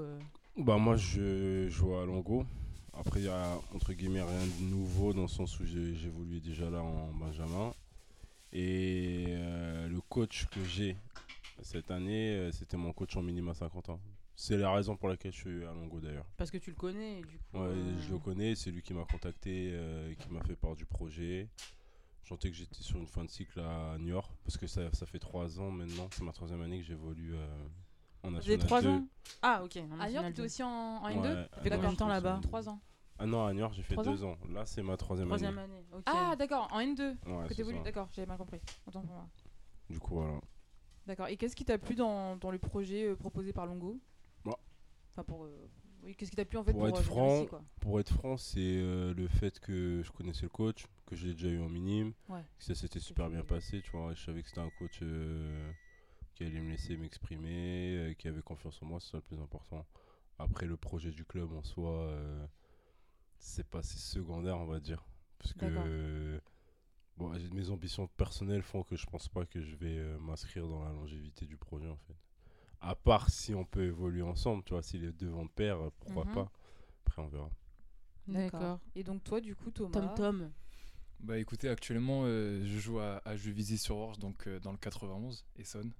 Bah 0.57 0.77
moi 0.77 0.95
je 0.95 1.69
joue 1.69 1.95
à 1.95 2.05
Longo. 2.05 2.45
Après 2.93 3.21
il 3.21 3.27
y 3.27 3.29
a 3.29 3.57
entre 3.73 3.93
guillemets 3.93 4.21
rien 4.21 4.45
de 4.59 4.65
nouveau 4.65 5.13
dans 5.13 5.21
le 5.21 5.27
sens 5.27 5.57
où 5.59 5.63
évolué 5.63 6.39
déjà 6.41 6.69
là 6.69 6.81
en 6.81 7.13
Benjamin. 7.13 7.71
Et 8.51 9.35
le 9.87 10.01
coach 10.09 10.47
que 10.47 10.63
j'ai 10.65 10.97
cette 11.61 11.91
année, 11.91 12.49
c'était 12.51 12.77
mon 12.77 12.91
coach 12.91 13.15
en 13.15 13.21
minima 13.21 13.53
50 13.53 13.89
ans. 13.89 13.99
C'est 14.41 14.55
la 14.55 14.71
raison 14.71 14.95
pour 14.95 15.09
laquelle 15.09 15.33
je 15.33 15.37
suis 15.37 15.65
à 15.65 15.73
Longo 15.73 15.99
d'ailleurs. 15.99 16.25
Parce 16.37 16.49
que 16.49 16.57
tu 16.57 16.69
le 16.69 16.75
connais, 16.77 17.19
du 17.23 17.37
coup. 17.37 17.57
Ouais, 17.57 17.67
euh, 17.67 17.99
je 17.99 18.09
le 18.13 18.19
connais, 18.19 18.55
c'est 18.55 18.71
lui 18.71 18.81
qui 18.81 18.93
m'a 18.93 19.03
contacté, 19.03 19.71
euh, 19.73 20.09
et 20.09 20.15
qui 20.15 20.29
m'a 20.29 20.41
fait 20.41 20.55
part 20.55 20.77
du 20.77 20.85
projet. 20.85 21.49
Je 22.23 22.29
sentais 22.29 22.49
que 22.49 22.55
j'étais 22.55 22.81
sur 22.81 22.97
une 22.99 23.05
fin 23.05 23.25
de 23.25 23.29
cycle 23.29 23.59
à 23.59 23.97
Niort, 23.99 24.31
parce 24.45 24.55
que 24.55 24.65
ça, 24.65 24.93
ça 24.93 25.05
fait 25.05 25.19
trois 25.19 25.59
ans 25.59 25.71
maintenant, 25.71 26.07
c'est 26.13 26.23
ma 26.23 26.31
troisième 26.31 26.61
année 26.61 26.77
que 26.79 26.85
j'évolue 26.85 27.35
euh, 27.35 27.45
en 28.23 28.29
Vous 28.29 28.37
avez 28.37 28.55
National 28.55 28.65
trois 28.65 28.81
2. 28.81 28.87
ans 28.87 29.07
Ah, 29.41 29.61
ok. 29.61 29.75
en 29.75 29.99
Ailleurs, 29.99 30.23
National 30.23 30.25
t'étais 30.31 30.41
2. 30.41 30.45
aussi 30.45 30.63
en, 30.63 30.69
en 30.69 31.03
Ouais, 31.03 31.15
N2 31.15 31.17
à 31.17 31.19
T'as 31.49 31.61
fait 31.61 31.69
combien 31.71 31.77
Niort, 31.81 31.91
de 31.91 31.97
temps 31.97 32.07
là-bas 32.07 32.39
Trois 32.41 32.69
ans. 32.69 32.79
Ah 33.17 33.25
non, 33.25 33.45
à 33.45 33.53
Niort, 33.53 33.73
j'ai 33.73 33.83
fait 33.83 33.95
Trois 33.95 34.05
deux 34.05 34.23
ans. 34.23 34.37
Là, 34.53 34.65
c'est 34.65 34.81
ma 34.83 34.95
troisième, 34.95 35.27
Troisième 35.27 35.57
année. 35.57 35.83
Ah, 36.05 36.37
d'accord, 36.37 36.69
en 36.71 36.79
N2 36.79 37.17
Ouais. 37.27 37.81
D'accord, 37.83 38.07
j'avais 38.13 38.25
mal 38.25 38.37
compris. 38.37 38.61
Autant 38.87 39.01
pour 39.01 39.15
moi. 39.15 39.27
Du 39.89 39.99
coup, 39.99 40.15
voilà. 40.15 40.39
D'accord. 41.07 41.27
Et 41.27 41.35
qu'est-ce 41.35 41.57
qui 41.57 41.65
t'a 41.65 41.77
plu 41.77 41.95
dans, 41.95 42.37
dans 42.37 42.51
le 42.51 42.57
projet 42.59 43.07
euh, 43.09 43.15
proposé 43.17 43.51
par 43.51 43.65
Longo? 43.65 43.99
Enfin, 45.11 45.23
pour. 45.23 45.45
euh, 45.45 45.69
Oui, 46.03 46.15
qu'est-ce 46.15 46.29
qui 46.31 46.37
t'a 46.37 46.45
plu 46.45 46.57
en 46.57 46.63
fait 46.63 46.71
Pour 46.71 46.81
pour, 46.81 46.89
être 46.89 46.99
euh, 46.99 47.03
franc, 47.03 47.37
ici, 47.39 47.47
quoi 47.47 47.61
Pour 47.81 47.99
être 47.99 48.13
franc, 48.13 48.37
c'est 48.37 48.59
euh, 48.59 49.13
le 49.13 49.27
fait 49.27 49.59
que 49.59 50.01
je 50.03 50.11
connaissais 50.11 50.43
le 50.43 50.49
coach, 50.49 50.85
que 51.05 51.15
je 51.15 51.27
l'ai 51.27 51.33
déjà 51.33 51.49
eu 51.49 51.59
en 51.61 51.67
minime, 51.69 52.13
Ouais. 52.29 52.41
que 52.57 52.63
ça 52.63 52.73
s'était 52.75 52.99
super 53.01 53.29
bien 53.29 53.43
passé, 53.43 53.81
tu 53.81 53.91
vois. 53.91 54.13
Je 54.13 54.23
savais 54.23 54.41
que 54.41 54.47
c'était 54.47 54.61
un 54.61 54.69
coach 54.79 54.99
euh, 55.01 55.71
qui 56.35 56.45
allait 56.45 56.61
me 56.61 56.69
laisser 56.71 56.95
m'exprimer, 56.95 57.97
euh, 57.97 58.13
qui 58.13 58.27
avait 58.29 58.41
confiance 58.41 58.81
en 58.81 58.85
moi, 58.85 58.99
c'est 59.01 59.11
ça 59.11 59.17
le 59.17 59.23
plus 59.23 59.39
important. 59.41 59.85
Après, 60.37 60.65
le 60.65 60.77
projet 60.77 61.11
du 61.11 61.25
club 61.25 61.51
en 61.51 61.63
soi, 61.63 62.13
c'est 63.39 63.67
pas 63.67 63.83
c'est 63.83 63.99
secondaire, 63.99 64.57
on 64.57 64.65
va 64.67 64.79
dire. 64.79 65.03
Parce 65.37 65.53
que 65.53 66.41
bon, 67.17 67.33
j'ai- 67.37 67.49
mes 67.49 67.69
ambitions 67.71 68.07
personnelles 68.07 68.61
font 68.63 68.83
que 68.83 68.95
je 68.95 69.05
pense 69.05 69.27
pas 69.27 69.45
que 69.45 69.61
je 69.61 69.75
vais 69.75 70.01
m'inscrire 70.19 70.65
dans 70.67 70.83
la 70.85 70.91
longévité 70.93 71.45
du 71.45 71.57
projet, 71.57 71.89
en 71.89 71.97
fait. 71.97 72.15
À 72.81 72.95
part 72.95 73.29
si 73.29 73.53
on 73.53 73.65
peut 73.65 73.83
évoluer 73.83 74.21
ensemble, 74.21 74.63
tu 74.63 74.73
vois, 74.73 74.81
si 74.83 74.97
les 74.97 75.11
deux 75.11 75.27
vont 75.29 75.45
de 75.45 75.49
pair, 75.51 75.77
euh, 75.79 75.89
pourquoi 75.99 76.25
Mhm. 76.25 76.33
pas. 76.33 76.51
Après, 77.05 77.21
on 77.21 77.27
verra. 77.27 77.49
D'accord. 78.27 78.79
Et 78.95 79.03
donc, 79.03 79.23
toi, 79.23 79.41
du 79.41 79.55
coup, 79.55 79.71
Thomas. 79.71 79.91
Tom 79.91 80.13
Tom. 80.15 80.51
Bah 81.21 81.37
écoutez, 81.37 81.67
actuellement, 81.67 82.21
euh, 82.25 82.63
je 82.65 82.79
joue 82.79 82.99
à, 82.99 83.21
à 83.25 83.35
Juvisy-sur-Orge, 83.35 84.19
donc 84.19 84.47
euh, 84.47 84.59
dans 84.61 84.71
le 84.71 84.77
91, 84.77 85.43
Essonne. 85.57 85.91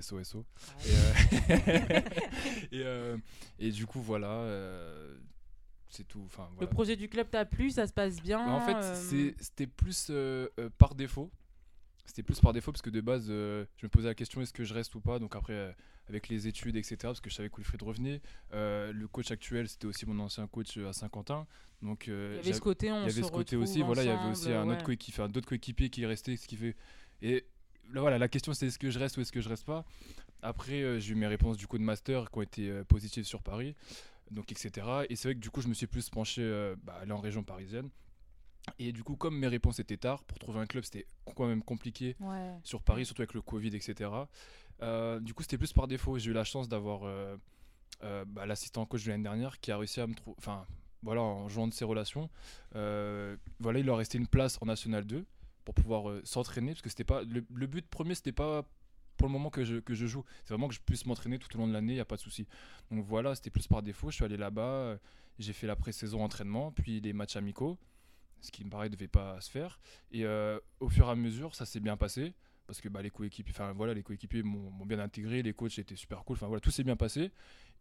SOSO. 0.00 0.44
Et, 0.84 0.90
euh, 0.90 1.12
et, 2.72 2.82
euh, 2.82 3.16
et 3.58 3.70
du 3.70 3.86
coup, 3.86 4.00
voilà, 4.02 4.28
euh, 4.30 5.16
c'est 5.88 6.06
tout. 6.06 6.22
Enfin, 6.26 6.50
Le 6.60 6.66
projet 6.66 6.96
du 6.96 7.08
club 7.08 7.30
t'a 7.30 7.44
plu, 7.46 7.70
ça 7.70 7.86
se 7.86 7.92
passe 7.94 8.20
bien. 8.20 8.44
Bah, 8.44 8.52
en 8.52 8.60
fait, 8.60 8.76
euh, 8.76 9.32
c'était 9.38 9.66
plus 9.66 10.08
euh, 10.10 10.48
euh, 10.58 10.68
par 10.76 10.94
défaut. 10.96 11.30
C'était 12.04 12.22
plus 12.22 12.40
par 12.40 12.52
défaut 12.52 12.72
parce 12.72 12.82
que 12.82 12.90
de 12.90 13.00
base, 13.00 13.26
euh, 13.30 13.64
je 13.78 13.86
me 13.86 13.90
posais 13.90 14.08
la 14.08 14.14
question 14.14 14.40
est-ce 14.42 14.52
que 14.52 14.64
je 14.64 14.74
reste 14.74 14.94
ou 14.96 15.00
pas? 15.00 15.18
Donc 15.18 15.34
après, 15.34 15.54
euh, 15.54 15.72
avec 16.08 16.28
les 16.28 16.46
études, 16.46 16.76
etc., 16.76 16.96
parce 17.02 17.20
que 17.20 17.30
je 17.30 17.34
savais 17.34 17.48
que 17.48 17.56
Wilfried 17.56 17.82
revenait. 17.82 18.20
Euh, 18.52 18.92
le 18.92 19.08
coach 19.08 19.30
actuel, 19.30 19.68
c'était 19.68 19.86
aussi 19.86 20.06
mon 20.06 20.18
ancien 20.20 20.46
coach 20.46 20.76
euh, 20.76 20.88
à 20.88 20.92
Saint-Quentin. 20.92 21.46
Donc 21.82 22.08
euh, 22.08 22.34
Il 22.34 22.36
y 22.36 22.48
avait 22.48 22.52
ce 22.52 22.60
côté, 22.60 22.90
on 22.90 22.96
il 22.96 23.00
y 23.00 23.02
avait 23.04 23.12
se 23.12 23.22
ce 23.22 23.32
côté 23.32 23.56
aussi. 23.56 23.82
Voilà, 23.82 24.02
il 24.04 24.06
y 24.06 24.10
avait 24.10 24.30
aussi 24.30 24.52
un 24.52 24.66
ouais. 24.66 24.74
autre 24.74 24.84
coéquipier, 24.84 25.90
qui 25.90 26.06
restaient, 26.06 26.36
ce 26.36 26.46
qui 26.46 26.56
fait. 26.56 26.76
Et 27.22 27.44
là, 27.92 28.00
voilà, 28.00 28.18
la 28.18 28.28
question 28.28 28.52
c'est 28.54 28.66
est-ce 28.66 28.78
que 28.78 28.90
je 28.90 28.98
reste 28.98 29.16
ou 29.16 29.20
est-ce 29.20 29.32
que 29.32 29.40
je 29.40 29.48
reste 29.48 29.64
pas? 29.64 29.84
Après, 30.42 30.82
euh, 30.82 30.98
j'ai 31.00 31.12
eu 31.12 31.16
mes 31.16 31.26
réponses 31.26 31.56
du 31.56 31.66
coup 31.66 31.78
de 31.78 31.82
master 31.82 32.30
qui 32.30 32.38
ont 32.38 32.42
été 32.42 32.82
positives 32.88 33.24
sur 33.24 33.42
Paris, 33.42 33.74
donc 34.30 34.52
etc. 34.52 34.86
Et 35.08 35.16
c'est 35.16 35.28
vrai 35.28 35.34
que 35.34 35.40
du 35.40 35.50
coup, 35.50 35.60
je 35.60 35.68
me 35.68 35.74
suis 35.74 35.86
plus 35.86 36.08
penché 36.08 36.74
bah, 36.82 36.98
aller 37.00 37.12
en 37.12 37.20
région 37.20 37.42
parisienne. 37.42 37.90
Et 38.78 38.92
du 38.92 39.02
coup, 39.04 39.16
comme 39.16 39.38
mes 39.38 39.46
réponses 39.48 39.78
étaient 39.78 39.96
tard, 39.96 40.24
pour 40.24 40.38
trouver 40.38 40.58
un 40.60 40.66
club, 40.66 40.84
c'était 40.84 41.06
quand 41.36 41.46
même 41.46 41.62
compliqué 41.62 42.16
Ouais. 42.20 42.52
sur 42.64 42.82
Paris, 42.82 43.06
surtout 43.06 43.22
avec 43.22 43.34
le 43.34 43.42
Covid, 43.42 43.68
etc. 43.74 44.10
Euh, 44.82 45.20
du 45.20 45.34
coup, 45.34 45.42
c'était 45.42 45.58
plus 45.58 45.72
par 45.72 45.86
défaut. 45.86 46.18
J'ai 46.18 46.30
eu 46.30 46.34
la 46.34 46.44
chance 46.44 46.68
d'avoir 46.68 47.04
euh, 47.04 47.36
euh, 48.02 48.24
bah, 48.26 48.44
l'assistant 48.46 48.84
coach 48.84 49.04
de 49.04 49.10
l'année 49.10 49.22
dernière 49.22 49.60
qui 49.60 49.70
a 49.72 49.78
réussi 49.78 50.00
à 50.00 50.06
me 50.06 50.14
trouver. 50.14 50.36
Enfin, 50.38 50.66
voilà, 51.02 51.22
en 51.22 51.48
jouant 51.48 51.68
de 51.68 51.72
ses 51.72 51.84
relations, 51.84 52.28
voilà, 52.72 53.78
il 53.78 53.86
leur 53.86 53.98
restait 53.98 54.18
une 54.18 54.26
place 54.26 54.58
en 54.60 54.66
National 54.66 55.04
2 55.04 55.24
pour 55.64 55.74
pouvoir 55.74 56.20
s'entraîner. 56.24 56.72
Parce 56.72 56.82
que 56.82 56.88
c'était 56.90 57.04
pas. 57.04 57.22
Le, 57.22 57.44
le 57.54 57.66
but 57.66 57.86
premier, 57.88 58.14
c'était 58.14 58.32
pas 58.32 58.64
pour 59.16 59.28
le 59.28 59.32
moment 59.32 59.48
que 59.48 59.64
je, 59.64 59.76
que 59.76 59.94
je 59.94 60.06
joue. 60.06 60.24
C'est 60.44 60.52
vraiment 60.52 60.68
que 60.68 60.74
je 60.74 60.80
puisse 60.80 61.06
m'entraîner 61.06 61.38
tout 61.38 61.54
au 61.56 61.58
long 61.60 61.68
de 61.68 61.72
l'année, 61.72 61.92
il 61.92 61.96
n'y 61.96 62.00
a 62.00 62.04
pas 62.04 62.16
de 62.16 62.20
souci. 62.20 62.46
Donc 62.90 63.04
voilà, 63.06 63.34
c'était 63.34 63.50
plus 63.50 63.66
par 63.66 63.82
défaut. 63.82 64.10
Je 64.10 64.16
suis 64.16 64.24
allé 64.24 64.36
là-bas, 64.36 64.98
j'ai 65.38 65.52
fait 65.54 65.66
la 65.66 65.74
pré-saison 65.76 66.22
entraînement, 66.22 66.70
puis 66.72 67.00
les 67.00 67.14
matchs 67.14 67.36
amicaux, 67.36 67.78
ce 68.40 68.50
qui 68.50 68.64
me 68.64 68.70
paraît 68.70 68.88
devait 68.88 69.08
pas 69.08 69.40
se 69.40 69.50
faire. 69.50 69.80
Et 70.12 70.24
euh, 70.24 70.58
au 70.80 70.88
fur 70.88 71.06
et 71.08 71.10
à 71.10 71.14
mesure, 71.14 71.54
ça 71.54 71.66
s'est 71.66 71.80
bien 71.80 71.96
passé. 71.96 72.34
Parce 72.66 72.80
que 72.80 72.88
bah, 72.88 73.00
les 73.00 73.10
coéquipiers, 73.10 73.54
enfin 73.56 73.72
voilà, 73.72 73.94
les 73.94 74.02
coéquipiers 74.02 74.42
m'ont 74.42 74.70
m'ont 74.70 74.86
bien 74.86 74.98
intégré, 74.98 75.40
les 75.42 75.52
coachs 75.52 75.78
étaient 75.78 75.94
super 75.94 76.24
cool. 76.24 76.34
Enfin 76.34 76.48
voilà, 76.48 76.60
tout 76.60 76.72
s'est 76.72 76.82
bien 76.82 76.96
passé. 76.96 77.30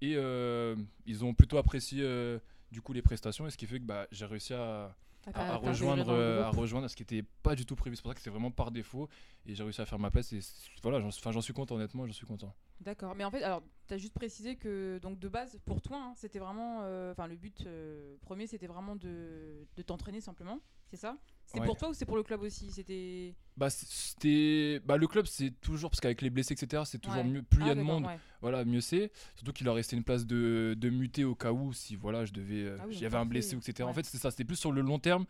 Et 0.02 0.13
euh, 0.15 0.76
ils 1.08 1.26
ont 1.26 1.34
plutôt 1.34 1.58
apprécié 1.58 2.02
euh, 2.04 2.38
du 2.72 2.82
coup 2.82 2.94
les 2.94 3.02
prestations, 3.02 3.48
et 3.48 3.50
ce 3.50 3.58
qui 3.58 3.65
fait 3.65 3.80
que 3.80 3.86
bah, 3.86 4.08
j'ai 4.12 4.26
réussi 4.26 4.54
à, 4.54 4.96
à- 5.34 5.56
rejoindre, 5.58 6.14
à 6.14 6.50
rejoindre 6.50 6.88
ce 6.88 6.96
qui 6.96 7.04
n'était 7.04 7.24
pas 7.44 7.56
du 7.56 7.66
tout 7.66 7.76
prévu. 7.76 7.96
C'est 7.96 8.02
pour 8.02 8.12
ça 8.12 8.16
que 8.16 8.20
c'était 8.22 8.30
vraiment 8.30 8.52
par 8.52 8.72
défaut. 8.72 9.08
Et 9.46 9.56
j'ai 9.56 9.64
réussi 9.64 9.82
à 9.82 9.86
faire 9.86 10.00
ma 10.00 10.12
place. 10.12 10.32
Et 10.34 10.40
voilà, 10.84 11.00
j'en 11.00 11.42
suis 11.42 11.54
content, 11.54 11.76
honnêtement, 11.76 12.06
j'en 12.06 12.14
suis 12.14 12.26
content. 12.28 12.54
D'accord. 12.82 13.16
Mais 13.16 13.24
en 13.24 13.32
fait, 13.32 13.44
alors, 13.44 13.64
t'as 13.88 13.98
juste 13.98 14.14
précisé 14.14 14.56
que, 14.56 15.00
donc, 15.02 15.20
de 15.20 15.28
base, 15.30 15.58
pour 15.66 15.82
toi, 15.82 15.98
hein, 15.98 16.14
c'était 16.16 16.40
vraiment. 16.40 16.80
euh, 16.84 17.12
Enfin, 17.12 17.28
le 17.28 17.36
but 17.36 17.64
euh, 17.66 18.18
premier, 18.22 18.48
c'était 18.48 18.68
vraiment 18.68 18.96
de, 18.96 19.66
de 19.76 19.82
t'entraîner 19.82 20.22
simplement. 20.22 20.60
C'est 20.88 20.98
ça? 20.98 21.18
C'était 21.45 21.60
Ouais. 21.60 21.65
pour 21.67 21.77
toi 21.77 21.89
ou 21.89 21.93
c'est 21.93 22.05
pour 22.05 22.17
le 22.17 22.23
club 22.23 22.41
aussi? 22.41 22.71
C'était. 22.71 23.36
Bah, 23.55 23.69
c'était 23.69 24.81
bah, 24.86 24.97
le 24.97 25.08
club, 25.08 25.25
c'est 25.27 25.51
toujours 25.62 25.89
parce 25.91 26.01
qu'avec 26.01 26.21
les 26.21 26.29
blessés, 26.29 26.53
etc., 26.53 26.84
c'est 26.86 26.97
toujours 26.99 27.23
Ouais. 27.23 27.29
mieux. 27.29 27.41
Plus 27.43 27.62
il 27.62 27.67
y 27.67 27.69
Ah, 27.69 27.71
a 27.71 27.75
de 27.75 27.79
d'accord, 27.81 28.01
monde, 28.01 28.08
ouais. 28.08 28.19
voilà, 28.41 28.65
mieux 28.65 28.81
c'est. 28.81 29.12
Surtout 29.36 29.53
qu'il 29.53 29.65
leur 29.65 29.75
restait 29.75 29.95
une 29.95 30.03
place 30.03 30.25
de, 30.25 30.75
de 30.77 30.89
muter 30.89 31.23
au 31.23 31.36
cas 31.36 31.51
où 31.51 31.71
si 31.71 31.95
voilà, 31.95 32.25
je 32.25 32.34
devais, 32.34 32.63
euh, 32.63 32.77
Ah 32.81 32.86
oui, 32.88 33.05
un 33.05 33.25
blessé, 33.25 33.55
etc. 33.55 33.88
En 33.88 33.93
fait, 33.93 34.05
c'est 34.05 34.17
ça. 34.17 34.31
C'était 34.31 34.43
plus 34.43 34.58
sur 34.58 34.71
le 34.71 34.81
long 34.81 34.99
terme 34.99 35.25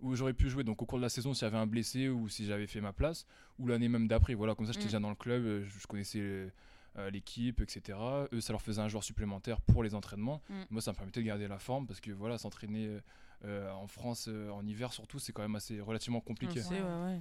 où 0.00 0.14
j'aurais 0.14 0.32
pu 0.32 0.48
jouer. 0.48 0.64
Donc 0.64 0.80
au 0.80 0.86
cours 0.86 0.98
de 0.98 1.02
la 1.02 1.08
saison, 1.08 1.34
s'il 1.34 1.44
y 1.44 1.48
avait 1.48 1.58
un 1.58 1.66
blessé 1.66 2.08
ou 2.08 2.28
si 2.28 2.46
j'avais 2.46 2.66
fait 2.68 2.80
ma 2.80 2.92
place, 2.92 3.26
ou 3.58 3.66
l'année 3.66 3.88
même 3.88 4.06
d'après. 4.08 4.34
Voilà, 4.34 4.54
comme 4.54 4.64
ça, 4.66 4.72
j'étais 4.72 4.84
Mm. 4.84 4.88
déjà 4.88 5.00
dans 5.00 5.10
le 5.10 5.16
club, 5.16 5.44
euh, 5.44 5.64
je, 5.64 5.78
je 5.80 5.86
connaissais 5.86 6.52
euh, 6.98 7.10
l'équipe, 7.10 7.60
etc. 7.60 7.98
Eux, 8.32 8.40
ça 8.40 8.52
leur 8.52 8.60
faisait 8.62 8.82
un 8.82 8.88
joueur 8.88 9.04
supplémentaire 9.04 9.60
pour 9.60 9.82
les 9.82 9.94
entraînements. 9.94 10.42
Mm. 10.50 10.54
Moi, 10.70 10.80
ça 10.82 10.90
me 10.92 10.96
permettait 10.96 11.20
de 11.20 11.26
garder 11.26 11.48
la 11.48 11.58
forme 11.58 11.86
parce 11.86 12.00
que 12.00 12.10
voilà, 12.10 12.36
s'entraîner 12.38 12.86
euh, 12.88 13.00
euh, 13.44 13.72
en 13.72 13.86
France 13.86 14.26
euh, 14.28 14.50
en 14.50 14.66
hiver 14.66 14.92
surtout, 14.92 15.18
c'est 15.18 15.32
quand 15.32 15.42
même 15.42 15.54
assez 15.56 15.80
relativement 15.80 16.20
compliqué. 16.20 16.60
sait, 16.60 16.82
ouais, 16.82 17.04
ouais. 17.04 17.20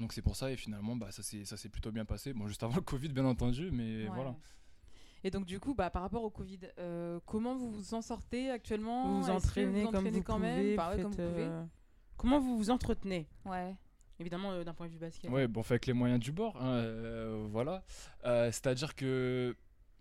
Donc 0.00 0.12
c'est 0.14 0.22
pour 0.22 0.36
ça 0.36 0.50
et 0.50 0.56
finalement 0.56 0.96
bah 0.96 1.10
ça 1.12 1.22
s'est 1.22 1.68
plutôt 1.68 1.92
bien 1.92 2.04
passé. 2.06 2.32
Bon 2.32 2.46
juste 2.48 2.62
avant 2.62 2.74
le 2.76 2.80
Covid 2.80 3.08
bien 3.10 3.26
entendu 3.26 3.70
mais 3.70 4.04
Ouais. 4.08 4.14
voilà. 4.14 4.34
Et 5.24 5.30
donc, 5.30 5.44
du 5.46 5.60
coup, 5.60 5.72
bah, 5.72 5.88
par 5.88 6.02
rapport 6.02 6.24
au 6.24 6.30
Covid, 6.30 6.58
euh, 6.80 7.20
comment 7.26 7.54
vous 7.54 7.70
vous 7.70 7.94
en 7.94 8.02
sortez 8.02 8.50
actuellement? 8.50 9.06
Vous 9.06 9.22
vous 9.22 9.30
entraînez 9.30 9.84
comme 9.84 10.08
vous 10.08 10.22
quand 10.22 10.34
pouvez. 10.34 10.48
même 10.48 10.78
Enfin, 10.80 10.88
ouais, 10.90 10.94
faites, 10.96 11.02
comme 11.04 11.12
vous 11.12 11.16
pouvez. 11.30 11.42
euh, 11.44 11.64
Comment 12.16 12.40
vous 12.40 12.56
vous 12.58 12.70
entretenez? 12.70 13.28
Ouais. 13.44 13.76
Évidemment, 14.22 14.52
euh, 14.52 14.64
d'un 14.64 14.72
point 14.74 14.86
de 14.86 14.92
vue 14.92 14.98
basket. 14.98 15.30
Ouais 15.30 15.46
bon 15.48 15.60
on 15.60 15.62
fait 15.62 15.74
avec 15.74 15.86
les 15.86 15.92
moyens 15.92 16.20
du 16.20 16.32
bord 16.32 16.56
hein, 16.60 16.70
euh, 16.76 17.46
voilà. 17.50 17.82
Euh, 18.24 18.46
C'est-à-dire 18.52 18.94
que 18.94 19.54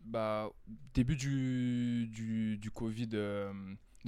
bah 0.05 0.49
début 0.93 1.15
du, 1.15 2.07
du, 2.07 2.57
du 2.57 2.71
Covid 2.71 3.07
de 3.07 3.51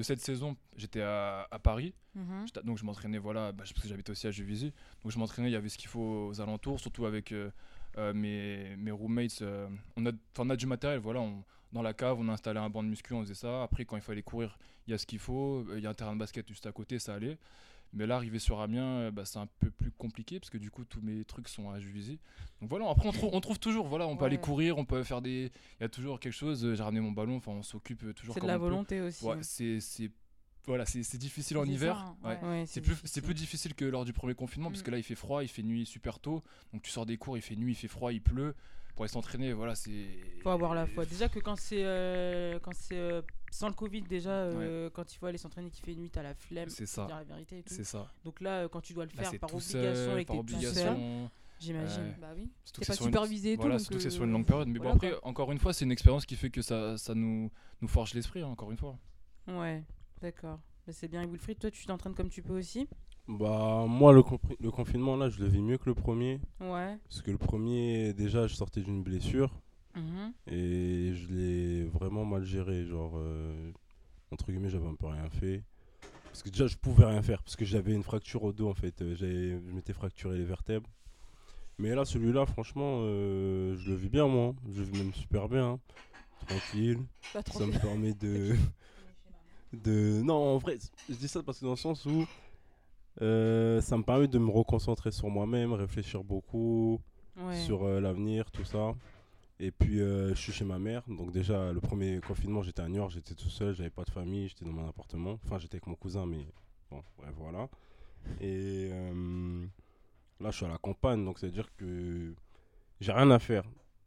cette 0.02 0.22
saison 0.22 0.56
j'étais 0.76 1.02
à, 1.02 1.48
à 1.52 1.60
Paris 1.60 1.94
Mhm. 2.16 2.46
Donc 2.64 2.78
je 2.78 2.86
m'entraînais 2.86 3.18
voilà 3.18 3.52
bah, 3.52 3.58
parce 3.64 3.74
que 3.74 3.88
j'habitais 3.88 4.12
aussi 4.12 4.28
à 4.28 4.32
Juvisy 4.32 4.72
donc 5.02 5.12
je 5.12 5.18
m'entraînais 5.18 5.50
il 5.50 5.54
y 5.54 5.56
avait 5.56 5.68
ce 5.70 5.80
qu'il 5.80 5.90
faut 5.90 6.28
aux 6.30 6.40
alentours 6.42 6.80
surtout 6.80 7.08
avec 7.08 7.34
mes, 8.14 8.76
mes 8.78 8.92
roommates, 8.92 9.44
on, 9.98 10.06
a, 10.06 10.12
on 10.40 10.50
a 10.50 10.56
du 10.56 10.66
matériel, 10.68 11.00
voilà, 11.00 11.22
on- 11.22 11.44
dans 11.72 11.82
la 11.82 11.94
cave, 11.96 12.18
on 12.20 12.30
a 12.30 12.34
installé 12.34 12.60
un 12.60 12.70
banc 12.70 12.84
de 12.84 12.88
muscu, 12.90 13.14
on 13.16 13.22
faisait 13.22 13.34
ça. 13.34 13.64
Après, 13.64 13.84
quand 13.84 13.96
il 13.96 14.02
fallait 14.04 14.22
courir, 14.22 14.60
il 14.86 14.92
y 14.92 14.94
a 14.94 14.98
ce 15.00 15.08
qu'il 15.08 15.18
faut. 15.18 15.66
Il 15.76 15.80
y 15.82 15.88
a 15.88 15.90
un 15.90 15.94
terrain 15.96 16.14
de 16.14 16.20
basket 16.20 16.48
juste 16.48 16.68
à 16.68 16.72
côté, 16.72 17.00
ça 17.00 17.16
allait. 17.16 17.36
Mais 17.94 18.08
là, 18.08 18.16
arriver 18.16 18.40
sur 18.40 18.60
Amiens, 18.60 18.84
euh, 19.02 19.12
bah, 19.12 19.24
c'est 19.26 19.38
un 19.40 19.48
peu 19.60 19.70
plus 19.70 19.92
compliqué 19.92 20.40
parce 20.40 20.50
que 20.50 20.58
du 20.58 20.72
coup, 20.72 20.84
tous 20.84 21.02
mes 21.02 21.24
trucs 21.26 21.48
sont 21.48 21.70
à 21.70 21.80
Juvisy. 21.80 22.20
Donc 22.60 22.70
voilà, 22.70 22.90
après, 22.90 23.08
on, 23.08 23.12
trouve- 23.12 23.30
on 23.34 23.40
trouve 23.42 23.60
toujours. 23.60 23.88
Voilà, 23.88 24.08
on 24.08 24.18
peut 24.18 24.26
aller 24.26 24.40
courir, 24.40 24.78
on 24.78 24.86
peut 24.86 25.04
faire 25.04 25.22
des. 25.22 25.52
Il 25.80 25.84
y 25.84 25.86
a 25.86 25.90
toujours 25.90 26.20
quelque 26.20 26.34
chose. 26.34 26.66
euh, 26.66 26.74
J'ai 26.76 26.82
ramené 26.84 27.02
mon 27.02 27.12
ballon, 27.12 27.36
enfin, 27.38 27.52
on 27.52 27.62
s'occupe 27.64 28.04
euh, 28.04 28.14
toujours 28.14 28.34
C'est 28.34 28.42
de 28.42 28.48
la 28.48 28.54
peut. 28.54 28.60
volonté 28.62 29.00
aussi. 29.02 29.24
Ouais, 29.24 29.38
c'est 29.42 29.80
c'est- 29.80 30.12
voilà, 30.66 30.86
c'est 30.86 31.18
difficile 31.18 31.58
en 31.58 31.66
hiver. 31.66 31.98
ça, 32.24 32.28
ouais. 32.30 32.40
ouais. 32.42 32.48
Ouais, 32.48 32.64
C'est 32.66 32.80
plus, 32.82 32.92
difficile. 32.94 33.10
c'est 33.10 33.22
plus 33.22 33.34
difficile 33.34 33.74
que 33.76 33.84
lors 33.86 34.06
du 34.06 34.14
premier 34.14 34.34
confinement 34.34 34.70
parce 34.70 34.82
que 34.82 34.90
Mm. 34.90 34.94
là 34.94 34.98
il 35.00 35.04
fait 35.04 35.16
froid, 35.16 35.44
il 35.44 35.50
fait 35.50 35.62
nuit 35.62 35.86
super 35.86 36.20
tôt. 36.20 36.42
Donc 36.72 36.82
tu 36.84 36.90
sors 36.90 37.06
des 37.06 37.18
cours, 37.18 37.38
il 37.38 37.42
fait 37.42 37.56
nuit, 37.58 37.74
il 37.74 37.76
fait 37.76 37.90
froid, 37.90 38.14
il 38.14 38.22
pleut. 38.22 38.56
Pour 38.96 39.04
aller 39.04 39.12
s'entraîner, 39.12 39.54
voilà, 39.54 39.74
c'est. 39.76 40.06
faut 40.44 40.50
avoir 40.50 40.76
la 40.76 40.86
foi. 40.86 41.06
Déjà 41.06 41.28
que 41.28 41.40
quand 41.40 41.56
c'est 41.56 41.84
euh, 41.84 42.60
quand 42.60 42.74
c'est 42.76 42.98
euh, 42.98 43.22
sans 43.52 43.68
le 43.68 43.74
Covid 43.74 44.02
déjà 44.04 44.32
euh, 44.32 44.90
quand 44.92 45.12
il 45.12 45.18
faut 45.18 45.26
aller 45.26 45.40
s'entraîner 45.40 45.72
qu'il 45.72 45.84
fait 45.84 45.96
nuit 45.96 46.12
t'as 46.12 46.22
la 46.22 46.36
flemme. 46.36 46.70
C'est 46.70 46.86
ça. 46.86 47.08
dire 47.08 47.16
la 47.16 47.24
vérité 47.24 47.60
et 47.60 47.64
tout. 47.64 47.74
C'est 47.74 47.84
ça. 47.84 48.12
Donc 48.24 48.40
là 48.40 48.68
quand 48.68 48.82
tu 48.82 48.94
dois 48.94 49.06
le 49.06 49.10
faire 49.10 49.32
par 49.40 49.50
obligation 49.54 49.82
seul, 49.82 50.20
et 50.20 50.26
que 50.26 50.28
par 50.28 50.38
t'es 50.38 50.44
tout 50.44 50.60
seul, 50.60 50.90
obligation. 50.90 51.32
j'imagine. 51.60 52.16
Bah 52.22 52.34
oui. 52.36 52.52
C'est 52.66 52.82
que 52.82 52.86
pas 52.86 52.94
une- 52.94 53.06
supervisé 53.06 53.54
et 53.54 53.56
tout. 53.56 53.62
Voilà, 53.62 53.80
surtout 53.80 53.96
que 53.96 54.04
c'est 54.04 54.12
sur 54.12 54.26
une 54.26 54.32
longue 54.32 54.46
période. 54.46 54.68
Mais 54.68 54.78
voilà, 54.78 54.92
bon, 54.92 54.98
après, 54.98 55.12
quoi. 55.12 55.28
encore 55.28 55.52
une 55.52 55.60
fois, 55.60 55.74
c'est 55.74 55.86
une 55.86 55.92
expérience 55.92 56.28
qui 56.28 56.36
fait 56.36 56.52
que 56.52 56.62
ça, 56.62 56.96
ça 56.98 57.16
nous, 57.16 57.50
nous 57.82 57.88
forge 57.88 58.14
l'esprit, 58.14 58.42
hein, 58.42 58.48
encore 58.48 58.70
une 58.70 58.78
fois. 58.78 59.00
Ouais, 59.48 59.84
d'accord. 60.22 60.60
Bah, 60.86 60.94
c'est 60.94 61.08
bien. 61.08 61.26
Wilfried, 61.26 61.58
toi 61.58 61.72
tu 61.72 61.86
t'entraînes 61.86 62.14
comme 62.14 62.30
tu 62.30 62.44
peux 62.44 62.58
aussi 62.58 62.88
Bah, 63.28 63.86
moi, 63.88 64.12
le, 64.14 64.22
le 64.60 64.72
confinement, 64.72 65.16
là, 65.16 65.30
je 65.30 65.40
le 65.40 65.48
vis 65.48 65.62
mieux 65.62 65.78
que 65.78 65.86
le 65.90 65.96
premier. 65.96 66.42
Ouais. 66.60 66.98
Parce 67.08 67.22
que 67.22 67.32
le 67.32 67.38
premier, 67.38 68.14
déjà, 68.14 68.48
je 68.48 68.56
sortais 68.56 68.82
d'une 68.82 69.02
blessure. 69.04 69.50
Mhm. 69.96 70.34
Et 70.48 71.14
je 71.14 71.28
l'ai 71.34 71.84
vraiment 71.86 72.26
mal 72.26 72.44
géré. 72.44 72.86
Genre, 72.86 73.14
euh, 73.16 73.72
entre 74.32 74.52
guillemets, 74.52 74.70
j'avais 74.70 74.88
un 74.88 74.96
peu 74.96 75.08
rien 75.08 75.30
fait. 75.30 75.64
Parce 76.26 76.44
que 76.44 76.50
déjà, 76.50 76.68
je 76.68 76.76
pouvais 76.78 77.06
rien 77.06 77.22
faire. 77.22 77.44
Parce 77.44 77.56
que 77.56 77.64
j'avais 77.64 77.94
une 77.94 78.04
fracture 78.04 78.44
au 78.44 78.52
dos, 78.52 78.68
en 78.70 78.74
fait. 78.74 79.02
Euh, 79.02 79.16
Je 79.16 79.72
m'étais 79.72 79.94
fracturé 79.94 80.38
les 80.38 80.46
vertèbres. 80.46 80.90
Mais 81.78 81.96
là, 81.96 82.06
celui-là, 82.06 82.46
franchement, 82.46 82.98
euh, 83.02 83.76
je 83.78 83.90
le 83.92 83.96
vis 83.96 84.10
bien, 84.10 84.28
moi. 84.28 84.54
Je 84.70 84.80
le 84.82 84.86
vis 84.88 84.98
même 85.04 85.14
super 85.14 85.48
bien. 85.48 85.66
hein. 85.74 85.80
Tranquille. 86.48 87.00
Pas 87.32 87.42
trop 87.42 87.60
Ça 87.60 87.66
me 87.66 87.80
permet 87.80 88.14
de. 88.14 88.56
de... 89.74 90.22
Non, 90.24 90.56
en 90.56 90.58
vrai, 90.58 90.78
je 91.10 91.16
dis 91.16 91.28
ça 91.28 91.42
parce 91.42 91.60
que 91.60 91.66
dans 91.66 91.72
le 91.72 91.78
sens 91.78 92.06
où. 92.06 92.26
Euh, 93.22 93.80
ça 93.82 93.98
me 93.98 94.04
permet 94.04 94.28
de 94.28 94.40
me 94.40 94.50
reconcentrer 94.50 95.12
sur 95.12 95.30
moi-même, 95.30 95.74
réfléchir 95.74 96.24
beaucoup 96.24 97.00
Ouais. 97.36 97.56
sur 97.62 97.84
euh, 97.84 98.00
l'avenir, 98.00 98.52
tout 98.52 98.64
ça. 98.64 98.94
Et 99.60 99.72
puis 99.72 100.02
euh, 100.02 100.30
je 100.36 100.40
suis 100.40 100.52
chez 100.54 100.66
ma 100.66 100.78
mère. 100.80 101.04
Donc 101.08 101.32
déjà 101.32 101.72
le 101.72 101.80
premier 101.80 102.20
confinement 102.20 102.62
j'étais 102.62 102.82
à 102.82 102.88
New 102.88 102.98
York, 102.98 103.12
j'étais 103.12 103.34
tout 103.36 103.50
seul, 103.50 103.74
j'avais 103.76 103.90
pas 103.90 104.04
de 104.04 104.12
famille, 104.12 104.48
j'étais 104.50 104.66
dans 104.66 104.72
mon 104.72 104.88
appartement. 104.88 105.40
Enfin 105.46 105.58
j'étais 105.58 105.76
avec 105.76 105.88
mon 105.88 105.96
cousin 105.96 106.26
mais 106.26 106.46
bon 106.92 107.02
bref 107.18 107.34
voilà. 107.38 107.70
Et 108.42 108.90
là 110.40 110.52
je 110.52 110.56
suis 110.58 110.66
à 110.66 110.70
la 110.70 110.78
campagne 110.78 111.24
donc 111.26 111.40
c'est 111.40 111.48
à 111.48 111.50
dire 111.52 111.70
que 111.76 112.34
j'ai 113.00 113.12
rien 113.12 113.30
à 113.32 113.40
faire. 113.40 113.64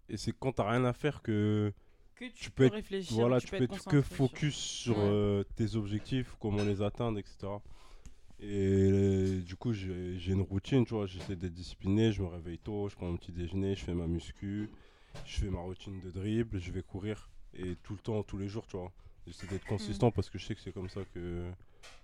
Et 0.08 0.16
c'est 0.16 0.32
quand 0.32 0.52
t'as 0.52 0.70
rien 0.70 0.84
à 0.84 0.92
faire 0.92 1.20
que 1.22 1.72
Que 2.14 2.26
tu, 2.26 2.32
tu 2.32 2.50
peux 2.50 2.68
réfléchir. 2.68 3.16
voilà, 3.16 3.40
tu 3.40 3.46
tu 3.46 3.50
peux 3.52 3.58
peux 3.58 3.64
être 3.64 3.70
que 3.70 3.96
concentré 3.96 4.02
sur- 4.02 4.16
focus 4.16 4.54
sur 4.56 4.98
Ouais. 4.98 5.04
euh, 5.04 5.44
tes 5.56 5.74
objectifs, 5.76 6.36
comment 6.40 6.62
les 6.62 6.80
atteindre, 6.82 7.18
etc. 7.18 7.48
Et 8.38 8.90
euh, 8.92 9.40
du 9.40 9.56
coup, 9.56 9.72
j'ai 9.72 10.32
une 10.32 10.42
routine, 10.42 10.84
tu 10.84 10.94
vois, 10.94 11.06
j'essaie 11.06 11.36
d'être 11.36 11.54
discipliné, 11.54 12.12
je 12.12 12.22
me 12.22 12.28
réveille 12.28 12.58
tôt, 12.58 12.88
je 12.88 12.94
prends 12.94 13.06
mon 13.06 13.16
petit 13.16 13.32
déjeuner, 13.32 13.74
je 13.74 13.84
fais 13.84 13.94
ma 13.94 14.06
muscu, 14.06 14.68
je 15.24 15.38
fais 15.38 15.48
ma 15.50 15.60
routine 15.60 16.00
de 16.00 16.10
dribble, 16.10 16.58
je 16.60 16.70
vais 16.70 16.82
courir, 16.82 17.30
et 17.54 17.76
tout 17.76 17.94
le 17.94 17.98
temps, 18.00 18.22
tous 18.22 18.36
les 18.36 18.48
jours, 18.48 18.66
tu 18.66 18.76
vois. 18.76 18.92
J'essaie 19.26 19.46
d'être 19.46 19.64
consistant 19.66 20.10
parce 20.10 20.28
que 20.30 20.38
je 20.38 20.44
sais 20.46 20.54
que 20.54 20.60
c'est 20.60 20.72
comme 20.72 20.88
ça 20.90 21.00
que, 21.14 21.50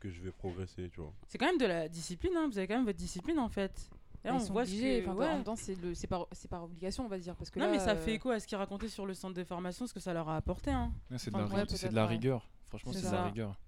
que 0.01 0.11
je 0.11 0.21
vais 0.23 0.33
progresser, 0.33 0.88
tu 0.90 1.01
vois. 1.01 1.12
C'est 1.29 1.37
quand 1.38 1.47
même 1.47 1.59
de 1.59 1.66
la 1.66 1.88
discipline, 1.88 2.33
hein. 2.35 2.49
vous 2.51 2.57
avez 2.59 2.66
quand 2.66 2.77
même 2.77 2.87
votre 2.87 2.99
discipline 2.99 3.38
en 3.38 3.49
fait. 3.51 3.90
Là, 4.25 4.35
on 4.35 4.38
sont 4.38 4.53
voit 4.53 4.64
ce 4.64 4.71
que- 4.71 5.01
enfin, 5.03 5.14
ouais. 5.16 5.27
En 5.27 5.35
même 5.35 5.45
temps, 5.45 5.57
c'est 5.57 5.75
le- 5.83 5.95
c'est 5.95 6.07
par, 6.07 6.29
c'est 6.33 6.49
par 6.49 6.62
obligation, 6.64 7.05
on 7.05 7.09
va 7.09 7.18
dire. 7.18 7.35
Parce 7.37 7.51
que 7.51 7.59
Non, 7.59 7.66
là, 7.66 7.73
mais 7.73 7.79
ça 7.81 7.90
euh, 7.90 7.97
fait 7.97 8.14
écho 8.14 8.31
à 8.31 8.38
ce 8.40 8.47
qu'ils 8.47 8.57
racontaient 8.57 8.88
sur 8.88 9.05
le 9.05 9.14
centre 9.14 9.35
de 9.35 9.42
formation, 9.45 9.87
ce 9.87 9.92
que 9.92 9.99
ça 10.01 10.14
leur 10.14 10.29
a 10.29 10.37
apporté. 10.37 10.71
Hein? 10.71 10.92
Ouais, 11.11 11.18
c'est 11.18 11.31
de, 11.33 11.37
Enfin, 11.37 11.57
la, 11.57 11.64
de 11.64 12.09
rigueur. 12.09 12.49
Franchement, 12.68 12.92
C'est 12.92 13.07
de 13.09 13.12
la 13.12 13.25
rigueur. 13.27 13.59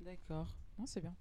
D'accord. 0.00 0.46
Non, 0.78 0.86
c'est 0.86 1.00
bien. 1.00 1.14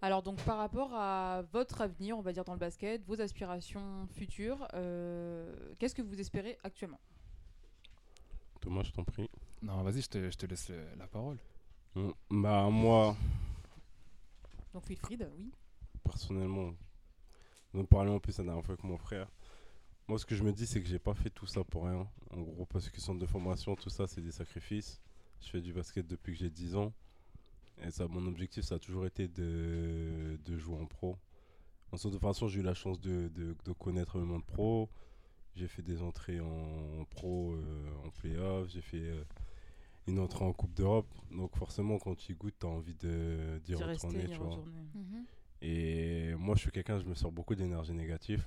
Alors 0.00 0.22
donc 0.22 0.42
par 0.42 0.56
rapport 0.58 0.92
à 0.94 1.42
votre 1.52 1.80
avenir, 1.80 2.18
on 2.18 2.22
va 2.22 2.32
dire 2.32 2.44
dans 2.44 2.54
le 2.54 2.58
basket, 2.58 3.04
vos 3.04 3.20
aspirations 3.20 4.08
futures, 4.08 4.66
euh, 4.74 5.54
qu'est-ce 5.78 5.94
que 5.94 6.02
vous 6.02 6.18
espérez 6.20 6.58
actuellement? 6.64 6.98
Thomas, 8.60 8.82
je 8.82 8.90
t'en 8.92 9.04
prie. 9.04 9.28
Non, 9.62 9.82
vas-y, 9.82 10.02
je 10.02 10.08
te, 10.08 10.30
je 10.30 10.36
te 10.36 10.46
laisse 10.46 10.68
euh, 10.70 10.94
la 10.96 11.06
parole. 11.06 11.38
Mm, 11.94 12.10
Bah, 12.30 12.68
moi, 12.70 13.16
Donc 14.74 14.88
Wilfried, 14.88 15.28
oui. 15.36 15.52
personnellement, 16.02 16.72
nous 17.72 17.86
parlions 17.86 18.16
en 18.16 18.20
plus 18.20 18.36
la 18.38 18.44
dernière 18.44 18.64
fois 18.64 18.72
avec 18.74 18.84
mon 18.84 18.98
frère. 18.98 19.28
Moi, 20.08 20.18
ce 20.18 20.26
que 20.26 20.34
je 20.34 20.42
me 20.42 20.52
dis, 20.52 20.66
c'est 20.66 20.82
que 20.82 20.88
j'ai 20.88 20.98
pas 20.98 21.14
fait 21.14 21.30
tout 21.30 21.46
ça 21.46 21.62
pour 21.62 21.84
rien. 21.86 22.08
En 22.32 22.40
gros, 22.40 22.66
parce 22.66 22.90
que 22.90 23.00
centre 23.00 23.20
de 23.20 23.26
formation, 23.26 23.76
tout 23.76 23.88
ça, 23.90 24.08
c'est 24.08 24.20
des 24.20 24.32
sacrifices. 24.32 25.00
Je 25.40 25.48
fais 25.48 25.60
du 25.60 25.72
basket 25.72 26.06
depuis 26.06 26.32
que 26.32 26.38
j'ai 26.40 26.50
10 26.50 26.74
ans. 26.76 26.92
Et 27.84 27.90
ça, 27.90 28.06
mon 28.08 28.26
objectif, 28.26 28.64
ça 28.64 28.76
a 28.76 28.78
toujours 28.78 29.06
été 29.06 29.28
de, 29.28 30.38
de 30.44 30.58
jouer 30.58 30.76
en 30.76 30.86
pro. 30.86 31.16
En 31.90 31.96
centre 31.96 32.14
de 32.14 32.18
formation, 32.20 32.48
j'ai 32.48 32.60
eu 32.60 32.62
la 32.62 32.74
chance 32.74 33.00
de, 33.00 33.28
de, 33.28 33.56
de 33.64 33.72
connaître 33.72 34.18
le 34.18 34.24
monde 34.24 34.44
pro. 34.44 34.88
J'ai 35.54 35.68
fait 35.68 35.82
des 35.82 36.00
entrées 36.00 36.40
en 36.40 37.04
pro, 37.10 37.52
euh, 37.52 37.90
en 38.06 38.10
playoff. 38.10 38.68
J'ai 38.70 38.80
fait 38.80 39.02
euh, 39.02 39.24
une 40.06 40.18
entrée 40.18 40.44
en 40.44 40.52
Coupe 40.52 40.72
d'Europe. 40.74 41.12
Donc, 41.30 41.54
forcément, 41.56 41.98
quand 41.98 42.14
tu 42.14 42.32
y 42.32 42.34
goûtes, 42.34 42.54
tu 42.58 42.66
as 42.66 42.70
envie 42.70 42.94
de- 42.94 43.60
d'y 43.64 43.74
retourner. 43.94 44.24
tu 44.30 44.38
vois. 44.38 44.46
retourner. 44.56 44.82
Et 45.60 46.34
moi, 46.36 46.54
je 46.56 46.60
suis 46.62 46.70
quelqu'un, 46.70 46.98
je 46.98 47.04
me 47.04 47.14
sors 47.14 47.30
beaucoup 47.32 47.54
d'énergie 47.54 47.92
négative. 47.92 48.46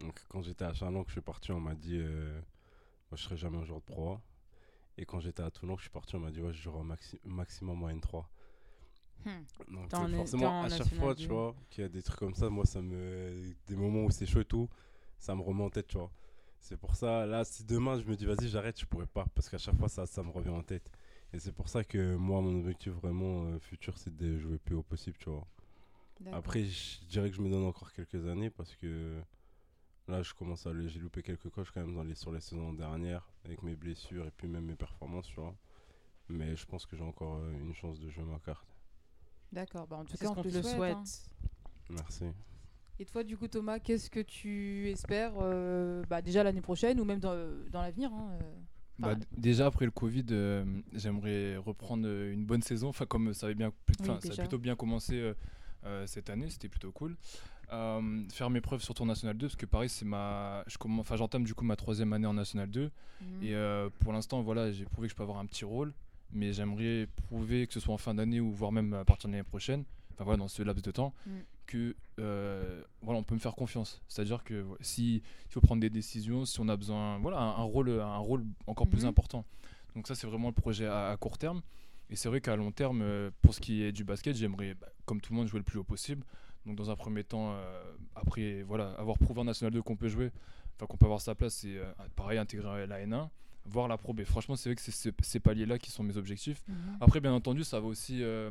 Donc, 0.00 0.18
quand 0.28 0.42
j'étais 0.42 0.64
à 0.64 0.72
Charlon, 0.72 1.02
que 1.04 1.08
je 1.10 1.14
suis 1.14 1.20
parti, 1.20 1.52
on 1.52 1.60
m'a 1.60 1.74
dit, 1.74 1.98
euh, 1.98 2.32
moi, 3.10 3.16
je 3.16 3.22
serai 3.22 3.36
jamais 3.36 3.58
un 3.58 3.64
joueur 3.64 3.80
de 3.80 3.84
Pro. 3.84 4.18
Et 4.98 5.04
quand 5.04 5.20
j'étais 5.20 5.42
à 5.42 5.50
Toulon, 5.50 5.74
que 5.74 5.80
je 5.80 5.84
suis 5.84 5.92
parti, 5.92 6.16
on 6.16 6.20
m'a 6.20 6.30
dit, 6.30 6.40
ouais, 6.40 6.54
je 6.54 6.62
jouerai 6.62 6.78
au 6.80 6.84
maxi- 6.84 7.20
maximum 7.24 7.82
en 7.82 7.88
N3. 7.90 8.24
Hmm. 9.24 9.74
Donc, 9.74 10.10
forcément, 10.16 10.60
en 10.60 10.64
à 10.64 10.68
chaque 10.68 10.94
fois, 10.94 11.14
tu 11.14 11.26
2. 11.26 11.32
vois, 11.32 11.54
qu'il 11.70 11.82
y 11.82 11.84
a 11.84 11.88
des 11.88 12.02
trucs 12.02 12.18
comme 12.18 12.34
ça, 12.34 12.48
moi, 12.48 12.64
ça 12.64 12.80
me. 12.80 13.52
Des 13.66 13.76
moments 13.76 14.04
où 14.04 14.10
c'est 14.10 14.26
chaud 14.26 14.40
et 14.40 14.44
tout, 14.44 14.68
ça 15.18 15.34
me 15.34 15.42
remet 15.42 15.64
en 15.64 15.70
tête, 15.70 15.88
tu 15.88 15.98
vois. 15.98 16.10
C'est 16.60 16.76
pour 16.76 16.96
ça, 16.96 17.26
là, 17.26 17.44
si 17.44 17.64
demain 17.64 17.98
je 17.98 18.04
me 18.06 18.16
dis, 18.16 18.24
vas-y, 18.24 18.48
j'arrête, 18.48 18.78
je 18.80 18.86
pourrais 18.86 19.06
pas. 19.06 19.26
Parce 19.34 19.48
qu'à 19.48 19.58
chaque 19.58 19.76
fois, 19.76 19.88
ça, 19.88 20.06
ça 20.06 20.22
me 20.22 20.30
revient 20.30 20.50
en 20.50 20.62
tête. 20.62 20.90
Et 21.32 21.38
c'est 21.38 21.52
pour 21.52 21.68
ça 21.68 21.84
que 21.84 22.16
moi, 22.16 22.40
mon 22.40 22.58
objectif 22.58 22.92
vraiment 22.92 23.46
euh, 23.46 23.58
futur, 23.58 23.98
c'est 23.98 24.14
de 24.16 24.38
jouer 24.38 24.58
plus 24.58 24.74
haut 24.74 24.82
possible, 24.82 25.16
tu 25.18 25.30
vois. 25.30 25.46
Après, 26.32 26.64
je 26.64 27.04
dirais 27.06 27.30
que 27.30 27.36
je 27.36 27.42
me 27.42 27.50
donne 27.50 27.64
encore 27.64 27.92
quelques 27.92 28.26
années 28.26 28.50
parce 28.50 28.74
que 28.76 29.20
là, 30.08 30.22
je 30.22 30.32
commence 30.34 30.66
à. 30.66 30.72
J'ai 30.86 30.98
loupé 30.98 31.22
quelques 31.22 31.50
coches 31.50 31.70
quand 31.72 31.80
même 31.80 31.94
dans 31.94 32.02
les, 32.04 32.14
sur 32.14 32.32
les 32.32 32.40
saisons 32.40 32.72
dernières 32.72 33.28
avec 33.44 33.62
mes 33.62 33.76
blessures 33.76 34.26
et 34.26 34.30
puis 34.30 34.48
même 34.48 34.64
mes 34.64 34.76
performances, 34.76 35.26
tu 35.26 35.40
vois. 35.40 35.54
Mais 36.28 36.56
je 36.56 36.66
pense 36.66 36.86
que 36.86 36.96
j'ai 36.96 37.04
encore 37.04 37.36
euh, 37.36 37.52
une 37.60 37.74
chance 37.74 38.00
de 38.00 38.08
jouer 38.10 38.24
ma 38.24 38.38
carte. 38.38 38.75
D'accord, 39.52 39.86
bah, 39.86 39.96
en 39.96 40.04
tout 40.04 40.16
cas 40.16 40.28
on 40.28 40.34
te 40.34 40.48
te 40.48 40.54
le 40.54 40.62
souhaite. 40.62 40.96
hein. 40.96 41.04
Merci. 41.90 42.24
Et 42.98 43.04
toi 43.04 43.22
du 43.22 43.36
coup 43.36 43.46
Thomas, 43.48 43.78
qu'est-ce 43.78 44.10
que 44.10 44.20
tu 44.20 44.88
espères 44.90 45.34
euh, 45.40 46.02
bah, 46.08 46.22
déjà 46.22 46.42
l'année 46.42 46.62
prochaine 46.62 46.98
ou 47.00 47.04
même 47.04 47.20
dans, 47.20 47.34
dans 47.70 47.82
l'avenir 47.82 48.10
hein, 48.12 48.30
euh, 48.40 48.52
Bah, 48.98 49.14
déjà 49.36 49.66
après 49.66 49.84
le 49.84 49.90
Covid, 49.90 50.24
euh, 50.30 50.64
j'aimerais 50.94 51.56
reprendre 51.58 52.06
euh, 52.06 52.32
une 52.32 52.44
bonne 52.46 52.62
saison. 52.62 52.88
Enfin, 52.88 53.04
comme 53.06 53.34
ça 53.34 53.46
avait 53.46 53.54
bien, 53.54 53.70
Oui, 54.00 54.06
ça 54.22 54.32
a 54.32 54.36
plutôt 54.36 54.58
bien 54.58 54.76
commencé 54.76 55.14
euh, 55.20 55.34
euh, 55.84 56.06
cette 56.06 56.30
année, 56.30 56.48
c'était 56.50 56.68
plutôt 56.70 56.90
cool. 56.90 57.16
Euh, 57.72 58.22
faire 58.32 58.48
mes 58.48 58.60
preuves 58.60 58.80
sur 58.82 58.94
Tour 58.94 59.06
National 59.06 59.36
2, 59.36 59.46
parce 59.48 59.56
que 59.56 59.66
pareil, 59.66 59.88
c'est 59.88 60.04
ma, 60.04 60.64
je 60.66 60.78
commence, 60.78 61.00
enfin, 61.00 61.16
j'entame 61.16 61.44
du 61.44 61.52
coup 61.54 61.64
ma 61.64 61.76
troisième 61.76 62.12
année 62.12 62.26
en 62.26 62.34
National 62.34 62.70
2. 62.70 62.90
mhm. 63.20 63.42
Et 63.42 63.54
euh, 63.54 63.90
pour 64.00 64.12
l'instant, 64.12 64.40
voilà, 64.42 64.70
j'ai 64.72 64.84
prouvé 64.86 65.08
que 65.08 65.10
je 65.12 65.16
peux 65.16 65.22
avoir 65.24 65.38
un 65.38 65.46
petit 65.46 65.64
rôle, 65.64 65.92
mais 66.32 66.52
j'aimerais 66.52 67.08
prouver 67.28 67.66
que 67.66 67.72
ce 67.72 67.80
soit 67.80 67.94
en 67.94 67.98
fin 67.98 68.14
d'année 68.14 68.40
ou 68.40 68.50
voire 68.52 68.72
même 68.72 68.92
à 68.94 69.04
partir 69.04 69.28
de 69.28 69.32
l'année 69.34 69.44
prochaine, 69.44 69.84
enfin 70.14 70.24
voilà, 70.24 70.38
dans 70.38 70.48
ce 70.48 70.62
laps 70.62 70.82
de 70.82 70.90
temps, 70.90 71.14
Mm. 71.26 71.30
que 71.66 71.96
euh, 72.20 72.82
voilà, 73.02 73.18
on 73.20 73.22
peut 73.24 73.34
me 73.34 73.40
faire 73.40 73.54
confiance. 73.54 74.00
C'est-à-dire 74.08 74.44
que 74.44 74.64
si 74.80 75.16
il 75.16 75.50
faut 75.52 75.60
prendre 75.60 75.80
des 75.80 75.90
décisions, 75.90 76.44
si 76.44 76.60
on 76.60 76.68
a 76.68 76.76
besoin, 76.76 77.18
voilà, 77.18 77.38
un, 77.38 77.50
un 77.50 77.62
rôle, 77.64 77.90
un 78.00 78.18
rôle 78.18 78.44
encore 78.66 78.86
plus 78.88 79.02
Mhm. 79.02 79.08
important. 79.10 79.44
Donc 79.94 80.06
ça, 80.08 80.14
c'est 80.14 80.26
vraiment 80.26 80.48
le 80.48 80.54
projet 80.54 80.86
à, 80.86 81.08
à 81.10 81.16
court 81.16 81.38
terme. 81.38 81.62
Et 82.08 82.14
c'est 82.16 82.28
vrai 82.28 82.40
qu'à 82.40 82.54
long 82.54 82.70
terme, 82.70 83.00
euh, 83.02 83.30
pour 83.42 83.52
ce 83.54 83.60
qui 83.60 83.82
est 83.82 83.90
du 83.92 84.04
basket, 84.04 84.36
j'aimerais, 84.36 84.74
bah, 84.74 84.86
comme 85.06 85.20
tout 85.20 85.32
le 85.32 85.38
monde, 85.38 85.48
jouer 85.48 85.58
le 85.58 85.64
plus 85.64 85.78
haut 85.78 85.84
possible. 85.84 86.22
Donc 86.64 86.76
dans 86.76 86.90
un 86.90 86.96
premier 86.96 87.24
temps, 87.24 87.52
euh, 87.54 87.82
après, 88.14 88.62
voilà, 88.62 88.90
avoir 88.92 89.18
prouvé 89.18 89.40
en 89.40 89.44
National 89.44 89.72
2 89.72 89.82
qu'on 89.82 89.96
peut 89.96 90.08
jouer, 90.08 90.30
enfin 90.76 90.86
qu'on 90.86 90.96
peut 90.96 91.06
avoir 91.06 91.20
sa 91.20 91.34
place, 91.34 91.54
c'est 91.54 91.76
euh, 91.78 91.90
pareil, 92.14 92.38
intégrer 92.38 92.86
la 92.86 93.04
N1, 93.04 93.28
voir 93.68 93.88
la 93.88 93.96
Pro 93.98 94.12
B. 94.12 94.24
Franchement, 94.24 94.56
c'est 94.56 94.68
vrai 94.68 94.76
que 94.76 94.82
c'est 94.82 95.12
ces- 95.22 95.40
paliers-là 95.40 95.78
qui 95.78 95.90
sont 95.90 96.02
mes 96.02 96.16
objectifs. 96.16 96.62
Mhm. 96.68 96.76
Après, 97.00 97.20
bien 97.20 97.32
entendu, 97.32 97.64
ça 97.64 97.80
va 97.80 97.86
aussi 97.86 98.22
euh, 98.22 98.50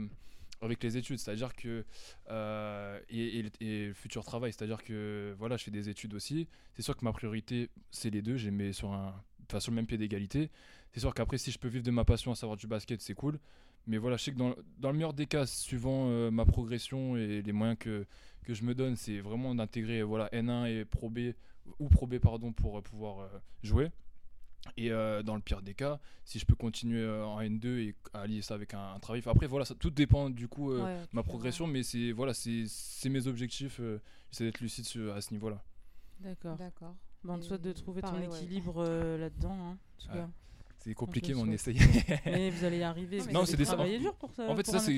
avec 0.62 0.82
les 0.84 0.98
études, 0.98 1.18
c'est-à-dire 1.20 1.54
que 1.56 1.84
euh, 2.30 3.00
et, 3.10 3.40
et- 3.40 3.52
et 3.62 3.88
le 3.88 3.94
futur 3.94 4.24
travail, 4.24 4.52
c'est-à-dire 4.54 4.84
que 4.84 5.36
voilà, 5.38 5.58
je 5.58 5.64
fais 5.64 5.72
des 5.72 5.90
études 5.90 6.14
aussi. 6.14 6.48
C'est 6.74 6.82
sûr 6.82 6.96
que 6.96 7.04
ma 7.06 7.12
priorité, 7.14 7.70
c'est 7.92 8.10
les 8.10 8.22
deux. 8.22 8.38
Je 8.38 8.46
les 8.46 8.52
mets 8.52 8.74
sur 8.74 8.92
un, 8.94 9.14
enfin, 9.50 9.60
sur 9.60 9.72
le 9.72 9.76
même 9.76 9.86
pied 9.88 9.98
d'égalité. 9.98 10.50
C'est 10.94 11.00
sûr 11.02 11.14
qu'après, 11.14 11.38
si 11.38 11.52
je 11.52 11.60
peux 11.60 11.68
vivre 11.68 11.84
de 11.84 11.92
ma 11.92 12.06
passion, 12.06 12.32
à 12.32 12.36
savoir 12.36 12.58
du 12.58 12.68
basket, 12.68 13.02
c'est 13.02 13.14
cool. 13.16 13.40
Mais 13.88 13.98
voilà, 13.98 14.18
je 14.18 14.24
sais 14.24 14.32
que 14.32 14.38
dans, 14.38 14.56
dans 14.80 14.90
le 14.92 14.98
meilleur 14.98 15.14
des 15.14 15.28
cas, 15.28 15.46
suivant 15.46 16.08
euh, 16.10 16.32
ma 16.32 16.46
progression 16.46 17.16
et 17.18 17.42
les 17.44 17.52
moyens 17.52 17.78
que, 17.78 18.06
que 18.44 18.54
je 18.54 18.64
me 18.64 18.74
donne, 18.74 18.96
c'est 18.96 19.20
vraiment 19.20 19.54
d'intégrer 19.54 20.02
voilà, 20.04 20.28
N1 20.32 20.66
et 20.68 20.86
Pro 20.86 21.10
B, 21.10 21.34
ou 21.80 21.90
Pro 21.90 22.08
B 22.08 22.18
pardon, 22.18 22.52
pour 22.52 22.82
pouvoir 22.82 23.30
jouer. 23.62 23.90
Et 24.78 24.92
euh, 24.92 25.24
dans 25.24 25.36
le 25.36 25.42
pire 25.42 25.62
des 25.62 25.74
cas, 25.74 26.00
si 26.26 26.38
je 26.40 26.46
peux 26.46 26.56
continuer 26.56 27.00
euh, 27.02 27.26
en 27.26 27.40
N2 27.42 27.66
et 27.80 27.96
allier 28.14 28.42
ça 28.42 28.56
avec 28.56 28.74
un, 28.74 28.94
un 28.96 29.00
travail. 29.00 29.20
Enfin, 29.20 29.32
après, 29.32 29.48
voilà, 29.48 29.64
ça, 29.66 29.76
tout 29.76 29.90
dépend 29.90 30.30
du 30.30 30.48
coup 30.48 30.72
euh, 30.72 30.84
Ouais, 30.84 31.00
de 31.02 31.06
tu 31.06 31.16
ma 31.16 31.24
progression, 31.24 31.66
mais 31.68 31.84
c'est 31.84 32.12
voilà, 32.12 32.34
c'est 32.34 32.64
c'est 32.68 33.10
mes 33.10 33.28
objectifs. 33.28 33.80
euh, 33.80 34.00
J'essaie 34.32 34.44
d'être 34.46 34.60
lucide 34.60 34.86
sur- 34.86 35.14
à 35.16 35.22
ce 35.22 35.32
niveau-là. 35.34 35.64
D'accord. 36.20 36.58
D'accord. 36.58 36.96
Bon, 37.24 37.34
on 37.36 37.40
te 37.40 37.46
souhaite 37.46 37.62
de 37.62 37.72
trouver 37.72 38.02
pareil, 38.02 38.26
ton 38.28 38.32
ouais. 38.34 38.38
équilibre 38.44 38.84
euh, 38.86 39.18
là-dedans. 39.20 39.78
hein. 40.12 40.30
C'est 40.80 40.94
compliqué, 40.94 41.34
mais 41.34 41.40
on 41.42 41.48
essaye. 41.52 41.80
Mais 42.26 42.52
vous 42.52 42.64
allez 42.64 42.78
y 42.80 42.84
arriver. 42.84 43.20
Non, 43.32 43.44
c'est 43.46 43.58
des- 43.58 43.64
travaillé 43.66 43.98
dur 43.98 44.14
pour 44.16 44.32
ça. 44.34 44.48
en 44.48 44.56
fait, 44.56 44.66
ça, 44.68 44.78
c'est- 44.80 44.98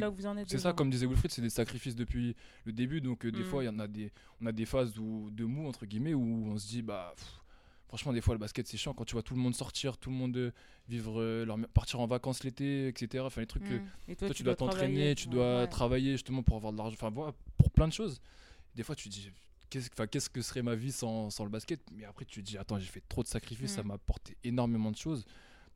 ça, 0.57 0.73
comme 0.73 0.89
disait 0.89 1.05
Wilfried, 1.05 1.31
c'est 1.31 1.41
des 1.41 1.49
sacrifices 1.49 1.95
depuis 1.95 2.35
le 2.65 2.73
début. 2.73 2.99
Donc, 2.99 3.25
euh, 3.25 3.31
des 3.31 3.39
Mm. 3.41 3.45
fois, 3.45 3.63
il 3.63 3.67
y 3.67 3.69
en 3.69 3.79
a 3.79 3.87
des, 3.87 4.11
on 4.41 4.45
a 4.47 4.51
des 4.51 4.65
phases 4.65 4.97
où, 4.99 5.29
de 5.31 5.45
mou, 5.45 5.67
entre 5.67 5.85
guillemets, 5.85 6.13
où 6.13 6.47
on 6.51 6.57
se 6.57 6.67
dit, 6.67 6.81
bah, 6.81 7.13
pff, 7.15 7.39
franchement, 7.87 8.13
des 8.13 8.21
fois, 8.21 8.33
le 8.33 8.39
basket, 8.39 8.67
c'est 8.67 8.77
chiant 8.77 8.93
quand 8.93 9.05
tu 9.05 9.13
vois 9.13 9.23
tout 9.23 9.33
le 9.35 9.39
monde 9.39 9.55
sortir, 9.55 9.97
tout 9.97 10.09
le 10.09 10.15
monde 10.15 10.35
euh, 10.37 10.51
vivre, 10.87 11.21
euh, 11.21 11.45
leur- 11.45 11.57
partir 11.73 11.99
en 11.99 12.07
vacances 12.07 12.43
l'été, 12.43 12.87
etc. 12.89 13.25
Enfin, 13.25 13.41
les 13.41 13.47
trucs 13.47 13.63
que 13.63 13.75
Mm. 13.75 13.81
Et 14.09 14.15
toi, 14.15 14.29
tu 14.31 14.43
dois 14.43 14.55
t'entraîner, 14.55 15.15
tu 15.15 15.27
dois 15.27 15.61
Ouais. 15.61 15.67
travailler 15.67 16.11
justement 16.13 16.43
pour 16.43 16.55
avoir 16.57 16.71
de 16.73 16.77
l'argent, 16.77 16.93
enfin, 16.93 17.09
voilà, 17.09 17.33
pour 17.57 17.69
plein 17.71 17.87
de 17.87 17.93
choses. 17.93 18.21
Des 18.75 18.83
fois, 18.83 18.95
tu 18.95 19.09
te 19.09 19.13
dis, 19.13 19.31
qu'est-ce 19.69 20.29
que 20.29 20.41
serait 20.41 20.61
ma 20.63 20.75
vie 20.75 20.91
sans, 20.91 21.29
sans 21.29 21.43
le 21.43 21.49
basket? 21.49 21.81
Mais 21.91 22.05
après, 22.05 22.25
tu 22.25 22.41
te 22.41 22.45
dis, 22.47 22.57
attends, 22.57 22.79
j'ai 22.79 22.85
fait 22.87 23.03
trop 23.09 23.23
de 23.23 23.27
sacrifices, 23.27 23.73
ça 23.73 23.83
Mm. 23.83 23.87
m'a 23.87 23.93
apporté 23.95 24.37
énormément 24.43 24.91
de 24.91 24.97
choses. 24.97 25.25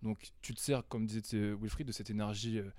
Donc, 0.01 0.31
tu 0.41 0.53
te 0.55 0.59
sers, 0.59 0.87
comme 0.87 1.05
disait 1.05 1.21
euh, 1.35 1.55
Wilfried, 1.61 1.87
de 1.87 1.91
cette 1.91 2.09
énergie 2.09 2.57
euh, 2.59 2.69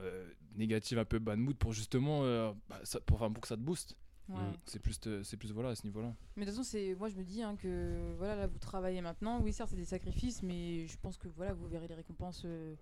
euh, 0.00 0.30
négative, 0.56 0.98
un 0.98 1.04
peu 1.04 1.18
bad 1.18 1.38
mood, 1.38 1.56
pour 1.56 1.72
justement, 1.72 2.20
euh, 2.24 2.52
bah, 2.68 2.80
ça- 2.84 3.00
pour, 3.00 3.16
enfin, 3.20 3.30
pour 3.30 3.42
que 3.42 3.48
ça 3.48 3.56
te 3.56 3.60
booste. 3.62 3.96
Ouais. 4.30 4.40
Mm. 4.42 4.56
C'est 4.66 4.78
plus, 4.78 5.00
c'est 5.22 5.36
plus 5.36 5.52
voilà, 5.52 5.70
à 5.70 5.74
ce 5.74 5.84
niveau-là. 5.84 6.14
Mais 6.36 6.44
de 6.44 6.50
toute 6.50 6.58
façon, 6.58 6.68
c'est 6.68 6.94
moi 6.94 7.08
je 7.08 7.16
me 7.16 7.24
dis 7.24 7.42
hein, 7.42 7.56
que 7.56 8.14
voilà 8.18 8.36
là 8.36 8.46
vous 8.46 8.58
travaillez 8.58 9.00
maintenant. 9.00 9.40
Oui, 9.42 9.52
certes 9.52 9.70
c'est 9.70 9.76
des 9.76 9.84
sacrifices, 9.84 10.42
mais 10.42 10.86
je 10.86 10.96
pense 10.98 11.18
que 11.18 11.28
voilà 11.28 11.52
vous 11.52 11.66
verrez 11.66 11.88
les 11.88 11.94
récompenses 11.94 12.42
euh, 12.44 12.74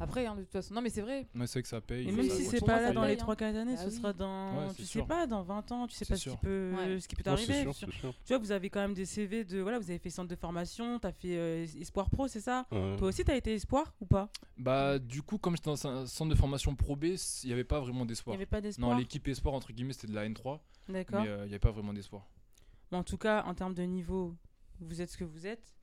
après 0.00 0.26
hein, 0.26 0.34
de 0.34 0.42
toute 0.42 0.50
façon. 0.52 0.74
Non 0.74 0.80
mais 0.82 0.90
c'est 0.90 1.00
vrai. 1.02 1.28
Ouais, 1.34 1.46
c'est 1.46 1.52
vrai 1.54 1.62
que 1.62 1.68
ça 1.68 1.80
paye. 1.80 2.08
Et 2.08 2.12
même 2.12 2.28
ça- 2.28 2.34
si 2.36 2.44
c'est 2.46 2.64
pas 2.64 2.80
là 2.80 2.92
dans 2.92 3.04
les 3.04 3.12
hein. 3.14 3.16
3-4 3.16 3.54
années, 3.56 3.74
Bah 3.76 3.82
ce 3.82 3.88
oui. 3.88 3.96
sera 3.96 4.12
dans. 4.12 4.66
Ouais, 4.68 4.74
tu 4.74 4.84
sais 4.84 5.02
pas, 5.02 5.26
dans 5.26 5.42
20 5.42 5.70
ans, 5.72 5.86
tu 5.86 5.94
sais 5.94 6.04
pas 6.04 6.16
ce 6.16 6.30
qui 6.30 6.36
peut, 6.38 6.72
Ouais. 6.76 7.00
ce 7.00 7.06
qui 7.06 7.14
peut 7.14 7.22
Non, 7.30 7.36
t'arriver. 7.36 7.66
Tu 8.24 8.28
vois, 8.28 8.38
vous 8.38 8.50
avez 8.52 8.68
quand 8.70 8.80
même 8.80 8.94
des 8.94 9.04
CV 9.06 9.44
de. 9.44 9.60
Voilà, 9.60 9.78
vous 9.78 9.88
avez 9.90 9.98
fait 9.98 10.10
centre 10.10 10.28
de 10.28 10.34
formation, 10.36 10.98
tu 10.98 11.06
as 11.06 11.12
fait 11.12 11.36
euh, 11.36 11.66
Espoir 11.80 12.10
Pro, 12.10 12.26
c'est 12.26 12.40
ça? 12.40 12.66
Ouais. 12.72 12.96
Toi 12.96 13.08
aussi, 13.08 13.24
tu 13.24 13.30
as 13.30 13.36
été 13.36 13.54
Espoir 13.54 13.94
ou 14.00 14.06
pas? 14.06 14.28
Bah, 14.58 14.98
du 14.98 15.22
coup, 15.22 15.38
comme 15.38 15.54
j'étais 15.56 15.70
dans 15.70 15.86
un 15.86 16.06
centre 16.06 16.30
de 16.30 16.36
formation 16.38 16.74
Pro 16.74 16.96
B, 16.96 17.04
il 17.04 17.46
n'y 17.46 17.52
avait 17.52 17.62
pas 17.64 17.80
vraiment 17.80 18.02
Il 18.04 18.08
d'espoir. 18.08 18.34
n'y 18.36 18.42
avait 18.42 18.46
pas 18.46 18.58
Non, 18.58 18.62
d'espoir 18.62 18.98
l'équipe 18.98 19.26
Espoir, 19.28 19.54
entre 19.54 19.72
guillemets, 19.72 19.92
c'était 19.92 20.08
de 20.08 20.14
la 20.14 20.28
N3, 20.28 20.58
D'accord. 20.88 21.22
mais 21.22 21.28
euh, 21.28 21.44
il 21.44 21.48
n'y 21.48 21.52
avait 21.52 21.58
pas 21.60 21.70
vraiment 21.70 21.92
d'espoir. 21.92 22.26
Bon, 22.90 22.98
en 22.98 23.04
tout 23.04 23.18
cas, 23.18 23.44
en 23.44 23.54
termes 23.54 23.74
de 23.74 23.82
niveau, 23.84 24.34
vous 24.80 25.00
êtes 25.00 25.10
ce 25.10 25.16
que 25.16 25.24
vous 25.24 25.46
êtes. 25.46 25.76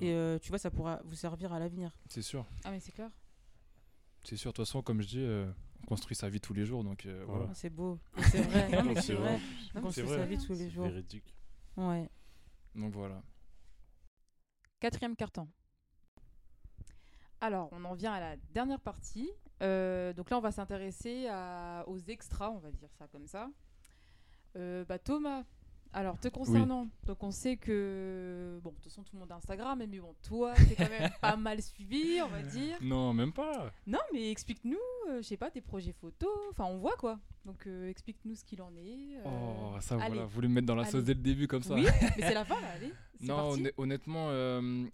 Et 0.00 0.12
euh, 0.12 0.38
tu 0.38 0.48
vois, 0.50 0.58
ça 0.58 0.70
pourra 0.70 1.00
vous 1.04 1.14
servir 1.14 1.52
à 1.52 1.58
l'avenir. 1.58 1.90
C'est 2.08 2.20
sûr. 2.22 2.44
Ah 2.64 2.70
mais 2.70 2.80
c'est 2.80 2.92
clair. 2.92 3.10
C'est 4.28 4.36
sûr, 4.36 4.50
de 4.50 4.56
toute 4.56 4.66
façon, 4.66 4.82
comme 4.82 5.00
je 5.02 5.06
dis, 5.06 5.20
euh, 5.20 5.48
on 5.82 5.86
construit 5.86 6.16
sa 6.16 6.28
vie 6.28 6.40
tous 6.40 6.52
les 6.52 6.64
jours, 6.66 6.82
donc 6.82 7.06
euh, 7.06 7.24
voilà. 7.28 7.46
Ah, 7.48 7.54
C'est 7.54 7.70
beau. 7.70 7.98
C'est 8.30 8.42
vrai. 8.42 8.68
Non, 8.70 8.82
mais 8.82 8.94
c'est 8.96 9.02
c'est 9.02 9.14
vrai. 9.14 9.38
On 9.76 9.80
construit 9.82 10.08
sa 10.08 10.26
vie 10.26 10.36
tous 10.36 10.52
les 10.52 10.58
C'est 10.58 10.70
jours. 10.70 10.86
véridique. 10.88 11.32
Ouais. 11.76 12.10
Donc 12.74 12.92
voilà. 12.92 13.22
Quatrième 14.80 15.14
carton. 15.14 15.48
Alors, 17.40 17.68
on 17.72 17.84
en 17.84 17.94
vient 17.94 18.12
à 18.14 18.20
la 18.20 18.36
dernière 18.52 18.80
partie. 18.80 19.30
Euh, 19.62 20.12
donc 20.12 20.30
là, 20.30 20.38
on 20.38 20.40
va 20.40 20.50
s'intéresser 20.50 21.28
aux 21.86 21.98
extras, 21.98 22.50
on 22.50 22.58
va 22.58 22.72
dire 22.72 22.90
ça 22.98 23.06
comme 23.06 23.26
ça. 23.26 23.48
Euh, 24.56 24.84
bah, 24.86 24.98
Thomas, 24.98 25.44
alors 25.92 26.18
te 26.18 26.28
concernant, 26.28 26.88
donc 27.06 27.22
on 27.22 27.30
sait 27.30 27.56
que, 27.56 28.58
bon, 28.62 28.70
de 28.70 28.74
toute 28.76 28.84
façon, 28.84 29.02
tout 29.02 29.14
le 29.14 29.20
monde 29.20 29.32
a 29.32 29.36
Instagram, 29.36 29.78
mais 29.88 29.98
bon, 29.98 30.14
toi, 30.22 30.52
t'es 30.54 30.74
quand 30.74 30.88
même 30.90 31.10
pas 31.20 31.36
mal 31.36 31.62
suivi, 31.62 32.20
on 32.22 32.28
va 32.28 32.42
dire. 32.42 32.76
Non, 32.82 33.12
même 33.14 33.32
pas. 33.32 33.72
Non, 33.86 33.98
mais 34.12 34.30
explique-nous, 34.30 34.76
euh, 35.08 35.18
je 35.18 35.22
sais 35.22 35.36
pas, 35.36 35.50
tes 35.50 35.60
projets 35.62 35.92
photos, 35.92 36.28
enfin, 36.50 36.64
on 36.64 36.78
voit 36.78 36.96
quoi. 36.96 37.18
Donc, 37.44 37.66
euh, 37.66 37.88
explique-nous 37.88 38.34
ce 38.34 38.44
qu'il 38.44 38.60
en 38.62 38.74
est. 38.76 39.18
euh, 39.18 39.22
Oh, 39.26 39.76
ça, 39.80 39.94
allez. 39.96 40.06
voilà. 40.08 40.24
Vous 40.24 40.30
voulez 40.34 40.48
me 40.48 40.54
mettre 40.54 40.66
dans 40.66 40.74
la 40.74 40.82
Allez. 40.82 40.90
sauce 40.90 41.04
dès 41.04 41.14
le 41.14 41.20
début, 41.20 41.46
comme 41.46 41.62
ça 41.62 41.74
Oui, 41.74 41.84
mais 42.16 42.22
c'est 42.28 42.34
la 42.34 42.44
fin 42.44 42.60
là, 42.60 42.68
allez. 42.74 42.92
Non, 43.20 43.48
parti. 43.56 43.68
honnêtement, 43.76 44.26
euh, 44.30 44.84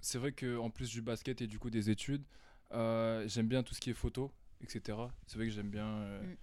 c'est 0.00 0.18
vrai 0.18 0.32
qu'en 0.32 0.70
plus 0.70 0.88
du 0.90 1.02
basket 1.02 1.40
et 1.42 1.46
du 1.46 1.58
coup 1.58 1.70
des 1.70 1.90
études, 1.90 2.24
j'aime 2.70 3.48
bien 3.48 3.62
tout 3.62 3.74
ce 3.74 3.80
qui 3.80 3.90
est 3.90 3.94
photo, 3.94 4.30
etc. 4.62 4.96
C'est 5.26 5.36
vrai 5.36 5.46
que 5.46 5.52
j'aime 5.52 5.70
bien 5.70 5.86
Mm. 6.22 6.36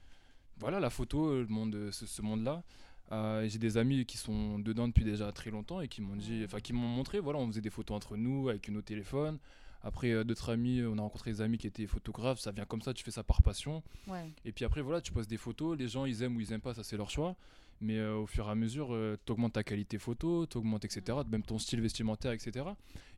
voilà, 0.57 0.79
la 0.79 0.89
photo, 0.89 1.33
le 1.41 1.47
monde, 1.47 1.89
ce, 1.91 2.05
ce 2.05 2.21
monde-là. 2.21 2.63
Euh, 3.11 3.47
J'ai 3.47 3.59
des 3.59 3.77
amis 3.77 4.05
qui 4.05 4.17
sont 4.17 4.57
dedans 4.59 4.87
depuis 4.87 5.03
déjà 5.03 5.31
très 5.31 5.51
longtemps 5.51 5.79
et 5.81 5.87
qui 5.87 6.01
m'ont 6.01 6.15
dit, 6.15 6.41
enfin 6.45 6.59
qui 6.59 6.73
m'ont 6.73 6.87
montré, 6.87 7.19
voilà, 7.19 7.39
on 7.39 7.47
faisait 7.47 7.61
des 7.61 7.69
photos 7.69 7.95
entre 7.95 8.17
nous 8.17 8.49
avec 8.49 8.67
nos 8.69 8.81
téléphones. 8.81 9.37
Après, 9.83 10.11
euh, 10.11 10.23
d'autres 10.23 10.51
amis, 10.51 10.81
on 10.83 10.97
a 10.97 11.01
rencontré 11.01 11.31
des 11.31 11.41
amis 11.41 11.59
qui 11.59 11.67
étaient 11.67 11.85
photographes, 11.85 12.39
ça 12.39 12.51
vient 12.51 12.65
comme 12.65 12.81
ça, 12.81 12.93
tu 12.93 13.03
fais 13.03 13.11
ça 13.11 13.23
par 13.23 13.43
passion. 13.43 13.83
Ouais. 14.07 14.31
Et 14.43 14.51
puis 14.51 14.65
après, 14.65 14.81
voilà, 14.81 15.01
tu 15.01 15.11
poses 15.11 15.27
des 15.27 15.37
photos, 15.37 15.77
les 15.77 15.87
gens 15.87 16.05
ils 16.05 16.23
aiment 16.23 16.35
ou 16.35 16.39
ils 16.41 16.51
aiment 16.51 16.61
pas, 16.61 16.73
ça 16.73 16.83
c'est 16.83 16.97
leur 16.97 17.11
choix. 17.11 17.35
Mais 17.81 17.97
euh, 17.99 18.15
au 18.15 18.25
fur 18.25 18.47
et 18.47 18.51
à 18.51 18.55
mesure, 18.55 18.95
tu 19.25 19.31
augmentes 19.31 19.53
ta 19.53 19.63
qualité 19.63 19.97
photo, 19.99 20.45
tu 20.47 20.57
augmentes, 20.57 20.85
etc. 20.85 21.17
Même 21.29 21.43
ton 21.43 21.59
style 21.59 21.81
vestimentaire, 21.81 22.31
etc. 22.31 22.65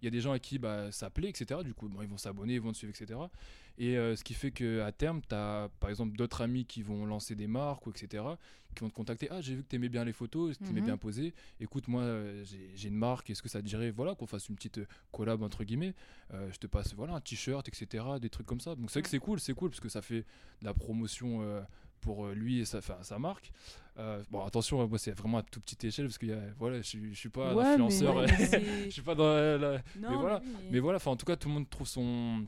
Il 0.01 0.05
y 0.05 0.07
a 0.07 0.11
des 0.11 0.19
gens 0.21 0.31
à 0.31 0.39
qui 0.39 0.57
bah, 0.59 0.91
ça 0.91 1.09
plaît, 1.09 1.29
etc. 1.29 1.61
Du 1.63 1.73
coup, 1.73 1.87
bon, 1.89 2.01
ils 2.01 2.07
vont 2.07 2.17
s'abonner, 2.17 2.55
ils 2.55 2.61
vont 2.61 2.71
te 2.71 2.77
suivre, 2.77 2.93
etc. 2.99 3.19
Et 3.77 3.95
euh, 3.97 4.15
ce 4.15 4.23
qui 4.23 4.33
fait 4.33 4.51
qu'à 4.51 4.91
terme, 4.91 5.21
tu 5.27 5.35
as 5.35 5.69
par 5.79 5.89
exemple 5.91 6.17
d'autres 6.17 6.41
amis 6.41 6.65
qui 6.65 6.81
vont 6.81 7.05
lancer 7.05 7.35
des 7.35 7.45
marques, 7.47 7.85
ou 7.85 7.91
etc. 7.91 8.23
qui 8.75 8.81
vont 8.81 8.89
te 8.89 8.95
contacter. 8.95 9.27
Ah, 9.29 9.41
j'ai 9.41 9.55
vu 9.55 9.63
que 9.63 9.67
tu 9.69 9.75
aimais 9.75 9.89
bien 9.89 10.03
les 10.03 10.13
photos, 10.13 10.57
que 10.57 10.63
tu 10.63 10.69
aimais 10.71 10.79
Mhm. 10.81 10.85
bien 10.87 10.97
poser. 10.97 11.33
Écoute, 11.59 11.87
moi, 11.87 12.01
euh, 12.01 12.43
j'ai 12.75 12.87
une 12.87 12.95
marque, 12.95 13.29
est-ce 13.29 13.41
que 13.43 13.49
ça 13.49 13.61
te 13.61 13.65
dirait 13.67 13.91
voilà, 13.91 14.15
qu'on 14.15 14.25
fasse 14.27 14.49
une 14.49 14.55
petite 14.55 14.79
euh, 14.79 14.87
collab, 15.11 15.43
entre 15.43 15.63
guillemets 15.63 15.93
Euh, 16.33 16.49
Je 16.51 16.57
te 16.57 16.65
passe 16.67 16.93
voilà, 16.95 17.13
un 17.13 17.21
t-shirt, 17.21 17.67
etc. 17.67 18.03
Des 18.19 18.29
trucs 18.29 18.47
comme 18.47 18.59
ça. 18.59 18.73
Donc 18.75 18.89
c'est 18.89 18.99
vrai 18.99 19.03
que 19.03 19.09
c'est 19.09 19.19
cool, 19.19 19.39
c'est 19.39 19.53
cool, 19.53 19.69
parce 19.69 19.79
que 19.79 19.89
ça 19.89 20.01
fait 20.01 20.25
de 20.61 20.65
la 20.65 20.73
promotion. 20.73 21.41
Pour 22.01 22.25
euh, 22.25 22.33
lui 22.33 22.59
et 22.59 22.65
sa, 22.65 22.79
marque. 23.19 23.51
Euh, 23.97 24.23
bon, 24.29 24.43
attention, 24.45 24.81
hein, 24.81 24.87
moi 24.87 24.97
c'est 24.99 25.11
vraiment 25.11 25.39
à 25.39 25.43
toute 25.43 25.63
petite 25.63 25.83
échelle 25.85 26.05
parce 26.05 26.17
que 26.19 26.53
voilà, 26.57 26.77
je, 26.77 26.83
suis- 26.83 27.13
je 27.13 27.19
suis 27.19 27.29
pas 27.29 27.51
un 27.51 27.55
Ouais, 27.55 27.65
influenceur, 27.65 28.17
euh, 28.17 28.27
mais 28.27 28.35
je 28.85 28.89
suis 28.91 29.01
pas 29.01 29.15
dans 29.15 29.25
la- 29.33 29.57
la- 29.57 29.77
Non, 29.97 30.09
mais 30.11 30.15
voilà. 30.17 30.39
mais- 30.43 30.69
Mais 30.71 30.79
voilà, 30.79 30.97
enfin 30.97 31.11
en 31.11 31.15
tout 31.15 31.25
cas 31.25 31.35
tout 31.35 31.47
le 31.47 31.55
monde 31.55 31.69
trouve 31.69 31.87
son, 31.87 32.45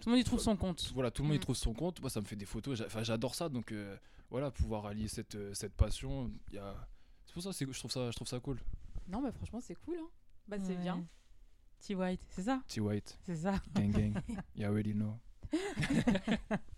Tout 0.00 0.08
le 0.08 0.12
monde 0.12 0.20
y 0.20 0.24
trouve 0.24 0.38
son 0.40 0.56
compte. 0.56 0.92
voilà, 0.94 1.10
tout 1.10 1.22
le 1.22 1.28
monde 1.28 1.34
y 1.36 1.38
Mm. 1.38 1.42
trouve 1.42 1.56
son 1.56 1.74
compte. 1.74 2.00
Moi 2.00 2.08
ça 2.10 2.20
me 2.20 2.26
fait 2.26 2.36
des 2.36 2.44
photos, 2.46 2.80
enfin 2.86 3.02
j'adore 3.02 3.34
ça, 3.34 3.48
donc 3.48 3.72
euh, 3.72 3.96
voilà, 4.30 4.50
pouvoir 4.52 4.86
allier 4.86 5.08
cette, 5.08 5.36
cette 5.54 5.74
passion, 5.74 6.30
il 6.50 6.54
y 6.54 6.58
a, 6.58 6.74
c'est 7.26 7.32
pour 7.34 7.42
ça, 7.42 7.52
c'est- 7.52 7.66
je 7.70 7.78
trouve 7.78 7.90
ça, 7.90 8.10
je 8.10 8.14
trouve 8.16 8.28
ça 8.28 8.38
cool. 8.38 8.58
Non, 9.08 9.20
mais 9.22 9.32
franchement, 9.32 9.60
c'est 9.60 9.74
cool. 9.76 9.96
Hein. 10.00 10.08
Bah, 10.48 10.56
c'est 10.62 10.76
Ouais. 10.76 10.82
bien. 10.82 11.04
T-White, 11.80 12.20
c'est 12.30 12.42
ça? 12.42 12.62
T 12.68 12.80
White, 12.80 13.18
C'est 13.24 13.36
ça. 13.36 13.54
gang 13.74 13.90
gang, 13.90 14.14
you 14.56 14.64
already 14.66 14.92
know. 14.94 15.18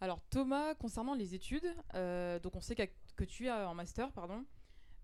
Alors 0.00 0.20
Thomas, 0.30 0.74
concernant 0.74 1.14
les 1.14 1.34
études, 1.34 1.74
euh, 1.94 2.38
donc 2.38 2.54
on 2.56 2.60
sait 2.60 2.74
que 2.76 3.24
tu 3.24 3.46
es 3.46 3.50
en 3.50 3.74
master, 3.74 4.12
pardon. 4.12 4.44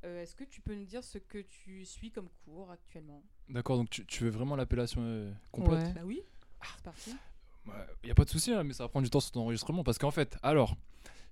Euh, 0.05 0.23
Est-ce 0.23 0.37
que 0.37 0.45
tu 0.45 0.61
peux 0.61 0.75
nous 0.75 0.85
dire 0.85 1.03
ce 1.03 1.19
que 1.19 1.39
tu 1.39 1.85
suis 1.85 2.11
comme 2.11 2.29
cours 2.45 2.71
actuellement? 2.71 3.23
D'accord, 3.49 3.77
donc 3.79 3.91
tu, 3.91 4.05
tu 4.07 4.25
veux 4.25 4.31
vraiment 4.31 4.55
l'appellation 4.55 5.01
euh, 5.03 5.33
complète? 5.51 5.83
Ouais. 5.85 5.93
Bah 5.95 6.01
oui, 6.05 6.23
c'est 6.77 6.85
parti. 6.85 7.15
Il 7.67 8.07
n'y 8.07 8.11
a 8.11 8.15
pas 8.15 8.25
de 8.25 8.31
souci, 8.31 8.53
hein, 8.53 8.63
mais 8.63 8.75
ça 8.75 8.85
va 8.85 8.89
prendre 8.89 9.05
du 9.05 9.11
temps 9.11 9.21
sur 9.21 9.33
ton 9.33 9.41
enregistrement 9.41 9.83
parce 9.83 9.97
qu'en 9.99 10.11
fait, 10.11 10.37
alors, 10.43 10.77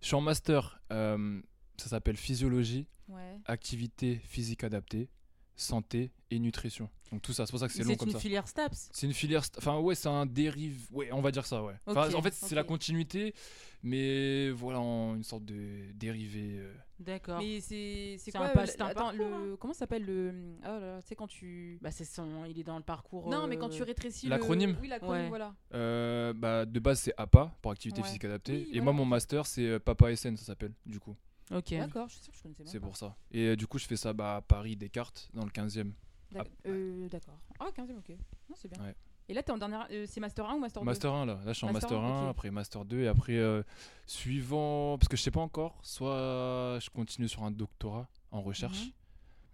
je 0.00 0.06
suis 0.06 0.14
en 0.14 0.22
master, 0.22 0.80
euh, 0.90 1.40
ça 1.76 1.88
s'appelle 1.90 2.16
physiologie, 2.16 2.86
Ouais. 3.08 3.38
activité 3.44 4.16
physique 4.24 4.64
adaptée, 4.64 5.10
santé 5.56 6.10
et 6.30 6.38
nutrition. 6.38 6.88
Donc 7.10 7.20
tout 7.20 7.32
ça, 7.34 7.44
c'est 7.44 7.50
pour 7.52 7.60
ça 7.60 7.66
que 7.68 7.74
c'est 7.74 7.82
long 7.84 7.90
C'est 7.90 7.96
comme 7.96 8.08
une 8.08 8.14
ça. 8.14 8.20
filière 8.20 8.48
STAPS. 8.48 8.88
C'est 8.92 9.06
une 9.06 9.12
filière, 9.12 9.42
enfin 9.58 9.78
ouais, 9.78 9.94
c'est 9.94 10.08
un 10.08 10.24
dérive, 10.24 10.86
ouais, 10.92 11.10
on 11.12 11.20
va 11.20 11.30
dire 11.30 11.44
ça, 11.44 11.62
ouais. 11.62 11.74
Enfin, 11.86 12.12
en 12.14 12.22
fait, 12.22 12.32
c'est 12.32 12.54
la 12.54 12.64
continuité, 12.64 13.34
mais 13.82 14.50
voilà, 14.50 14.80
en 14.80 15.14
une 15.14 15.22
sorte 15.24 15.44
de 15.44 15.92
dérivé. 15.92 16.56
euh. 16.58 16.72
D'accord. 17.00 17.38
Mais 17.40 17.60
c'est 17.60 18.14
c'est 18.18 18.30
C'est 18.30 18.38
quoi 18.38 18.46
un 18.46 18.50
euh, 18.50 18.54
pas- 18.54 18.66
c'est 18.66 18.80
un 18.80 18.86
attends, 18.86 19.08
parcours, 19.10 19.26
le 19.28 19.56
comment 19.56 19.74
ça 19.74 19.80
s'appelle 19.80 20.04
le 20.06 20.32
oh 20.62 20.66
là 20.66 20.80
là, 20.80 21.02
tu 21.02 21.08
sais 21.08 21.14
quand 21.16 21.26
tu 21.26 21.78
Bah, 21.82 21.90
c'est 21.90 22.04
son. 22.04 22.44
Il 22.46 22.58
est 22.58 22.62
dans 22.64 22.78
le 22.78 22.82
parcours. 22.84 23.28
Non, 23.28 23.46
mais 23.46 23.58
quand 23.58 23.68
tu 23.68 23.82
euh, 23.82 23.84
rétrécis 23.84 24.26
le- 24.26 24.30
L'acronyme 24.30 24.76
Oui, 24.80 24.88
l'acronyme 24.88 25.22
Ouais. 25.24 25.28
voilà. 25.28 25.54
Euh, 25.74 26.32
bah, 26.32 26.64
de 26.64 26.78
base, 26.80 27.00
c'est 27.00 27.14
APA 27.18 27.54
pour 27.60 27.72
activité 27.72 28.00
Ouais. 28.00 28.06
physique 28.06 28.24
adaptée, 28.24 28.52
Oui, 28.52 28.60
et 28.68 28.78
voilà. 28.78 28.84
moi, 28.84 28.92
mon 28.94 29.04
master, 29.04 29.44
c'est 29.46 29.78
Papa 29.80 30.14
SN, 30.16 30.36
ça 30.36 30.44
s'appelle, 30.46 30.72
du 30.86 30.98
coup. 31.00 31.16
Ok. 31.52 31.70
D'accord, 31.74 32.08
je 32.08 32.14
suis 32.14 32.22
sûre 32.24 32.32
que 32.32 32.38
je 32.38 32.42
connaissais 32.42 32.62
même 32.64 32.72
C'est 32.72 32.80
pas. 32.80 32.86
pour 32.86 32.96
ça. 32.96 33.14
Et 33.30 33.48
euh, 33.48 33.56
du 33.56 33.66
coup, 33.66 33.78
je 33.78 33.86
fais 33.86 33.96
ça 33.96 34.12
bah, 34.12 34.36
à 34.36 34.40
Paris, 34.40 34.76
Descartes, 34.76 35.28
dans 35.34 35.44
le 35.44 35.50
15e. 35.50 35.92
D'ac- 36.32 36.48
euh, 36.66 37.08
D'accord. 37.08 37.38
Ah, 37.60 37.66
15 37.74 37.90
e 37.90 37.92
OK. 37.98 38.08
Non, 38.48 38.56
c'est 38.56 38.68
bien. 38.72 38.82
Ouais. 38.84 38.94
Et 39.28 39.34
là, 39.34 39.42
t'es 39.42 39.52
en 39.52 39.58
dernière. 39.58 39.86
euh, 39.90 40.04
c'est 40.08 40.18
Master 40.20 40.48
1 40.48 40.54
ou 40.54 40.58
Master 40.60 40.82
2 40.82 40.86
Master 40.86 41.12
1 41.12 41.26
là, 41.26 41.34
là 41.44 41.52
je 41.52 41.52
suis 41.58 41.64
en 41.66 41.72
Master 41.72 41.90
Master 42.00 42.10
1, 42.16 42.18
1, 42.20 42.24
ok. 42.24 42.30
après 42.30 42.50
Master 42.50 42.84
2 42.84 43.00
et 43.02 43.08
après 43.08 43.36
euh, 43.36 43.62
suivant, 44.06 44.98
parce 44.98 45.08
que 45.08 45.16
je 45.16 45.22
sais 45.22 45.30
pas 45.30 45.40
encore, 45.40 45.78
soit 45.82 46.78
je 46.80 46.90
continue 46.90 47.28
sur 47.28 47.42
un 47.44 47.50
doctorat 47.50 48.08
en 48.30 48.42
recherche, 48.42 48.86
Mhm. 48.86 48.90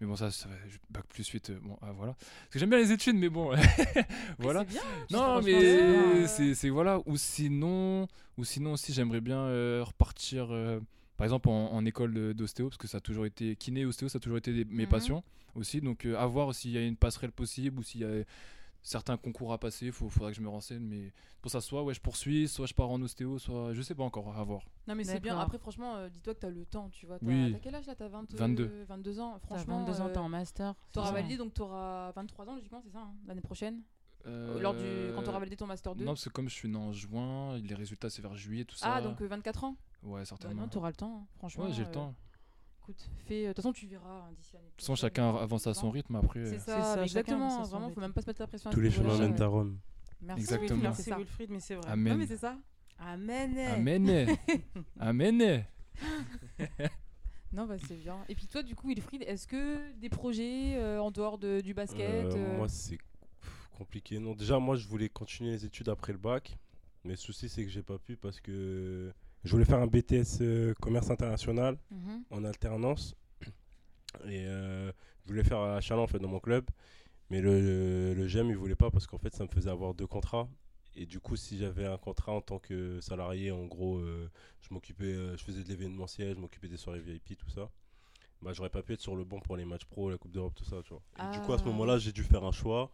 mais 0.01 0.07
bon 0.07 0.15
ça, 0.15 0.31
ça 0.31 0.49
va, 0.49 0.55
je- 0.67 0.77
bac 0.89 1.05
plus 1.07 1.27
8, 1.27 1.51
bon 1.61 1.77
ah, 1.81 1.91
voilà. 1.91 2.13
Parce 2.13 2.49
que 2.51 2.59
j'aime 2.59 2.69
bien 2.69 2.79
les 2.79 2.91
études, 2.91 3.15
mais 3.15 3.29
bon, 3.29 3.51
voilà. 4.39 4.61
C'est 4.61 4.71
bien. 4.73 4.81
Non 5.11 5.17
franchement, 5.19 5.41
mais 5.43 5.59
c'est 5.61 5.91
bien. 6.17 6.27
c'est 6.27 6.55
c'est- 6.55 6.69
voilà, 6.69 6.99
ou 7.05 7.15
sinon, 7.17 8.07
ou 8.37 8.43
sinon 8.43 8.73
aussi 8.73 8.91
j'aimerais 8.93 9.21
bien 9.21 9.37
euh, 9.39 9.83
repartir, 9.85 10.47
euh, 10.51 10.79
par 11.19 11.25
exemple 11.25 11.49
en, 11.49 11.73
en 11.73 11.83
école 11.85 12.33
d'ostéo, 12.33 12.69
parce 12.69 12.77
que 12.77 12.87
ça 12.87 12.99
a 12.99 13.01
toujours 13.01 13.25
été, 13.25 13.57
kiné, 13.57 13.85
ostéo, 13.85 14.07
ça 14.07 14.17
a 14.17 14.21
toujours 14.21 14.37
été 14.37 14.53
des- 14.53 14.63
mes 14.63 14.83
Mhm. 14.85 14.89
passions 14.89 15.21
aussi, 15.53 15.81
donc 15.81 16.05
euh, 16.05 16.15
à 16.17 16.25
voir 16.25 16.55
s'il 16.55 16.71
y 16.71 16.77
a 16.77 16.81
une 16.81 16.95
passerelle 16.95 17.33
possible 17.33 17.77
ou 17.79 17.83
s'il 17.83 17.99
y 18.01 18.05
a 18.05 18.23
certains 18.81 19.17
concours 19.17 19.51
à 19.51 19.57
passer, 19.57 19.87
il 19.87 19.91
faudra 19.91 20.29
que 20.31 20.37
je 20.37 20.41
me 20.41 20.47
renseigne, 20.47 20.81
mais 20.81 21.11
pour 21.41 21.51
ça 21.51 21.59
soit 21.59 21.83
ouais 21.83 21.93
je 21.93 21.99
poursuis, 21.99 22.47
soit 22.47 22.67
je 22.67 22.73
pars 22.73 22.89
en 22.89 23.01
ostéo, 23.01 23.37
soit 23.37 23.73
je 23.73 23.81
sais 23.81 23.95
pas 23.95 24.03
encore, 24.05 24.33
à 24.37 24.43
voir. 24.45 24.61
Non, 24.87 24.95
mais 24.95 25.03
c'est 25.03 25.19
bien. 25.19 25.37
Après, 25.37 25.57
franchement, 25.57 25.97
euh, 25.97 26.07
dis-toi 26.09 26.33
que 26.35 26.39
t'as 26.39 26.49
le 26.49 26.63
temps, 26.65 26.89
tu 26.89 27.05
vois. 27.05 27.19
T'as 27.19 27.25
Oui. 27.25 27.53
quel 27.61 27.75
âge 27.75 27.85
là 27.85 27.95
T'as 27.95 28.07
20, 28.07 28.33
22. 28.33 28.85
22 28.87 29.19
ans. 29.19 29.33
T'as 29.41 29.47
Franchement. 29.47 29.79
22 29.83 29.99
ans, 30.01 30.07
euh, 30.07 30.11
t'es 30.13 30.17
en 30.19 30.29
master. 30.29 30.73
T'auras 30.93 31.11
validé, 31.11 31.35
donc 31.35 31.53
t'auras 31.53 32.13
23 32.13 32.47
ans, 32.47 32.55
logiquement, 32.55 32.81
c'est 32.81 32.91
ça, 32.93 32.99
hein, 33.01 33.13
l'année 33.27 33.41
prochaine? 33.41 33.81
Euh, 34.25 34.59
Lors 34.61 34.73
du... 34.75 35.11
Quand 35.15 35.23
t'auras 35.23 35.39
validé 35.39 35.55
ton 35.57 35.65
Master 35.65 35.95
2 35.95 36.03
Non, 36.03 36.11
parce 36.11 36.25
que 36.25 36.29
comme 36.29 36.49
je 36.49 36.53
suis 36.53 36.67
né 36.69 36.77
en 36.77 36.91
juin, 36.91 37.57
les 37.57 37.73
résultats 37.75 38.09
c'est 38.09 38.21
vers 38.21 38.35
juillet, 38.35 38.65
tout 38.65 38.75
ça. 38.75 38.95
Ah, 38.95 39.01
donc 39.01 39.21
euh, 39.21 39.27
24 39.27 39.63
ans 39.63 39.75
Ouais, 40.03 40.19
Bah 40.21 40.25
certainement. 40.25 40.61
Non, 40.63 40.67
t'auras 40.67 40.89
le 40.89 40.95
temps, 40.95 41.21
hein, 41.23 41.27
franchement. 41.37 41.65
ouais, 41.65 41.73
j'ai 41.73 41.83
le 41.83 41.89
euh, 41.89 41.93
temps. 41.93 42.15
Écoute, 42.81 43.09
fais. 43.27 43.45
euh, 43.45 43.47
De 43.49 43.53
toute 43.53 43.57
façon, 43.57 43.73
tu 43.73 43.85
verras 43.87 44.27
hein, 44.27 44.31
d'ici 44.35 44.53
l'année 44.53 44.65
De 44.67 44.71
toute 44.71 44.81
façon, 44.81 44.95
chacun 44.95 45.35
avance 45.35 45.67
à 45.67 45.73
son 45.73 45.91
rythme 45.91 46.15
après. 46.15 46.45
C'est 46.45 46.55
euh, 46.55 46.59
ça, 46.59 46.95
ça, 46.95 47.03
exactement. 47.03 47.63
Vraiment, 47.63 47.89
faut 47.91 47.99
même 48.01 48.13
pas 48.13 48.21
se 48.21 48.27
mettre 48.27 48.41
la 48.41 48.47
pression. 48.47 48.69
Tous 48.69 48.81
les 48.81 48.91
chemins 48.91 49.17
mènent 49.17 49.41
à 49.41 49.47
Rome. 49.47 49.77
Merci. 50.21 50.41
Exactement. 50.41 50.81
Merci. 50.81 51.11
Wilfried, 51.11 51.49
mais 51.49 51.59
c'est 51.59 51.75
vrai. 51.75 51.89
Amen. 51.89 52.13
Non, 52.13 52.19
mais 52.19 52.27
c'est 52.27 52.37
ça. 52.37 52.57
Amen. 52.97 53.57
Amen. 53.57 54.37
Amen. 54.99 55.65
Non, 57.51 57.65
bah 57.65 57.77
c'est 57.87 57.95
bien. 57.95 58.17
Et 58.29 58.35
puis 58.35 58.45
toi, 58.45 58.61
du 58.61 58.75
coup, 58.75 58.87
Wilfried, 58.89 59.23
est-ce 59.23 59.47
que 59.47 59.91
des 59.99 60.09
projets 60.09 60.75
euh, 60.75 61.01
en 61.01 61.09
dehors 61.09 61.37
de- 61.39 61.61
du 61.61 61.73
basket 61.73 62.25
Euh, 62.25 62.31
euh, 62.35 62.57
Moi, 62.57 62.67
c'est 62.69 62.99
compliqué. 63.75 64.19
Non, 64.19 64.35
déjà, 64.35 64.59
moi, 64.59 64.75
je 64.75 64.87
voulais 64.87 65.09
continuer 65.09 65.51
les 65.51 65.65
études 65.65 65.89
après 65.89 66.11
le 66.11 66.19
bac. 66.19 66.57
Mais 67.03 67.11
le 67.11 67.17
souci, 67.17 67.49
c'est 67.49 67.63
que 67.63 67.69
j'ai 67.71 67.81
pas 67.81 67.97
pu 67.97 68.17
parce 68.17 68.39
que 68.39 69.11
je 69.43 69.51
voulais 69.51 69.65
faire 69.65 69.79
un 69.79 69.87
BTS 69.87 70.41
euh, 70.41 70.73
commerce 70.81 71.09
international 71.09 71.77
mhm. 71.91 72.23
en 72.31 72.43
alternance. 72.43 73.15
Et 74.25 74.45
euh, 74.47 74.91
je 75.25 75.29
voulais 75.31 75.43
faire 75.43 75.59
à 75.59 75.81
Chalon, 75.81 76.03
en 76.03 76.07
fait, 76.07 76.19
dans 76.19 76.27
mon 76.27 76.39
club. 76.39 76.65
Mais 77.29 77.41
le, 77.41 78.13
le 78.13 78.27
GEM, 78.27 78.49
il 78.49 78.57
voulait 78.57 78.75
pas 78.75 78.89
parce 78.89 79.05
qu'en 79.05 79.19
fait, 79.19 79.33
ça 79.35 79.43
me 79.43 79.49
faisait 79.49 79.69
avoir 79.69 79.93
deux 79.93 80.07
contrats. 80.07 80.49
Et 80.95 81.05
du 81.05 81.19
coup, 81.19 81.35
si 81.35 81.57
j'avais 81.57 81.85
un 81.85 81.97
contrat 81.97 82.31
en 82.31 82.41
tant 82.41 82.57
que 82.59 82.99
salarié, 83.01 83.51
en 83.51 83.65
gros, 83.65 83.97
euh, 83.97 84.29
je 84.61 84.73
m'occupais, 84.73 85.13
je 85.37 85.43
faisais 85.43 85.63
de 85.63 85.69
l'événementiel, 85.69 86.35
je 86.35 86.41
m'occupais 86.41 86.67
des 86.67 86.77
soirées 86.77 86.99
VIP, 86.99 87.37
tout 87.37 87.49
ça. 87.49 87.69
Bah, 88.41 88.51
j'aurais 88.53 88.69
pas 88.69 88.81
pu 88.81 88.93
être 88.93 89.01
sur 89.01 89.15
le 89.15 89.23
banc 89.23 89.39
pour 89.39 89.55
les 89.57 89.65
matchs 89.65 89.85
pro, 89.85 90.09
la 90.09 90.17
Coupe 90.17 90.31
d'Europe, 90.31 90.55
tout 90.55 90.65
ça, 90.65 90.77
tu 90.83 90.89
vois. 90.93 91.01
Et 91.19 91.31
du 91.37 91.39
coup, 91.45 91.53
à 91.53 91.57
ce 91.57 91.63
Ah. 91.63 91.67
moment-là, 91.67 91.97
j'ai 91.99 92.11
dû 92.11 92.23
faire 92.23 92.43
un 92.43 92.51
choix. 92.51 92.89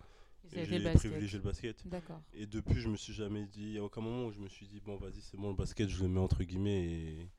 J'ai 0.52 0.94
privilégié 0.94 1.40
le 1.40 1.44
basket. 1.44 1.88
D'accord. 1.88 2.22
Et 2.34 2.46
depuis, 2.46 2.80
je 2.80 2.88
me 2.88 2.98
suis 2.98 3.14
jamais 3.14 3.46
dit, 3.46 3.64
il 3.64 3.72
n'y 3.72 3.78
a 3.78 3.84
aucun 3.84 4.02
moment 4.02 4.28
où 4.28 4.32
je 4.32 4.40
me 4.40 4.48
suis 4.48 4.68
dit, 4.68 4.80
bon, 4.80 4.98
vas-y, 4.98 5.22
c'est 5.22 5.38
bon, 5.38 5.50
le 5.50 5.56
basket, 5.56 5.90
je 5.90 6.04
le 6.04 6.10
mets 6.10 6.20
entre 6.20 6.44
guillemets 6.44 6.86
et 6.86 7.30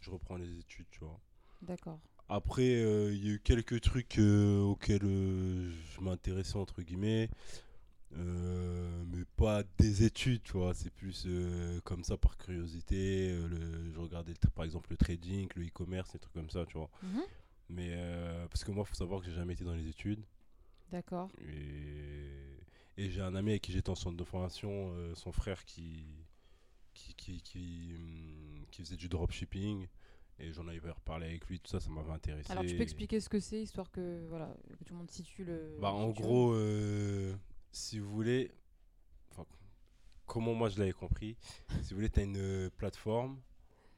je 0.00 0.10
reprends 0.10 0.36
les 0.36 0.58
études, 0.58 0.86
tu 0.90 1.00
vois. 1.00 1.20
D'accord. 1.62 2.00
Après, 2.28 2.76
euh, 2.76 3.12
il 3.12 3.26
y 3.26 3.30
a 3.30 3.34
eu 3.34 3.40
quelques 3.40 3.80
trucs 3.82 4.18
euh, 4.18 4.60
auxquels 4.62 5.04
euh, 5.04 5.70
je 5.70 6.00
m'intéressais, 6.00 6.56
entre 6.56 6.82
guillemets, 6.82 7.28
mais 8.14 9.24
pas 9.36 9.62
des 9.78 10.04
études, 10.04 10.42
tu 10.42 10.52
vois. 10.52 10.74
C'est 10.74 10.90
plus 10.90 11.26
comme 11.84 12.04
ça 12.04 12.16
par 12.16 12.36
curiosité. 12.36 13.34
le, 13.34 13.92
je 13.92 13.98
regardais 13.98 14.34
par 14.54 14.64
exemple 14.64 14.90
le 14.90 14.96
trading, 14.96 15.48
le 15.56 15.66
e-commerce, 15.66 16.12
des 16.12 16.18
trucs 16.18 16.32
comme 16.32 16.50
ça, 16.50 16.64
tu 16.66 16.78
vois. 16.78 16.90
Mhm. 17.02 17.22
Mais 17.68 17.96
parce 18.50 18.64
que 18.64 18.70
moi, 18.70 18.84
il 18.86 18.88
faut 18.88 18.94
savoir 18.94 19.20
que 19.20 19.26
j'ai 19.26 19.34
jamais 19.34 19.54
été 19.54 19.64
dans 19.64 19.74
les 19.74 19.88
études. 19.88 20.24
D'accord. 20.90 21.30
Et, 21.40 22.51
et 23.02 23.10
j'ai 23.10 23.20
un 23.20 23.34
ami 23.34 23.50
avec 23.50 23.62
qui 23.62 23.72
j'étais 23.72 23.90
en 23.90 23.94
centre 23.94 24.16
de 24.16 24.24
formation, 24.24 24.92
euh, 24.94 25.14
son 25.14 25.32
frère 25.32 25.64
qui, 25.64 26.04
qui, 26.94 27.14
qui, 27.14 27.42
qui, 27.42 27.94
hum, 27.96 28.64
qui 28.70 28.82
faisait 28.82 28.96
du 28.96 29.08
dropshipping. 29.08 29.88
Et 30.38 30.52
j'en 30.52 30.66
avais 30.66 30.90
reparlé 30.90 31.26
avec 31.26 31.46
lui, 31.46 31.60
tout 31.60 31.70
ça, 31.70 31.78
ça 31.78 31.90
m'avait 31.90 32.12
intéressé. 32.12 32.50
Alors, 32.50 32.64
tu 32.64 32.74
peux 32.74 32.82
expliquer 32.82 33.20
ce 33.20 33.28
que 33.28 33.38
c'est, 33.38 33.62
histoire 33.62 33.90
que, 33.90 34.26
voilà, 34.28 34.52
que 34.78 34.84
tout 34.84 34.94
le 34.94 34.98
monde 34.98 35.10
situe 35.10 35.44
le. 35.44 35.76
Bah, 35.80 35.92
en 35.92 36.10
gros, 36.10 36.52
euh, 36.52 37.34
si 37.70 37.98
vous 37.98 38.10
voulez, 38.10 38.50
comment 40.26 40.54
moi 40.54 40.68
je 40.68 40.78
l'avais 40.78 40.92
compris, 40.92 41.36
si 41.82 41.90
vous 41.90 41.96
voulez, 41.96 42.10
tu 42.10 42.20
as 42.20 42.22
une 42.22 42.38
euh, 42.38 42.70
plateforme, 42.70 43.38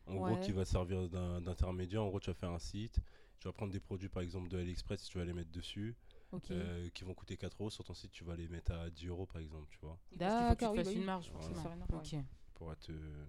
en 0.06 0.16
gros, 0.16 0.36
qui 0.38 0.52
va 0.52 0.64
servir 0.64 1.08
d'intermédiaire. 1.40 2.02
En 2.02 2.08
gros, 2.08 2.20
tu 2.20 2.30
vas 2.30 2.34
faire 2.34 2.50
un 2.50 2.58
site, 2.58 2.98
tu 3.38 3.48
vas 3.48 3.52
prendre 3.52 3.72
des 3.72 3.80
produits, 3.80 4.08
par 4.08 4.22
exemple, 4.22 4.48
de 4.48 4.58
AliExpress, 4.58 5.00
si 5.02 5.10
tu 5.10 5.18
vas 5.18 5.24
les 5.24 5.32
mettre 5.32 5.52
dessus, 5.52 5.94
Euh, 6.50 6.88
qui 6.90 7.04
vont 7.04 7.14
coûter 7.14 7.36
4 7.36 7.56
euros. 7.60 7.70
Sur 7.70 7.84
ton 7.84 7.94
site, 7.94 8.12
tu 8.12 8.24
vas 8.24 8.36
les 8.36 8.48
mettre 8.48 8.72
à 8.72 8.90
10 8.90 9.06
euros, 9.08 9.26
par 9.26 9.40
exemple, 9.40 9.66
tu 9.70 9.78
vois, 9.80 9.98
Parce 10.18 10.32
qu'il 10.34 10.48
faut 10.48 10.54
que 10.54 10.58
tu 10.58 10.60
D'accord, 10.60 10.72
oui, 10.72 10.78
fasses 10.78 10.86
bah 10.86 10.92
une 10.92 11.04
marge, 11.04 11.32
Voilà. 11.32 11.86
Ok. 11.92 12.16
pour 12.54 12.72
être 12.72 12.90
euh, 12.90 13.24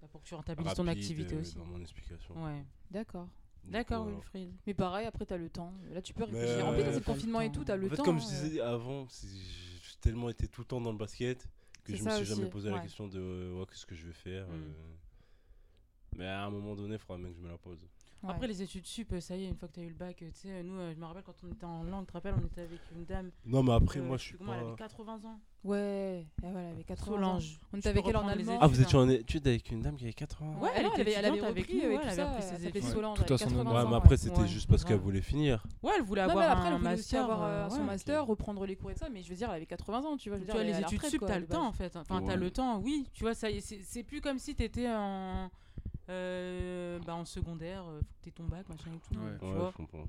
Bah, 0.00 0.08
Pour 0.10 0.20
que 0.22 0.26
tu 0.26 0.34
rentabilises 0.34 0.74
ton 0.74 0.86
activité 0.88 1.34
euh, 1.34 1.40
aussi. 1.40 1.54
dans 1.56 1.64
mon 1.64 1.80
explication. 1.80 2.44
Ouais. 2.44 2.64
D'accord. 2.90 3.28
D'accord. 3.64 4.06
Wilfried. 4.06 4.52
Mais 4.66 4.74
pareil, 4.74 5.06
après, 5.06 5.26
t'as 5.26 5.36
le 5.36 5.50
temps. 5.50 5.72
Là, 5.90 6.00
tu 6.00 6.14
peux 6.14 6.24
réfléchir. 6.24 6.66
en 6.66 6.72
plus, 6.72 6.78
le 6.82 6.84
t'as 6.84 6.92
le 6.92 7.00
confinement 7.00 7.40
et 7.40 7.50
tout, 7.50 7.64
t'as 7.64 7.76
le 7.76 7.86
En 7.86 7.90
fait, 7.90 7.96
temps. 7.96 8.04
comme 8.04 8.20
je 8.20 8.26
disais 8.26 8.60
avant, 8.60 9.06
j'ai 9.08 9.96
tellement 10.00 10.28
été 10.28 10.46
tout 10.46 10.60
le 10.60 10.66
temps 10.66 10.80
dans 10.80 10.92
le 10.92 10.98
basket 10.98 11.48
que 11.82 11.94
je 11.94 12.02
me 12.04 12.10
ça 12.10 12.16
suis 12.16 12.26
jamais 12.26 12.48
posé 12.48 12.70
la 12.70 12.80
question 12.80 13.06
de 13.08 13.52
ouais, 13.58 13.66
qu'est-ce 13.66 13.86
que 13.86 13.94
je 13.94 14.06
vais 14.06 14.12
faire. 14.12 14.46
Mm. 14.48 14.74
Mais 16.16 16.26
à 16.26 16.44
un 16.44 16.50
moment 16.50 16.74
donné, 16.74 16.94
il 16.94 16.98
faudra 16.98 17.18
bien 17.18 17.28
que 17.28 17.36
je 17.36 17.40
me 17.40 17.48
la 17.48 17.58
pose. 17.58 17.86
Ouais. 18.22 18.30
Après, 18.30 18.46
les 18.46 18.62
études 18.62 18.86
sup, 18.86 19.14
ça 19.20 19.36
y 19.36 19.44
est, 19.44 19.48
une 19.48 19.56
fois 19.56 19.68
que 19.68 19.74
tu 19.74 19.80
as 19.80 19.84
eu 19.84 19.88
le 19.88 19.94
bac, 19.94 20.20
euh, 20.22 20.30
tu 20.32 20.40
sais, 20.48 20.62
nous, 20.62 20.74
euh, 20.78 20.92
je 20.94 20.98
me 21.00 21.04
rappelle 21.04 21.22
quand 21.22 21.34
on 21.44 21.48
était 21.52 21.64
en 21.64 21.82
langue, 21.84 22.04
tu 22.04 22.08
te 22.08 22.12
rappelles, 22.14 22.34
on 22.40 22.46
était 22.46 22.62
avec 22.62 22.80
une 22.94 23.04
dame. 23.04 23.30
Non, 23.44 23.62
mais 23.62 23.72
après, 23.72 24.00
euh, 24.00 24.04
moi, 24.04 24.16
je 24.16 24.22
suis 24.24 24.36
comment, 24.38 24.54
Elle 24.54 24.60
pas. 24.60 24.66
avait 24.68 24.76
80 24.76 25.20
ans. 25.24 25.40
Ouais, 25.66 26.24
et 26.42 26.46
voilà, 26.50 26.60
elle 26.68 26.72
avait 26.74 26.84
80 26.84 27.12
ans. 27.12 27.16
Solange. 27.16 27.58
On 27.72 27.78
était 27.78 27.88
avec 27.88 28.06
elle 28.06 28.16
en 28.16 28.30
études. 28.30 28.48
Ah, 28.60 28.66
vous 28.68 28.80
étiez 28.80 28.98
hein. 28.98 29.02
en 29.02 29.08
études 29.08 29.48
avec 29.48 29.70
une 29.72 29.82
dame 29.82 29.96
qui 29.96 30.04
avait 30.04 30.12
80 30.12 30.46
ans 30.52 30.60
Ouais, 30.60 30.70
elle, 30.76 30.86
était 30.86 31.12
elle 31.12 31.24
avait 31.24 31.40
repris 31.40 31.80
elle 31.82 32.08
avait 32.08 32.22
repris 32.22 32.42
ses 32.42 32.66
études. 32.66 32.84
Solange. 32.84 33.18
Tout 33.18 33.24
elle 33.26 33.32
à 33.32 33.34
avait 33.34 33.44
son 33.44 33.50
80 33.50 33.60
honneur. 33.60 33.84
Ouais, 33.84 33.90
mais 33.90 33.96
après, 33.96 34.16
c'était 34.16 34.40
Ouais, 34.40 34.46
juste 34.46 34.68
parce 34.68 34.84
qu'elle 34.84 34.98
voulait 34.98 35.20
finir. 35.22 35.64
Ouais, 35.82 35.92
elle 35.96 36.02
voulait 36.04 36.20
avoir 36.20 36.50
après, 36.50 36.68
un 36.68 36.76
elle 36.76 36.80
voulait 36.80 36.94
aussi 36.94 37.16
avoir 37.16 37.42
euh, 37.42 37.66
euh, 37.66 37.70
son 37.70 37.82
master, 37.82 38.24
reprendre 38.26 38.64
les 38.64 38.76
cours 38.76 38.90
et 38.90 38.94
tout 38.94 39.00
ça. 39.00 39.08
Mais 39.10 39.22
je 39.22 39.28
veux 39.30 39.36
dire, 39.36 39.48
elle 39.50 39.56
avait 39.56 39.66
80 39.66 39.98
ans, 40.04 40.16
tu 40.16 40.28
vois. 40.28 40.38
Je 40.38 40.44
veux 40.44 40.46
Tu 40.48 40.52
dire, 40.52 40.62
vois, 40.64 40.78
les 40.78 40.80
études 40.80 41.02
sup, 41.04 41.24
t'as 41.26 41.34
de 41.36 41.40
le 41.40 41.46
temps 41.46 41.66
en 41.66 41.72
fait. 41.72 41.96
Enfin, 41.96 42.22
t'as 42.24 42.36
le 42.36 42.50
temps, 42.50 42.78
oui. 42.78 43.08
Tu 43.12 43.24
vois, 43.24 43.34
ça 43.34 43.50
y 43.50 43.56
est, 43.56 43.60
c'est 43.60 43.80
c'est 43.82 44.02
plus 44.04 44.20
comme 44.20 44.38
si 44.38 44.54
t'étais 44.54 44.88
en, 44.88 45.50
euh, 46.08 46.98
bah, 47.04 47.14
en 47.16 47.24
secondaire, 47.24 47.84
faut 47.84 48.00
que 48.00 48.04
t'aies 48.22 48.30
ton 48.30 48.44
bac, 48.44 48.68
machin 48.68 48.90
et 48.94 49.14
tout. 49.14 49.20
Ouais. 49.20 49.30
Tu 49.40 49.44
Ouais, 49.46 49.52
vois. 49.54 49.70
je 49.72 49.76
comprends. 49.76 50.04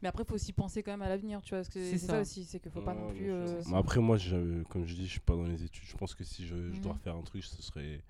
Mais 0.00 0.08
après, 0.08 0.24
faut 0.24 0.34
aussi 0.34 0.52
penser 0.52 0.82
quand 0.82 0.92
même 0.92 1.02
à 1.02 1.08
l'avenir, 1.08 1.42
tu 1.42 1.50
vois. 1.50 1.58
Parce 1.58 1.68
que 1.68 1.82
C'est 1.82 1.98
ça. 1.98 2.06
ça. 2.06 2.20
aussi, 2.20 2.44
c'est 2.44 2.60
qu'il 2.60 2.70
faut 2.70 2.82
pas 2.82 2.94
Ouais, 2.94 3.00
non 3.00 3.10
plus. 3.10 3.30
euh, 3.32 3.60
Mais 3.66 3.76
après, 3.76 3.98
moi, 4.00 4.16
je- 4.16 4.62
comme 4.64 4.86
je 4.86 4.94
dis, 4.94 5.06
je 5.06 5.10
suis 5.12 5.20
pas 5.20 5.34
dans 5.34 5.42
les 5.42 5.64
études. 5.64 5.84
Je 5.88 5.96
pense 5.96 6.14
que 6.14 6.22
si 6.22 6.46
je, 6.46 6.72
je 6.72 6.80
dois 6.80 6.92
Mhm. 6.92 6.98
refaire 6.98 7.16
un 7.16 7.22
truc, 7.22 7.42
ce 7.44 7.60
serait, 7.62 8.02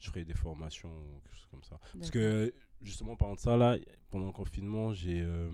je 0.00 0.08
ferais 0.10 0.24
des 0.24 0.34
formations, 0.34 0.90
quelque 1.22 1.36
chose 1.36 1.46
comme 1.50 1.62
ça. 1.62 1.78
Parce 1.98 2.10
que, 2.10 2.52
justement, 2.82 3.14
parlant 3.14 3.34
de 3.36 3.40
ça, 3.40 3.56
là, 3.56 3.76
pendant 4.10 4.26
le 4.26 4.32
confinement, 4.32 4.92
j'ai 4.92 5.20
euh, 5.20 5.48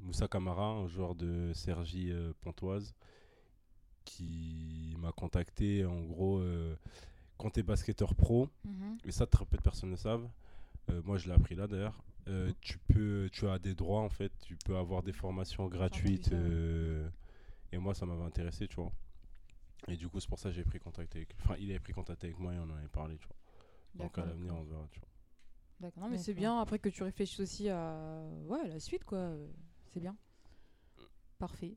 Moussa 0.00 0.26
Camara, 0.26 0.66
un 0.66 0.88
joueur 0.88 1.14
de 1.14 1.52
Sergi 1.54 2.10
euh, 2.10 2.32
Pontoise, 2.40 2.92
qui 4.04 4.94
m'a 4.98 5.12
contacté. 5.12 5.84
En 5.84 6.02
gros, 6.04 6.38
euh, 6.38 6.74
quand 7.38 7.50
tu 7.50 7.60
es 7.60 7.62
basketteur 7.62 8.14
pro, 8.14 8.48
Mhm. 8.64 8.98
et 9.04 9.12
ça, 9.12 9.26
très 9.26 9.44
peu 9.44 9.56
de 9.56 9.62
personnes 9.62 9.90
le 9.90 9.96
savent, 9.96 10.28
euh, 10.90 11.02
moi 11.04 11.18
je 11.18 11.26
l'ai 11.28 11.34
appris 11.34 11.54
là 11.54 11.66
d'ailleurs, 11.66 12.02
euh, 12.28 12.52
tu, 12.60 12.78
peux, 12.78 13.28
tu 13.32 13.48
as 13.48 13.58
des 13.58 13.74
droits 13.74 14.02
en 14.02 14.08
fait, 14.08 14.32
tu 14.40 14.56
peux 14.56 14.76
avoir 14.76 15.02
des 15.02 15.12
formations 15.12 15.66
gratuites. 15.68 16.32
euh, 16.32 17.08
et 17.72 17.78
moi, 17.78 17.94
ça 17.94 18.04
m'avait 18.06 18.24
intéressé, 18.24 18.66
tu 18.68 18.76
vois. 18.76 18.90
Et 19.88 19.96
du 19.96 20.08
coup, 20.08 20.20
c'est 20.20 20.28
pour 20.28 20.38
ça 20.38 20.50
que 20.50 20.54
j'ai 20.56 20.64
pris 20.64 20.78
contact 20.80 21.14
avec 21.16 21.34
Enfin, 21.42 21.54
il 21.58 21.70
avait 21.70 21.78
pris 21.78 21.92
contact 21.92 22.22
avec 22.24 22.38
moi 22.38 22.52
et 22.52 22.58
on 22.58 22.64
en 22.64 22.76
avait 22.76 22.88
parlé, 22.88 23.16
tu 23.16 23.26
vois. 23.26 23.36
Donc 24.04 24.18
à 24.18 24.24
l'avenir, 24.24 24.54
on 24.54 24.62
verra, 24.64 24.86
tu 24.90 25.00
vois. 25.00 25.08
D'accord. 25.80 26.02
Non, 26.02 26.10
mais 26.10 26.18
c'est 26.18 26.34
bien 26.34 26.60
après 26.60 26.78
que 26.78 26.88
tu 26.88 27.02
réfléchisses 27.02 27.40
aussi 27.40 27.68
à, 27.70 28.22
ouais, 28.46 28.60
à 28.60 28.68
la 28.68 28.80
suite, 28.80 29.04
quoi. 29.04 29.32
C'est 29.86 30.00
bien. 30.00 30.16
Parfait. 31.38 31.76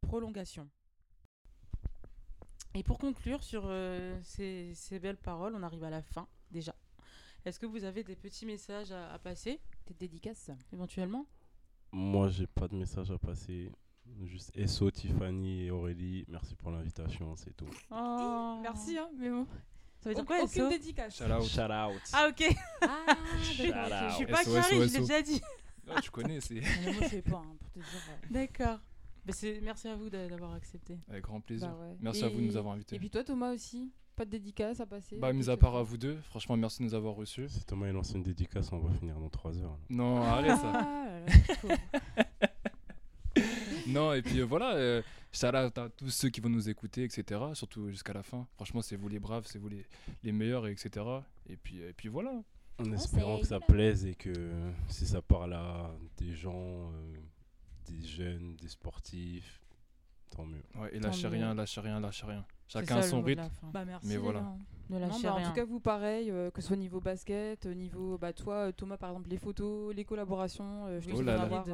Prolongation. 0.00 0.68
Et 2.74 2.82
pour 2.82 2.98
conclure 2.98 3.42
sur 3.44 3.64
euh, 3.66 4.18
ces, 4.22 4.74
ces 4.74 4.98
belles 4.98 5.16
paroles, 5.16 5.54
on 5.54 5.62
arrive 5.62 5.84
à 5.84 5.90
la 5.90 6.02
fin. 6.02 6.26
Est-ce 7.44 7.58
que 7.58 7.66
vous 7.66 7.84
avez 7.84 8.02
des 8.04 8.16
petits 8.16 8.46
messages 8.46 8.92
à, 8.92 9.12
à 9.12 9.18
passer 9.18 9.60
Tes 9.84 9.94
dédicaces. 9.94 10.50
éventuellement? 10.72 11.26
Moi, 11.92 12.28
j'ai 12.28 12.46
pas 12.46 12.68
de 12.68 12.74
message 12.74 13.10
à 13.10 13.18
passer. 13.18 13.70
Juste 14.24 14.52
SO, 14.66 14.90
Tiffany 14.90 15.62
et 15.64 15.70
Aurélie, 15.70 16.24
merci 16.28 16.54
pour 16.54 16.70
l'invitation, 16.70 17.34
c'est 17.36 17.56
tout. 17.56 17.66
Oh. 17.90 18.58
Merci, 18.62 18.98
hein, 18.98 19.08
mais 19.18 19.30
bon. 19.30 19.46
Ça 20.00 20.10
veut 20.10 20.14
dire 20.14 20.24
quoi, 20.26 20.36
Aucune 20.42 20.48
SO 20.64 20.68
dédicace. 20.68 21.16
Shout 21.16 21.24
out. 21.24 21.42
Shout 21.44 21.60
out. 21.62 22.02
Ah 22.12 22.28
ok, 22.28 22.56
Ah, 22.82 23.06
Shout 23.42 23.62
je 23.62 24.14
suis 24.14 24.26
pas 24.26 24.44
Clarisse, 24.44 24.68
je 24.92 24.94
l'ai 24.94 25.00
déjà 25.00 25.22
dit. 25.22 25.40
Ouais, 25.86 26.00
tu 26.02 26.10
connais, 26.10 26.40
c'est. 26.40 26.56
Non, 26.56 26.92
moi, 26.92 27.02
je 27.02 27.08
sais 27.08 27.22
pas, 27.22 27.38
hein, 27.46 27.56
pour 27.58 27.70
te 27.70 27.78
dire. 27.78 27.88
euh. 28.10 28.26
D'accord. 28.30 28.78
Bah, 29.24 29.32
merci 29.62 29.88
à 29.88 29.96
vous 29.96 30.10
d'a- 30.10 30.28
d'avoir 30.28 30.52
accepté. 30.52 30.98
Avec 31.08 31.24
grand 31.24 31.40
plaisir. 31.40 31.68
Bah 31.70 31.78
ouais. 31.80 31.96
Merci 32.00 32.24
à 32.24 32.28
vous 32.28 32.40
de 32.40 32.44
nous 32.46 32.56
avoir 32.58 32.74
invités. 32.74 32.96
Et 32.96 32.98
puis 32.98 33.08
toi, 33.08 33.24
Thomas 33.24 33.52
aussi 33.54 33.90
Pas 34.16 34.24
de 34.24 34.30
dédicace 34.30 34.78
à 34.80 34.86
passer 34.86 35.16
Bah, 35.16 35.32
mis 35.32 35.40
quelque 35.40 35.50
à 35.50 35.56
part 35.56 35.74
à 35.76 35.82
vous 35.82 35.96
deux, 35.96 36.16
franchement, 36.30 36.56
merci 36.56 36.78
de 36.80 36.84
nous 36.84 36.94
avoir 36.94 37.14
reçus. 37.14 37.48
Si 37.48 37.64
Thomas 37.64 37.88
il 37.88 37.92
lance 37.92 38.12
une 38.12 38.22
dédicace, 38.22 38.72
on 38.72 38.78
va 38.78 38.92
finir 38.94 39.18
dans 39.18 39.28
3 39.28 39.58
heures. 39.58 39.70
là. 39.70 39.78
Non, 39.90 40.22
arrête 40.22 40.56
ça. 40.56 40.72
Ah 40.72 40.80
là 40.82 41.20
là, 41.20 41.54
pauvre. 41.60 41.74
Non, 43.86 44.12
et 44.14 44.22
puis 44.22 44.40
euh, 44.40 44.44
voilà, 44.44 44.74
euh, 44.76 45.02
shout 45.32 45.48
out 45.48 45.76
à 45.78 45.88
tous 45.90 46.08
ceux 46.10 46.30
qui 46.30 46.40
vont 46.40 46.48
nous 46.48 46.68
écouter, 46.70 47.04
etc. 47.04 47.40
Surtout 47.52 47.90
jusqu'à 47.90 48.12
la 48.14 48.22
fin. 48.22 48.46
Franchement, 48.54 48.80
c'est 48.80 48.96
vous 48.96 49.08
les 49.08 49.18
braves, 49.18 49.44
c'est 49.46 49.58
vous 49.58 49.68
les, 49.68 49.84
les 50.22 50.32
meilleurs, 50.32 50.66
etc. 50.68 51.04
Et 51.48 51.56
puis, 51.56 51.80
et 51.82 51.92
puis 51.92 52.08
voilà. 52.08 52.42
En 52.78 52.90
espérant 52.92 53.38
que 53.38 53.46
ça 53.46 53.60
plaise 53.60 54.06
et 54.06 54.14
que 54.14 54.32
si 54.88 55.06
ça 55.06 55.20
parle 55.22 55.52
à 55.52 55.90
des 56.16 56.34
gens, 56.34 56.90
euh, 56.92 57.16
des 57.86 58.02
jeunes, 58.02 58.56
des 58.56 58.68
sportifs, 58.68 59.60
tant 60.30 60.44
mieux. 60.44 60.62
Ouais, 60.76 60.88
et 60.94 61.00
Tant 61.00 61.08
lâchez 61.08 61.24
mieux. 61.28 61.32
rien, 61.34 61.54
lâchez 61.54 61.80
rien, 61.80 62.00
lâchez 62.00 62.26
rien. 62.26 62.44
Chacun 62.68 62.96
ça, 62.96 63.00
le 63.02 63.08
son 63.08 63.22
rythme. 63.22 63.48
Bah 63.72 63.84
merci. 63.84 64.08
Mais 64.08 64.16
voilà. 64.16 64.40
gars. 64.40 64.56
Ne 64.90 64.98
Non, 64.98 65.06
en 65.30 65.42
tout 65.46 65.52
cas, 65.52 65.64
vous 65.64 65.80
pareil, 65.80 66.30
euh, 66.30 66.50
que 66.50 66.60
ce 66.60 66.66
soit 66.68 66.76
au 66.76 66.80
niveau 66.80 67.00
basket, 67.00 67.64
au 67.66 67.72
niveau, 67.74 68.18
bah, 68.18 68.32
toi, 68.34 68.54
euh, 68.68 68.72
Thomas, 68.72 68.96
par 68.98 69.10
exemple, 69.10 69.30
les 69.30 69.38
photos, 69.38 69.94
les 69.94 70.04
collaborations, 70.04 70.86
euh, 70.86 71.00
je 71.00 71.10
Oh 71.12 71.22
là 71.22 71.36
là. 71.36 71.42
avoir, 71.42 71.66
euh, 71.68 71.72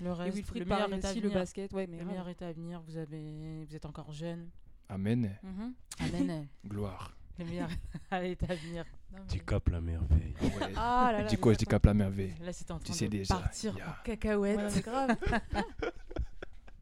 le 0.00 0.06
et 0.06 0.12
reste, 0.12 0.36
Wilfried, 0.36 0.62
le 0.62 0.68
meilleur 0.68 0.86
pareil 0.88 1.00
est 1.00 1.04
à 1.04 1.10
aussi, 1.10 1.20
le 1.20 1.28
venir. 1.28 1.38
basket, 1.40 1.72
ouais, 1.72 1.86
mais 1.88 1.98
Le 1.98 2.04
meilleur 2.04 2.28
est 2.28 2.42
à 2.42 2.52
venir. 2.52 2.80
Vous 2.86 2.96
avez, 2.96 3.64
vous 3.68 3.74
êtes 3.74 3.86
encore 3.86 4.12
jeune. 4.12 4.48
Amen. 4.88 5.36
Mhm. 5.42 5.74
Amen. 6.00 6.46
Gloire. 6.66 7.16
le 7.38 7.44
meilleur 7.44 7.68
est 8.12 8.42
à 8.50 8.54
venir. 8.54 8.84
Tu 9.28 9.38
capes 9.40 9.68
la 9.70 9.80
merveille. 9.80 10.34
Ouais. 10.42 10.72
Ah 10.76 11.10
là 11.12 11.22
là. 11.22 11.24
dis 11.24 11.36
quoi, 11.36 11.52
je 11.52 11.58
dis 11.58 11.64
attends. 11.64 11.70
cap 11.72 11.86
la 11.86 11.94
merveille. 11.94 12.34
Là, 12.40 12.52
c'était 12.52 12.72
en 12.72 12.78
train 12.78 12.86
Tu 12.86 12.92
sais 12.92 13.06
de 13.06 13.10
déjà. 13.12 13.34
partir 13.36 13.76
ya. 13.78 13.88
en 13.88 14.02
cacahuète. 14.04 14.58
Ouais, 14.74 14.80
grave. 14.82 15.16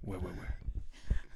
Ouais, 0.04 0.16
ouais, 0.16 0.24
ouais. 0.24 0.30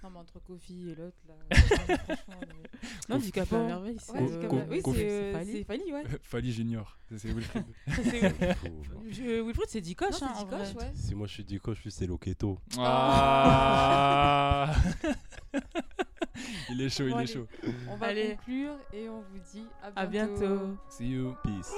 Non, 0.06 0.10
mais 0.12 0.18
entre 0.20 0.38
Kofi 0.40 0.90
et 0.90 0.94
l'autre, 0.94 1.16
là. 1.28 1.34
franchement, 1.96 2.34
mais- 2.40 2.78
Non, 3.08 3.18
du 3.18 3.32
cap 3.32 3.52
à 3.52 3.58
merveille. 3.58 3.96
c'est, 4.00 4.12
comme- 4.48 4.64
oui, 4.70 4.80
c'est 4.84 5.10
euh, 5.10 5.32
Fali. 5.32 5.52
c'est 5.52 5.64
Fali, 5.64 5.92
ouais. 5.92 6.04
Fali 6.22 6.52
Junior. 6.52 6.98
C'est 7.16 7.28
Wilfried. 7.32 7.64
C'est- 8.02 8.54
Fou. 8.54 8.82
Je- 9.10 9.40
Wilfried, 9.42 9.68
c'est 9.68 9.80
Dikoche, 9.80 10.20
Non, 10.20 10.26
hein, 10.28 10.32
c'est 10.36 10.42
en 10.44 10.46
vrai. 10.46 10.66
Dikoche, 10.66 10.82
ouais. 10.82 10.92
Si 10.94 11.14
moi 11.14 11.26
je 11.26 11.32
suis 11.34 11.44
Dico, 11.44 11.74
je 11.74 11.80
suis 11.80 11.90
c'est 11.90 12.06
Loketo. 12.06 12.58
Ah 12.78 14.72
Il 16.70 16.80
est 16.82 16.88
chaud, 16.88 17.08
il 17.08 17.16
est 17.20 17.26
chaud. 17.26 17.46
On 17.88 17.96
va 17.96 18.14
conclure 18.14 18.74
et 18.92 19.08
on 19.08 19.20
vous 19.20 19.38
dit 19.52 19.66
à 19.82 19.92
À 20.00 20.06
bientôt. 20.06 20.38
bientôt. 20.40 20.76
See 20.90 21.08
you. 21.10 21.34
Peace. 21.44 21.72